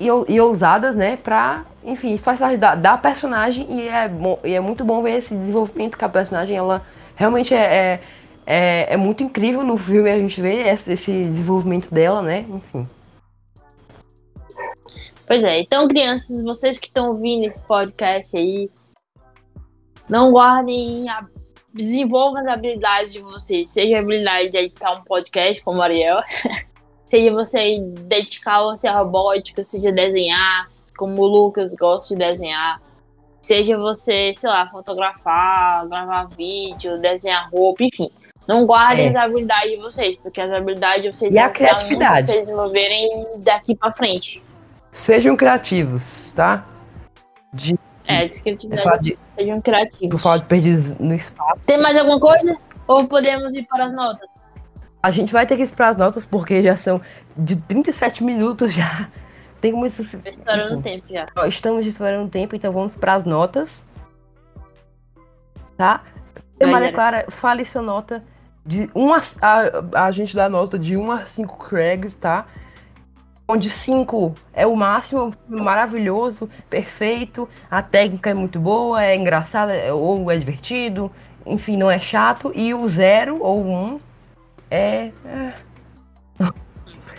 e, 0.00 0.06
e 0.06 0.40
ousadas, 0.40 0.96
né? 0.96 1.16
Pra, 1.16 1.64
enfim, 1.84 2.14
isso 2.14 2.24
faz 2.24 2.38
parte 2.38 2.56
da, 2.56 2.74
da 2.74 2.96
personagem 2.96 3.66
e 3.70 3.88
é, 3.88 4.08
bom, 4.08 4.38
e 4.42 4.54
é 4.54 4.60
muito 4.60 4.84
bom 4.84 5.02
ver 5.02 5.18
esse 5.18 5.36
desenvolvimento 5.36 5.98
que 5.98 6.04
a 6.04 6.08
personagem, 6.08 6.56
ela 6.56 6.84
realmente 7.14 7.54
é, 7.54 7.58
é, 7.58 8.00
é, 8.46 8.94
é 8.94 8.96
muito 8.96 9.22
incrível 9.22 9.62
no 9.62 9.76
filme 9.76 10.10
a 10.10 10.18
gente 10.18 10.40
vê 10.40 10.68
esse, 10.68 10.92
esse 10.92 11.12
desenvolvimento 11.12 11.92
dela, 11.92 12.22
né? 12.22 12.46
Enfim. 12.48 12.88
Pois 15.26 15.44
é, 15.44 15.60
então, 15.60 15.86
crianças, 15.86 16.42
vocês 16.42 16.78
que 16.78 16.88
estão 16.88 17.10
ouvindo 17.10 17.46
esse 17.46 17.64
podcast 17.64 18.36
aí, 18.36 18.68
não 20.08 20.32
guardem, 20.32 21.08
a... 21.08 21.24
desenvolvam 21.72 22.40
as 22.40 22.48
habilidades 22.48 23.12
de 23.12 23.20
vocês. 23.20 23.70
Seja 23.70 23.98
a 23.98 24.00
habilidade 24.00 24.50
de 24.50 24.56
editar 24.56 24.92
um 24.92 25.04
podcast, 25.04 25.62
como 25.62 25.80
a 25.80 25.84
Ariel, 25.84 26.18
seja 27.10 27.32
você 27.32 27.80
dedicar-se 28.02 28.86
à 28.86 28.96
robótica, 28.98 29.64
seja 29.64 29.90
desenhar, 29.90 30.62
como 30.96 31.22
o 31.22 31.26
Lucas 31.26 31.74
gosta 31.74 32.14
de 32.14 32.20
desenhar, 32.24 32.80
seja 33.42 33.76
você, 33.76 34.32
sei 34.36 34.48
lá, 34.48 34.68
fotografar, 34.70 35.88
gravar 35.88 36.28
vídeo, 36.36 37.00
desenhar 37.00 37.50
roupa, 37.52 37.82
enfim. 37.82 38.08
Não 38.46 38.64
guardem 38.64 39.06
É. 39.06 39.08
as 39.08 39.16
habilidades 39.16 39.72
de 39.72 39.76
vocês, 39.78 40.16
porque 40.18 40.40
as 40.40 40.52
habilidades 40.52 41.02
de 41.02 41.12
vocês 41.12 41.34
E 41.34 41.38
a 41.38 41.42
pra 41.46 41.50
criatividade. 41.52 42.26
vocês 42.26 42.38
desenvolverem 42.42 43.26
daqui 43.40 43.74
pra 43.74 43.90
frente. 43.90 44.40
Sejam 44.92 45.36
criativos, 45.36 46.30
tá? 46.30 46.64
De, 47.52 47.76
É, 48.06 48.28
falar 48.80 48.98
de, 48.98 49.18
Sejam 49.34 49.60
criativos. 49.60 50.12
eu 50.12 50.18
falar 50.18 50.36
de 50.38 50.44
perdidos 50.44 50.96
no 51.00 51.12
espaço. 51.12 51.66
Tem 51.66 51.76
mais 51.76 51.96
alguma 51.96 52.20
coisa? 52.20 52.56
Ou 52.86 53.08
podemos 53.08 53.52
ir 53.56 53.64
para 53.64 53.86
as 53.86 53.94
notas? 53.96 54.29
A 55.02 55.10
gente 55.10 55.32
vai 55.32 55.46
ter 55.46 55.56
que 55.56 55.62
esperar 55.62 55.88
as 55.90 55.96
notas 55.96 56.26
porque 56.26 56.62
já 56.62 56.76
são 56.76 57.00
de 57.36 57.56
37 57.56 58.22
minutos 58.22 58.72
já. 58.72 59.08
Tem 59.60 59.72
como 59.72 59.84
isso. 59.86 60.02
Estourando 60.24 60.78
o 60.78 60.82
tempo 60.82 61.06
já. 61.08 61.26
Ó, 61.36 61.46
Estamos 61.46 61.86
estourando 61.86 62.24
o 62.24 62.28
tempo, 62.28 62.56
então 62.56 62.72
vamos 62.72 62.96
para 62.96 63.14
as 63.14 63.24
notas. 63.24 63.84
Tá? 65.76 66.02
E 66.58 66.66
Maria 66.66 66.88
Yara. 66.88 66.92
Clara, 66.92 67.26
fale 67.30 67.64
sua 67.64 67.82
nota 67.82 68.22
de 68.64 68.90
1 68.94 69.14
a, 69.14 69.20
a. 69.40 70.06
A 70.06 70.12
gente 70.12 70.36
dá 70.36 70.48
nota 70.48 70.78
de 70.78 70.96
1 70.96 71.10
a 71.10 71.24
5 71.24 71.56
Craigs, 71.68 72.14
tá? 72.14 72.46
Onde 73.48 73.68
5 73.68 74.34
é 74.52 74.66
o 74.66 74.76
máximo, 74.76 75.32
maravilhoso, 75.48 76.48
perfeito, 76.68 77.48
a 77.68 77.82
técnica 77.82 78.30
é 78.30 78.34
muito 78.34 78.60
boa, 78.60 79.02
é 79.02 79.16
engraçada 79.16 79.74
é- 79.74 79.92
ou 79.92 80.30
é 80.30 80.36
divertido, 80.38 81.10
enfim, 81.44 81.76
não 81.76 81.90
é 81.90 81.98
chato. 81.98 82.52
E 82.54 82.72
o 82.72 82.86
0 82.86 83.42
ou 83.42 83.64
1 83.64 83.84
um 83.94 84.00
é. 84.70 85.12
É, 85.24 85.52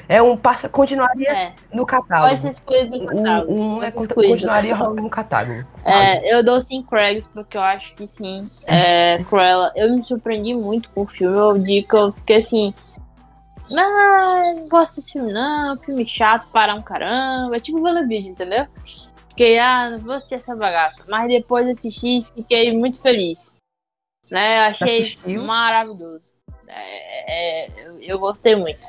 é 0.08 0.22
um. 0.22 0.38
Passa, 0.38 0.68
continuaria 0.68 1.30
É, 1.32 1.54
no 1.74 1.86
pode 1.86 2.02
catálogo. 2.04 2.38
ser 2.42 2.50
escolhido 2.50 2.98
no 2.98 3.06
catálogo. 3.08 3.52
O 3.52 3.56
1 3.56 3.62
um 3.78 3.84
é, 3.84 3.92
Pode 3.92 4.06
ser 4.06 4.10
escolhido. 4.12 4.34
continuaria 4.34 4.76
rolando 4.76 5.02
no 5.02 5.10
catálogo. 5.10 5.66
É, 5.86 6.34
eu 6.36 6.44
dou 6.44 6.60
5 6.60 6.90
Craigs 6.90 7.30
porque 7.32 7.58
eu 7.58 7.62
acho 7.62 7.94
que 7.96 8.06
sim. 8.08 8.42
É, 8.68 9.24
Cruella. 9.26 9.72
Eu 9.76 9.94
me 9.94 10.04
surpreendi 10.04 10.54
muito 10.54 10.90
com 10.90 11.02
o 11.02 11.08
filme. 11.08 11.38
Eu 11.38 11.58
digo 11.58 11.88
que 11.88 11.96
eu 11.96 12.12
fiquei 12.14 12.38
assim. 12.38 12.74
Não, 13.70 14.54
não 14.56 14.68
gosto 14.68 14.98
desse 14.98 15.14
filme, 15.14 15.32
não. 15.32 15.78
Filme 15.78 16.06
chato 16.08 16.46
para 16.52 16.76
um 16.76 16.82
caramba. 16.82 17.56
É 17.56 17.60
tipo 17.60 17.80
WandaVision, 17.82 18.32
entendeu? 18.34 18.68
Fiquei, 19.30 19.58
ah, 19.60 19.92
não 19.92 19.98
vou 20.00 20.14
assistir 20.16 20.36
essa 20.36 20.54
bagaça. 20.54 21.04
Mas 21.08 21.30
depois 21.30 21.64
de 21.66 21.72
assistir, 21.72 22.26
fiquei 22.36 22.76
muito 22.78 23.02
feliz. 23.02 23.54
Né? 24.30 24.60
Achei 24.68 25.00
Assistiu? 25.02 25.42
maravilhoso. 25.44 26.31
É, 26.72 27.66
é, 27.66 27.72
eu, 28.02 28.18
gostei 28.18 28.56
muito. 28.56 28.88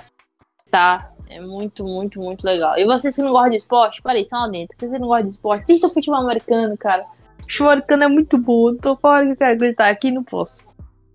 Tá? 0.71 1.11
É 1.29 1.41
muito, 1.41 1.85
muito, 1.85 2.21
muito 2.21 2.45
legal. 2.45 2.79
E 2.79 2.85
vocês 2.85 3.15
que 3.17 3.23
não 3.23 3.33
gostam 3.33 3.51
de 3.51 3.57
esporte, 3.57 4.03
peraí, 4.03 4.27
só 4.27 4.37
lá 4.37 4.49
dentro. 4.49 4.77
Se 4.79 4.87
você 4.87 4.99
não 4.99 5.09
gosta 5.09 5.25
de 5.25 5.31
esporte, 5.31 5.63
assista 5.65 5.87
o 5.87 5.91
futebol 5.91 6.21
americano, 6.21 6.77
cara. 6.77 7.05
O 7.41 7.43
futebol 7.43 7.71
americano 7.73 8.05
é 8.05 8.09
muito 8.09 8.39
bom. 8.39 8.75
Tô 8.77 8.97
fora 8.97 9.25
que 9.27 9.33
eu 9.33 9.37
quero 9.37 9.59
gritar 9.59 9.91
aqui, 9.91 10.11
não 10.11 10.23
posso. 10.23 10.63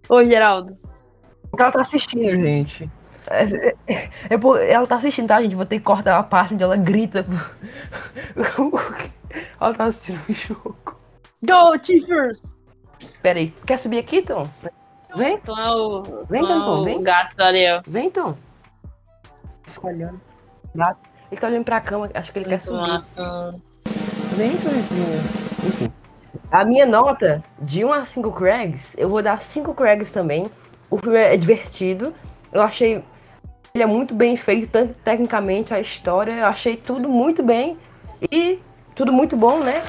Ô, 0.09 0.23
Geraldo. 0.23 0.77
Porque 1.49 1.63
ela 1.63 1.71
tá 1.71 1.81
assistindo, 1.81 2.31
gente. 2.37 2.89
É, 3.29 3.93
é- 3.93 4.09
é 4.29 4.37
por- 4.37 4.59
ela 4.61 4.87
tá 4.87 4.95
assistindo, 4.95 5.27
tá, 5.27 5.41
gente? 5.41 5.55
Vou 5.55 5.65
ter 5.65 5.79
que 5.79 5.85
cortar 5.85 6.17
a 6.17 6.23
parte 6.23 6.53
onde 6.53 6.63
ela 6.63 6.77
grita. 6.77 7.25
ela 9.59 9.73
tá 9.73 9.85
assistindo 9.85 10.19
o 10.29 10.33
jogo. 10.33 10.97
Go, 11.43 11.77
Tigers! 11.79 12.41
Pera 13.21 13.39
aí, 13.39 13.53
quer 13.65 13.77
subir 13.77 13.99
aqui, 13.99 14.21
Tom? 14.21 14.47
Vem, 15.15 15.35
Então 15.35 15.57
é 15.57 15.71
o, 15.75 16.01
Vem, 16.29 16.41
então 16.43 16.45
é 16.45 16.59
Tampão, 16.59 16.81
o 16.81 16.83
vem. 16.83 17.01
gato 17.03 17.35
do 17.35 17.43
Ariel. 17.43 17.81
vem, 17.87 18.09
Tom. 18.11 18.35
Fica 19.63 19.87
olhando. 19.87 20.21
Gato. 20.75 21.07
Ele 21.31 21.41
tá 21.41 21.47
olhando 21.47 21.65
pra 21.65 21.81
cama, 21.81 22.09
acho 22.13 22.31
que 22.31 22.39
ele 22.39 22.49
quer 22.49 22.59
subir. 22.61 23.01
Vem, 24.35 24.55
Torzinho. 24.57 25.19
Enfim. 25.65 25.91
A 26.51 26.63
minha 26.63 26.85
nota 26.85 27.43
de 27.59 27.83
1 27.83 27.91
a 27.91 28.05
5 28.05 28.31
Craigs, 28.31 28.95
eu 28.97 29.09
vou 29.09 29.21
dar 29.21 29.41
5 29.41 29.73
Craigs 29.73 30.11
também. 30.13 30.49
O 30.89 30.97
filme 30.97 31.17
é 31.17 31.35
divertido. 31.35 32.13
Eu 32.51 32.61
achei. 32.61 33.03
Ele 33.73 33.83
é 33.83 33.87
muito 33.87 34.15
bem 34.15 34.37
feito, 34.37 34.69
tanto 34.71 34.97
tecnicamente, 34.99 35.73
a 35.73 35.79
história. 35.79 36.31
Eu 36.33 36.45
achei 36.45 36.77
tudo 36.77 37.09
muito 37.09 37.43
bem. 37.43 37.77
E 38.31 38.59
tudo 38.95 39.11
muito 39.11 39.35
bom, 39.35 39.59
né? 39.59 39.81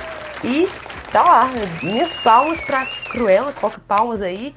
E 0.42 0.68
tá 1.12 1.22
lá. 1.22 1.48
Minhas 1.82 2.14
palmas 2.16 2.60
pra 2.62 2.84
Cruella. 3.10 3.52
Coloca 3.52 3.80
palmas 3.86 4.20
aí 4.20 4.54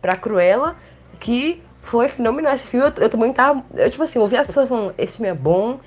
pra 0.00 0.16
Cruella. 0.16 0.76
Que 1.20 1.62
foi 1.80 2.08
fenomenal 2.08 2.54
esse 2.54 2.66
filme. 2.66 2.86
Eu, 2.86 3.02
eu 3.04 3.08
também 3.08 3.32
tava. 3.32 3.64
Eu, 3.74 3.90
tipo 3.90 4.02
assim, 4.02 4.18
ouvi 4.18 4.36
as 4.36 4.46
pessoas 4.46 4.68
falando: 4.68 4.94
esse 4.98 5.16
filme 5.16 5.30
é 5.30 5.34
bom. 5.34 5.80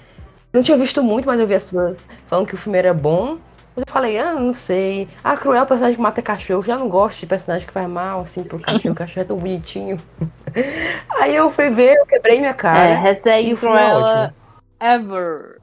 Não 0.53 0.62
tinha 0.62 0.78
visto 0.78 1.01
muito, 1.01 1.26
mas 1.26 1.39
eu 1.39 1.47
vi 1.47 1.55
as 1.55 1.64
pessoas 1.64 2.07
falando 2.28 2.47
que 2.47 2.55
o 2.55 2.57
filme 2.57 2.78
era 2.78 2.93
bom. 2.93 3.38
Mas 3.74 3.86
eu 3.88 3.93
falei, 3.93 4.20
ah, 4.20 4.34
não 4.34 4.53
sei. 4.53 5.07
Ah, 5.24 5.38
Cruel 5.38 5.59
é 5.59 5.64
o 5.64 5.66
personagem 5.66 5.95
que 5.95 6.01
mata 6.01 6.22
cachorro. 6.22 6.62
Já 6.62 6.78
não 6.78 6.89
gosto 6.89 7.22
de 7.22 7.26
personagem 7.26 7.66
que 7.66 7.72
faz 7.72 7.88
mal, 7.88 8.20
assim, 8.20 8.43
pro 8.43 8.59
cachorro. 8.59 8.91
O 8.91 8.95
cachorro 8.95 9.22
é 9.22 9.24
tão 9.24 9.38
bonitinho. 9.38 9.97
Aí 11.22 11.34
eu 11.34 11.49
fui 11.49 11.70
ver, 11.70 11.95
eu 11.97 12.05
quebrei 12.05 12.39
minha 12.39 12.53
cara. 12.53 12.80
É, 12.80 12.93
hashtag 12.95 13.49
é 13.49 13.55
Cruella 13.55 14.34
ever. 14.82 15.61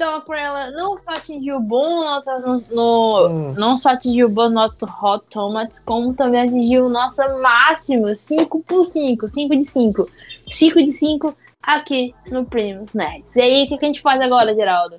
Então 0.00 0.14
a 0.16 0.20
Cruella 0.22 0.70
não 0.70 0.96
só 0.96 1.10
atingiu 1.10 1.60
bom 1.60 2.00
nota 2.02 2.38
no, 2.38 2.56
no- 2.70 3.28
Hum. 3.28 3.52
não 3.54 3.76
só 3.76 3.90
atingiu 3.90 4.30
boa 4.30 4.48
nota 4.48 4.86
Hot 4.86 5.26
Tomatoes, 5.30 5.80
como 5.84 6.14
também 6.14 6.40
atingiu 6.40 6.88
nossa 6.88 7.36
máxima 7.36 8.14
5 8.16 8.60
por 8.60 8.82
5, 8.82 9.28
5 9.28 9.54
de 9.56 9.62
5. 9.62 10.06
5 10.50 10.82
de 10.82 10.92
5 10.94 11.34
aqui 11.62 12.14
no 12.30 12.46
Primos 12.46 12.94
Nerds. 12.94 13.36
E 13.36 13.42
aí, 13.42 13.64
o 13.64 13.68
que, 13.68 13.76
que 13.76 13.84
a 13.84 13.88
gente 13.88 14.00
faz 14.00 14.18
agora, 14.22 14.54
Geraldo? 14.54 14.96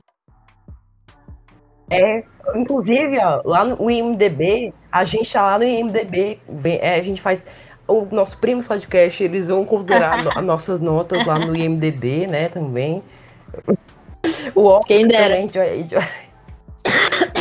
É, 1.89 2.23
inclusive, 2.53 3.17
ó, 3.17 3.41
lá 3.43 3.63
no 3.65 3.89
IMDB, 3.89 4.71
a 4.91 5.03
gente 5.03 5.33
tá 5.33 5.41
lá 5.41 5.57
no 5.57 5.63
IMDB, 5.65 6.39
é, 6.79 6.93
a 6.99 7.01
gente 7.01 7.19
faz 7.19 7.47
o 7.87 8.05
nosso 8.11 8.37
primo 8.37 8.63
podcast, 8.63 9.23
eles 9.23 9.47
vão 9.47 9.65
considerar 9.65 10.21
no- 10.23 10.29
as 10.29 10.45
nossas 10.45 10.79
notas 10.79 11.25
lá 11.25 11.39
no 11.39 11.55
IMDB, 11.55 12.27
né, 12.27 12.49
também. 12.49 13.01
O 14.55 14.63
Oscar 14.65 14.87
Quem 14.87 15.07
dera. 15.07 15.35
também, 15.35 15.47
vai- 15.47 16.07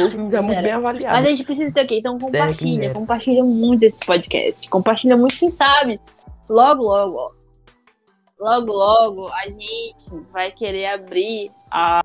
O 0.04 0.10
filme 0.10 0.30
tá 0.30 0.42
muito 0.42 0.62
bem 0.62 0.72
Mas 0.72 0.84
avaliado. 0.84 1.16
a 1.26 1.30
gente 1.30 1.44
precisa 1.44 1.72
ter 1.72 1.84
o 1.84 1.86
quê? 1.86 1.98
Então 1.98 2.18
compartilha, 2.18 2.92
compartilha 2.92 3.44
muito 3.44 3.82
esse 3.84 4.04
podcast. 4.06 4.68
Compartilha 4.70 5.16
muito, 5.16 5.36
quem 5.38 5.50
sabe. 5.50 6.00
Logo, 6.48 6.82
logo, 6.84 7.16
ó. 7.16 7.40
Logo, 8.38 8.72
logo, 8.72 9.28
a 9.28 9.42
gente 9.48 10.04
vai 10.32 10.50
querer 10.50 10.86
abrir 10.86 11.50
a, 11.70 12.02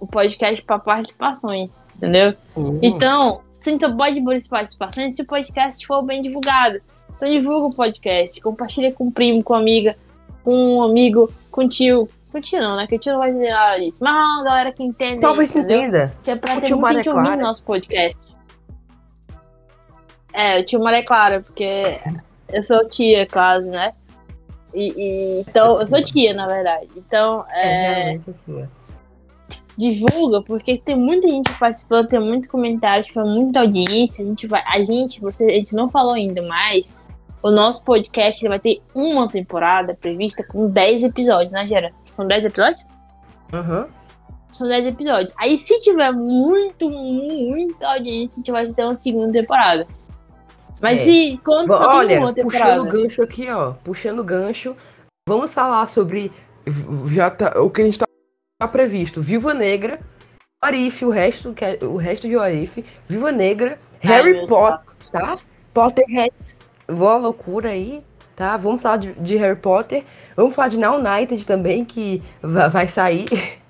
o 0.00 0.06
podcast 0.06 0.60
para 0.64 0.80
participações, 0.80 1.84
entendeu? 1.96 2.34
Hum, 2.56 2.78
Então, 2.82 3.40
você 3.58 3.78
só 3.80 3.88
pode 3.96 4.18
abrir 4.18 4.48
participações 4.48 5.14
se 5.14 5.22
o 5.22 5.26
podcast 5.26 5.86
for 5.86 6.02
bem 6.02 6.20
divulgado. 6.20 6.80
Então 7.14 7.30
divulga 7.30 7.66
o 7.66 7.76
podcast, 7.76 8.40
compartilha 8.40 8.90
com 8.92 9.06
o 9.06 9.12
primo, 9.12 9.44
com 9.44 9.54
a 9.54 9.58
amiga, 9.58 9.94
com 10.42 10.52
um 10.78 10.82
amigo, 10.82 11.32
com 11.52 11.64
o 11.64 11.68
tio. 11.68 12.08
Tio 12.40 12.60
não, 12.62 12.76
né? 12.76 12.86
Que 12.86 12.96
o 12.96 12.98
tio 12.98 13.12
não 13.12 13.18
vai 13.20 13.30
entender 13.30 13.50
nada 13.50 13.78
disso. 13.78 13.98
Mas 14.02 14.14
uma 14.28 14.44
galera 14.44 14.72
que 14.72 14.82
entende. 14.82 15.20
Talvez 15.20 15.48
isso, 15.50 15.58
entenda. 15.58 16.06
Que 16.22 16.30
é 16.30 16.36
pra 16.36 16.56
O 16.56 16.60
ter 16.60 16.74
muita 16.74 16.94
gente 16.94 17.08
ouvindo 17.08 17.24
Clara. 17.26 17.42
nosso 17.42 17.64
podcast. 17.64 18.32
É, 20.32 20.60
o 20.60 20.64
tio 20.64 20.82
Maria 20.82 21.04
Clara, 21.04 21.40
porque 21.40 21.82
eu 22.50 22.62
sou 22.62 22.86
tia, 22.88 23.26
quase, 23.26 23.68
né? 23.68 23.92
E, 24.72 24.92
e- 24.96 25.40
então, 25.46 25.78
eu 25.80 25.86
sou 25.86 26.02
tia, 26.02 26.32
na 26.32 26.46
verdade. 26.46 26.88
Então, 26.96 27.44
É, 27.50 28.14
é, 28.14 28.16
é. 28.16 28.68
divulga, 29.76 30.40
porque 30.42 30.78
tem 30.78 30.96
muita 30.96 31.28
gente 31.28 31.52
participando, 31.58 32.06
tem 32.08 32.18
muito 32.20 32.48
comentário, 32.48 33.04
tiver 33.04 33.24
muita 33.24 33.60
audiência. 33.60 34.24
A 34.24 34.28
gente 34.28 34.46
vai. 34.46 34.62
A 34.66 34.80
gente, 34.82 35.20
você, 35.20 35.44
a 35.44 35.54
gente 35.54 35.74
não 35.74 35.90
falou 35.90 36.14
ainda, 36.14 36.40
mas 36.42 36.96
o 37.42 37.50
nosso 37.50 37.82
podcast 37.84 38.46
vai 38.48 38.58
ter 38.58 38.80
uma 38.94 39.28
temporada 39.28 39.94
prevista 39.94 40.44
com 40.46 40.68
10 40.68 41.04
episódios, 41.04 41.52
né, 41.52 41.66
Gera? 41.66 41.92
São 42.04 42.26
10 42.26 42.46
episódios? 42.46 42.86
Aham. 43.52 43.88
São 44.52 44.68
10 44.68 44.86
episódios. 44.86 45.32
Aí, 45.38 45.58
se 45.58 45.80
tiver 45.80 46.12
muito, 46.12 46.88
muita 46.90 47.88
audiência, 47.94 48.34
a 48.34 48.36
gente 48.36 48.52
vai 48.52 48.66
ter 48.72 48.84
uma 48.84 48.94
segunda 48.94 49.32
temporada. 49.32 49.86
Mas 50.80 51.00
É. 51.00 51.04
se 51.04 51.40
quando 51.44 51.72
só 51.72 51.96
Olha, 51.96 52.18
uma 52.18 52.32
puxando 52.32 52.34
temporada. 52.52 52.82
o 52.82 52.84
gancho 52.84 53.22
aqui, 53.22 53.48
ó. 53.50 53.72
Puxando 53.84 54.18
o 54.18 54.24
gancho. 54.24 54.76
Vamos 55.28 55.54
falar 55.54 55.86
sobre 55.86 56.30
já 57.12 57.30
tá, 57.30 57.60
o 57.60 57.70
que 57.70 57.82
a 57.82 57.84
gente 57.84 57.98
tá, 57.98 58.06
tá 58.60 58.68
previsto. 58.68 59.22
Viva 59.22 59.54
Negra, 59.54 60.00
Arif, 60.60 61.04
o 61.04 61.10
resto, 61.10 61.54
é, 61.60 61.84
o 61.84 61.96
resto 61.96 62.28
de 62.28 62.36
Arif, 62.36 62.84
Viva 63.08 63.30
Negra, 63.32 63.78
Ai, 64.02 64.10
Harry 64.10 64.46
Potter, 64.46 64.96
tá? 65.12 65.38
Potterheads, 65.72 66.56
boa 66.92 67.16
loucura 67.16 67.70
aí, 67.70 68.02
tá? 68.36 68.56
Vamos 68.56 68.82
falar 68.82 68.96
de, 68.98 69.12
de 69.14 69.36
Harry 69.36 69.58
Potter. 69.58 70.04
Vamos 70.36 70.54
falar 70.54 70.68
de 70.68 70.78
Now 70.78 70.98
United 70.98 71.44
também, 71.46 71.84
que 71.84 72.22
va- 72.42 72.68
vai 72.68 72.88
sair. 72.88 73.26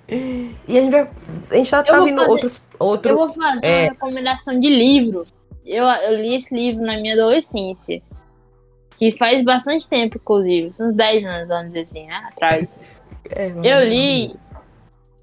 E 0.67 0.77
a 0.77 0.81
gente 0.81 0.91
vai. 0.91 1.09
A 1.49 1.55
gente 1.55 1.71
tá, 1.71 1.81
tá 1.81 1.95
vou 1.95 2.05
vindo 2.05 2.17
fazer- 2.17 2.29
outros. 2.29 2.61
Outro, 2.77 3.11
Eu 3.11 3.15
vou 3.17 3.31
fazer 3.33 3.65
É. 3.65 3.83
uma 3.85 3.91
recomendação 3.93 4.59
de 4.59 4.69
livro. 4.69 5.25
Eu, 5.65 5.85
eu 5.85 6.21
li 6.21 6.35
esse 6.35 6.53
livro 6.53 6.83
na 6.85 6.97
minha 6.97 7.13
adolescência. 7.15 8.01
Que 8.97 9.11
faz 9.13 9.41
bastante 9.41 9.87
tempo, 9.89 10.17
inclusive. 10.17 10.71
São 10.73 10.89
uns 10.89 10.93
10 10.93 11.23
anos, 11.25 11.47
vamos 11.49 11.67
dizer 11.67 11.79
assim, 11.81 12.05
né? 12.05 12.21
Atrás. 12.27 12.75
é, 13.31 13.47
Eu 13.63 13.87
li 13.89 14.35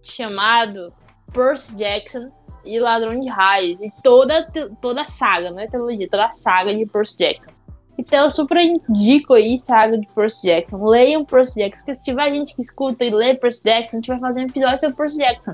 chamado 0.03 0.93
Percy 1.33 1.77
Jackson 1.77 2.27
e 2.65 2.79
Ladrão 2.81 3.21
de 3.21 3.29
Raios. 3.29 3.81
E 3.83 3.93
toda, 4.03 4.51
toda 4.81 5.03
a 5.03 5.07
saga, 5.07 5.51
não 5.51 5.61
é 5.61 5.67
trilogia, 5.67 6.09
toda 6.11 6.25
a 6.27 6.33
saga 6.33 6.75
de 6.75 6.87
Percy 6.87 7.17
Jackson. 7.17 7.53
Então 8.01 8.25
eu 8.25 8.31
super 8.31 8.57
indico 8.57 9.35
aí 9.35 9.61
saga 9.61 9.99
de 9.99 10.07
Percy 10.15 10.47
Jackson. 10.47 10.83
Leiam 10.83 11.23
Percy 11.23 11.61
Jackson, 11.61 11.85
porque 11.85 11.95
se 11.95 12.03
tiver 12.03 12.31
gente 12.31 12.57
que 12.57 12.63
escuta 12.63 13.05
e 13.05 13.11
lê 13.11 13.35
Percy 13.35 13.63
Jackson, 13.63 13.97
a 13.97 14.01
gente 14.01 14.09
vai 14.09 14.19
fazer 14.19 14.41
um 14.41 14.47
episódio 14.47 14.79
sobre 14.79 14.97
Percy 14.97 15.19
Jackson. 15.19 15.53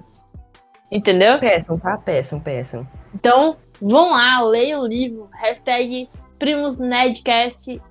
Entendeu? 0.93 1.41
Peçam, 1.41 1.77
tá? 1.77 1.99
Peçam, 1.99 2.39
peçam. 2.39 2.87
Então, 3.13 3.57
vão 3.83 4.13
lá, 4.13 4.41
leiam 4.43 4.83
o 4.83 4.87
livro. 4.87 5.29
Hashtag 5.33 6.09
Primos 6.39 6.79
Nerdcast. 6.79 7.83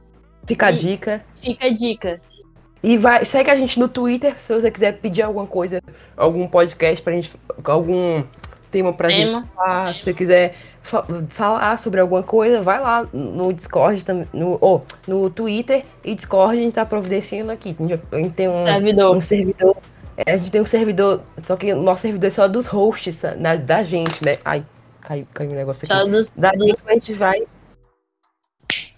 Fica 0.47 0.68
a 0.68 0.72
dica. 0.72 1.26
Fica 1.41 1.66
a 1.66 1.74
dica. 1.74 2.22
E 2.82 2.97
vai, 2.97 3.26
segue 3.26 3.51
a 3.51 3.58
gente 3.58 3.78
no 3.78 3.89
Twitter 3.89 4.39
se 4.39 4.53
você 4.53 4.72
quiser 4.72 4.93
pedir 5.01 5.24
alguma 5.24 5.47
coisa, 5.47 5.82
algum 6.16 6.47
podcast 6.47 7.03
pra 7.03 7.12
gente, 7.12 7.34
algum 7.62 8.24
tema 8.76 8.92
pra 8.92 9.08
gente 9.08 9.28
Tema. 9.28 9.48
falar. 9.56 9.96
Se 9.96 10.02
você 10.02 10.14
quiser 10.14 10.54
fa- 10.84 11.06
falar 11.30 11.80
sobre 11.80 12.02
alguma 12.02 12.22
coisa, 12.24 12.62
vai 12.62 12.78
lá 12.82 13.08
no 13.14 13.54
Discord, 13.54 14.04
no, 14.34 14.58
oh, 14.60 14.82
no 15.08 15.30
Twitter 15.30 15.86
e 16.04 16.14
Discord 16.14 16.58
a 16.58 16.62
gente 16.62 16.74
tá 16.74 16.86
providenciando 16.86 17.54
aqui. 17.54 17.74
A 17.80 17.84
gente, 17.84 18.02
gente 18.12 18.34
tem 18.34 18.50
um, 18.50 18.58
Servidor. 18.58 19.16
um 19.16 19.22
servidor. 19.22 19.78
é, 20.18 20.34
a 20.34 20.38
gente 20.38 20.52
tem 20.52 20.60
um 20.62 20.66
servidor, 20.66 21.22
só 21.44 21.56
que 21.56 21.72
o 21.72 21.82
nosso 21.82 22.02
servidor 22.02 22.28
é 22.28 22.32
só 22.32 22.48
dos 22.50 22.68
hosts 22.68 23.22
na- 23.38 23.56
da 23.56 23.82
gente, 23.82 24.22
né? 24.26 24.40
Ai, 24.44 24.66
caiu, 25.00 25.26
caiu 25.34 25.52
um 25.52 25.56
negócio 25.56 25.86
aqui. 25.86 25.94
Só 25.96 26.06
dos, 26.06 26.32
Da 26.32 26.52
gente 26.52 26.76
a 26.86 26.94
gente 26.94 27.14
vai. 27.14 27.42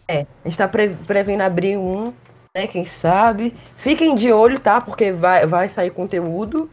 É, 0.07 0.25
a 0.43 0.49
gente 0.49 0.57
tá 0.57 0.67
pre- 0.67 0.95
prevendo 1.05 1.41
abrir 1.41 1.77
um, 1.77 2.11
né? 2.55 2.65
Quem 2.65 2.83
sabe. 2.83 3.53
Fiquem 3.75 4.15
de 4.15 4.31
olho, 4.31 4.59
tá? 4.59 4.81
Porque 4.81 5.11
vai, 5.11 5.45
vai 5.45 5.69
sair 5.69 5.91
conteúdo, 5.91 6.67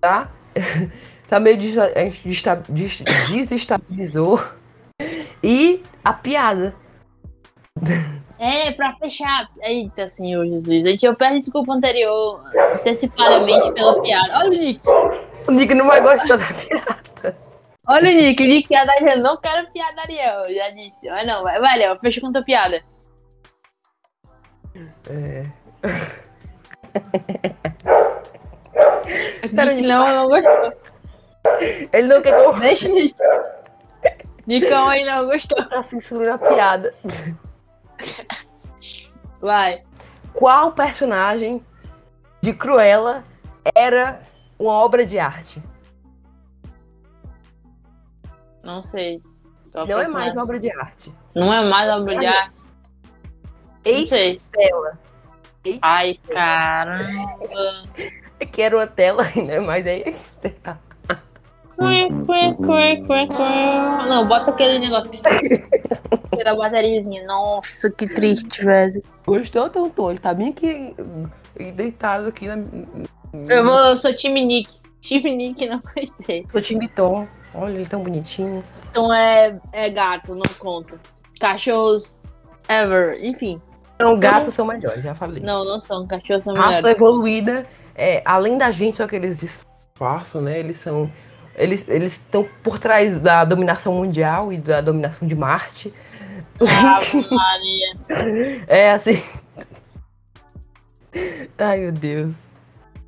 tá? 0.00 0.30
tá 1.28 1.40
meio 1.40 1.56
a 1.94 2.04
gente 2.04 2.22
des- 2.68 3.02
desestabilizou. 3.28 4.40
E 5.42 5.82
a 6.04 6.12
piada. 6.12 6.74
É, 8.38 8.72
pra 8.72 8.94
fechar. 8.96 9.48
Eita, 9.62 10.08
Senhor 10.08 10.44
Jesus. 10.46 10.82
Gente, 10.82 11.04
eu 11.06 11.14
peço 11.14 11.38
desculpa 11.38 11.72
anterior, 11.74 12.42
antecipadamente 12.74 13.72
pela 13.72 14.00
piada. 14.02 14.38
Olha 14.38 14.46
o 14.48 14.50
Nick. 14.50 14.82
O 15.48 15.52
Nick 15.52 15.74
não 15.74 15.86
vai 15.86 16.00
gostar 16.00 16.36
da 16.36 16.46
piada. 16.46 17.36
Olha 17.88 18.10
o 18.10 18.14
Nick. 18.14 18.42
O 18.42 18.46
Nick 18.46 18.68
piada 18.68 18.92
eu 19.00 19.18
não 19.20 19.36
quero 19.36 19.70
piada, 19.72 20.02
Ariel. 20.02 20.54
Já 20.54 20.70
disse. 20.70 21.08
Mas 21.08 21.26
não, 21.26 21.42
vai, 21.42 21.60
vai, 21.60 21.78
Léo. 21.78 21.98
Fecha 22.00 22.20
com 22.20 22.32
tua 22.32 22.42
piada. 22.42 22.82
É. 25.08 25.44
Nick 29.52 29.82
não, 29.82 30.08
não 30.08 30.28
gostou. 30.28 30.72
Ele 31.92 32.08
não 32.08 32.22
quer 32.22 32.32
que 32.32 32.48
eu 32.48 32.58
Deixa 32.58 32.88
Nick. 32.88 33.14
Nicão 34.46 34.88
aí 34.88 35.04
não 35.04 35.26
gostou. 35.26 35.64
tá 35.68 35.82
censurando 35.82 36.32
a 36.32 36.38
piada. 36.38 36.94
Vai. 39.40 39.82
Qual 40.32 40.72
personagem 40.72 41.64
de 42.40 42.52
Cruella 42.52 43.24
era 43.74 44.20
uma 44.58 44.72
obra 44.72 45.04
de 45.04 45.18
arte? 45.18 45.62
Não 48.62 48.82
sei. 48.82 49.20
Qual 49.72 49.86
Não 49.86 50.00
é 50.00 50.08
mais 50.08 50.32
uma 50.34 50.42
obra 50.42 50.58
de 50.58 50.70
arte. 50.70 51.12
Não 51.34 51.52
é 51.52 51.68
mais 51.68 51.90
obra 51.90 52.16
de 52.16 52.26
arte. 52.26 52.56
Ex 53.84 54.08
sei. 54.08 54.40
tela. 54.50 54.98
Ex 55.64 55.78
Ai, 55.82 56.18
caramba. 56.32 57.04
que 58.52 58.62
era 58.62 58.76
uma 58.76 58.86
tela, 58.86 59.24
né? 59.36 59.60
Mas 59.60 59.86
aí. 59.86 60.04
Cué, 60.42 60.54
Não, 64.08 64.26
bota 64.26 64.50
aquele 64.50 64.78
negócio. 64.78 65.10
Tira 66.34 66.52
a 66.52 66.56
bateriazinha. 66.56 67.24
Nossa, 67.24 67.90
que 67.90 68.06
triste, 68.06 68.64
velho. 68.64 69.02
Gostou, 69.26 69.68
Tonton? 69.68 70.10
Ele 70.10 70.18
tá 70.18 70.32
bem 70.34 70.50
aqui 70.50 70.94
deitado 71.74 72.28
aqui 72.28 72.46
na. 72.48 72.56
Eu, 73.48 73.64
vou, 73.64 73.78
eu 73.78 73.96
sou 73.96 74.14
time 74.14 74.44
Nick. 74.44 74.78
Time 75.00 75.34
Nick 75.36 75.66
não 75.68 75.80
gostei. 75.94 76.44
Sou 76.50 76.60
time 76.60 76.88
Tom. 76.88 77.26
Olha, 77.54 77.74
ele 77.74 77.86
tão 77.86 78.02
bonitinho. 78.02 78.62
Então 78.90 79.12
é, 79.12 79.58
é 79.72 79.88
gato, 79.90 80.34
não 80.34 80.42
conta. 80.58 80.98
Cachorros 81.40 82.18
ever. 82.68 83.24
Enfim. 83.24 83.60
Então, 83.94 84.18
gatos 84.18 84.52
são 84.52 84.66
melhores, 84.66 85.02
já 85.02 85.14
falei. 85.14 85.42
Não, 85.42 85.64
não 85.64 85.80
são. 85.80 86.06
Cachorros 86.06 86.44
são 86.44 86.54
Raça 86.54 86.76
melhores. 86.82 86.96
evoluída, 86.96 87.66
é, 87.94 88.22
além 88.24 88.58
da 88.58 88.70
gente, 88.70 88.98
só 88.98 89.06
que 89.06 89.16
eles 89.16 89.40
disfarçam, 89.40 90.42
né? 90.42 90.58
Eles 90.58 90.76
são. 90.76 91.10
Eles 91.56 91.88
eles 91.88 92.12
estão 92.12 92.48
por 92.62 92.78
trás 92.78 93.18
da 93.18 93.44
dominação 93.44 93.94
mundial 93.94 94.52
e 94.52 94.58
da 94.58 94.80
dominação 94.80 95.26
de 95.26 95.34
Marte. 95.34 95.92
Ave 96.60 97.26
Maria. 97.30 98.64
É 98.66 98.90
assim. 98.90 99.22
Ai, 101.58 101.80
meu 101.80 101.92
Deus. 101.92 102.48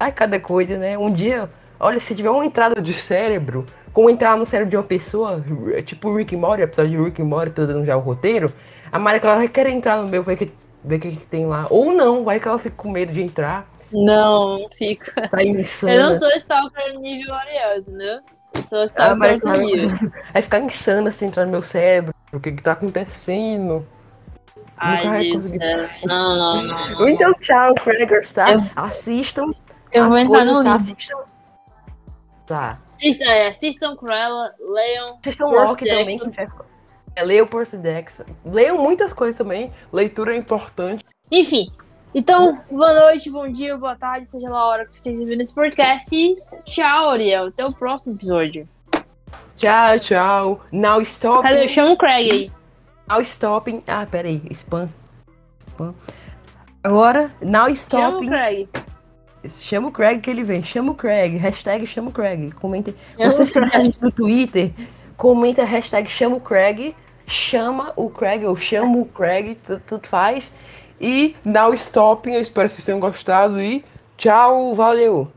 Ai, 0.01 0.13
cada 0.13 0.41
coisa, 0.41 0.79
né? 0.79 0.97
Um 0.97 1.13
dia 1.13 1.51
Olha, 1.81 2.01
se 2.01 2.15
tiver 2.15 2.31
uma 2.31 2.45
entrada 2.45 2.83
de 2.83 2.93
cérebro, 2.93 3.65
como 3.93 4.11
entrar 4.11 4.37
no 4.37 4.45
cérebro 4.45 4.71
de 4.71 4.77
uma 4.77 4.83
pessoa, 4.83 5.45
é 5.73 5.81
tipo 5.81 6.09
o 6.09 6.17
Rick 6.17 6.35
and 6.35 6.41
Morty, 6.41 6.63
apesar 6.63 6.87
de 6.87 6.97
Rick 6.97 7.23
and 7.23 7.27
Morty 7.27 7.53
tô 7.53 7.67
dando 7.67 7.87
já 7.87 7.97
o 7.97 8.01
roteiro, 8.01 8.53
a 8.91 8.99
Maria 8.99 9.21
Clara 9.21 9.39
vai 9.39 9.49
querer 9.49 9.71
entrar 9.71 10.03
no 10.03 10.09
meu, 10.09 10.23
ver 10.23 10.33
o 10.33 10.37
que, 10.37 10.51
ver 10.83 10.97
o 10.97 11.01
que, 11.01 11.17
que 11.17 11.27
tem 11.27 11.47
lá. 11.47 11.67
Ou 11.71 11.93
não, 11.93 12.25
vai 12.25 12.41
que 12.41 12.49
ela 12.49 12.59
fica 12.59 12.75
com 12.75 12.91
medo 12.91 13.13
de 13.13 13.23
entrar. 13.23 13.69
Não, 13.93 14.59
não 14.59 14.69
fica. 14.71 15.29
Tá 15.29 15.43
insana. 15.43 15.93
Eu 15.93 16.07
não 16.09 16.15
sou 16.17 16.29
stalker 16.31 16.99
nível 16.99 17.33
Ariel, 17.33 17.79
entendeu? 17.79 18.21
Eu 18.55 18.63
sou 18.63 18.81
A 18.81 18.85
stalker 18.87 19.17
Maria 19.17 19.35
outro 19.35 19.49
Clara 19.51 19.63
nível. 19.65 20.11
vai 20.33 20.43
ficar 20.43 20.61
insana 20.61 21.11
se 21.11 21.25
entrar 21.25 21.45
no 21.45 21.53
meu 21.53 21.63
cérebro. 21.63 22.15
O 22.33 22.41
que 22.41 22.53
que 22.53 22.63
tá 22.63 22.73
acontecendo? 22.73 23.87
Ai. 24.77 25.05
Não, 26.05 26.37
não, 26.37 26.63
não. 26.63 26.89
não. 26.91 27.09
Então, 27.09 27.33
tchau, 27.35 27.75
Craigers, 27.75 28.33
tá? 28.33 28.53
Eu- 28.53 28.63
Assistam. 28.77 29.53
Eu 29.93 30.09
vou 30.09 30.19
entrar 30.19 30.45
no 30.45 30.63
tá? 30.63 30.75
Assistam. 30.75 31.19
Tá. 32.47 32.79
Assistam, 32.89 33.25
é, 33.25 33.49
assistam 33.49 33.97
Cruella, 33.97 34.55
leiam. 34.61 35.19
Assistam 35.21 35.47
Loki 35.47 35.85
também, 35.85 36.19
que 36.19 36.33
já... 36.33 36.47
é, 37.17 37.23
leiam 37.25 37.47
Percy 37.47 37.77
Jackson. 37.79 38.25
Leiam 38.45 38.79
muitas 38.79 39.13
coisas 39.13 39.37
também. 39.37 39.73
Leitura 39.93 40.35
é 40.35 40.39
importante. 40.39 41.05
Enfim. 41.31 41.67
Então, 42.15 42.53
boa 42.71 42.93
noite, 43.01 43.31
bom 43.31 43.49
dia, 43.51 43.77
boa 43.77 43.95
tarde, 43.95 44.27
seja 44.27 44.49
lá 44.49 44.59
a 44.61 44.67
hora 44.67 44.87
que 44.87 44.95
você 44.95 45.11
esteja 45.11 45.27
vendo 45.27 45.43
esse 45.43 45.55
podcast. 45.55 46.15
E 46.15 46.39
tchau, 46.65 47.11
Ariel. 47.11 47.49
Até 47.49 47.65
o 47.67 47.73
próximo 47.73 48.15
episódio. 48.15 48.67
Tchau, 49.57 49.99
tchau. 50.01 50.61
Now 50.73 51.01
stop. 51.03 51.43
Cadê? 51.43 51.69
Chama 51.69 51.93
o 51.93 51.97
Craig 51.97 52.31
aí. 52.31 52.53
Now 53.09 53.21
stopping. 53.21 53.83
Ah, 53.87 54.07
peraí. 54.11 54.43
Spam. 54.51 54.89
Spam. 55.59 55.95
Agora, 56.83 57.33
now 57.43 57.65
Chama 57.65 57.69
o 57.69 57.73
stopping. 57.75 58.29
Craig. 58.29 58.69
Chama 59.49 59.89
o 59.89 59.93
Craig 59.93 60.21
que 60.21 60.31
ele 60.31 60.43
vem. 60.43 60.63
Chama 60.63 60.93
o 60.93 60.95
Craig. 60.95 61.37
Hashtag 61.37 61.87
chama 61.87 62.09
o 62.09 62.13
Craig. 62.13 62.53
Comentem. 62.53 62.95
Chama 63.17 63.31
Você 63.31 63.47
segue 63.47 63.71
a 63.77 63.81
gente 63.81 64.01
no 64.01 64.11
Twitter. 64.11 64.73
Comenta 65.17 65.65
hashtag 65.65 66.09
chama 66.09 66.37
o 66.37 66.41
Craig. 66.41 66.95
Chama 67.27 67.93
o 67.97 68.09
Craig 68.09 68.45
ou 68.47 68.57
chama 68.57 68.97
o 68.99 69.05
Craig. 69.05 69.55
tu- 69.57 69.81
Tudo 69.87 70.07
faz. 70.07 70.55
E 71.01 71.35
now 71.45 71.73
stopping. 71.75 72.33
Eu 72.33 72.41
espero 72.41 72.69
que 72.69 72.75
vocês 72.75 72.85
tenham 72.85 73.01
gostado. 73.01 73.61
E 73.61 73.85
tchau. 74.17 74.75
Valeu. 74.75 75.31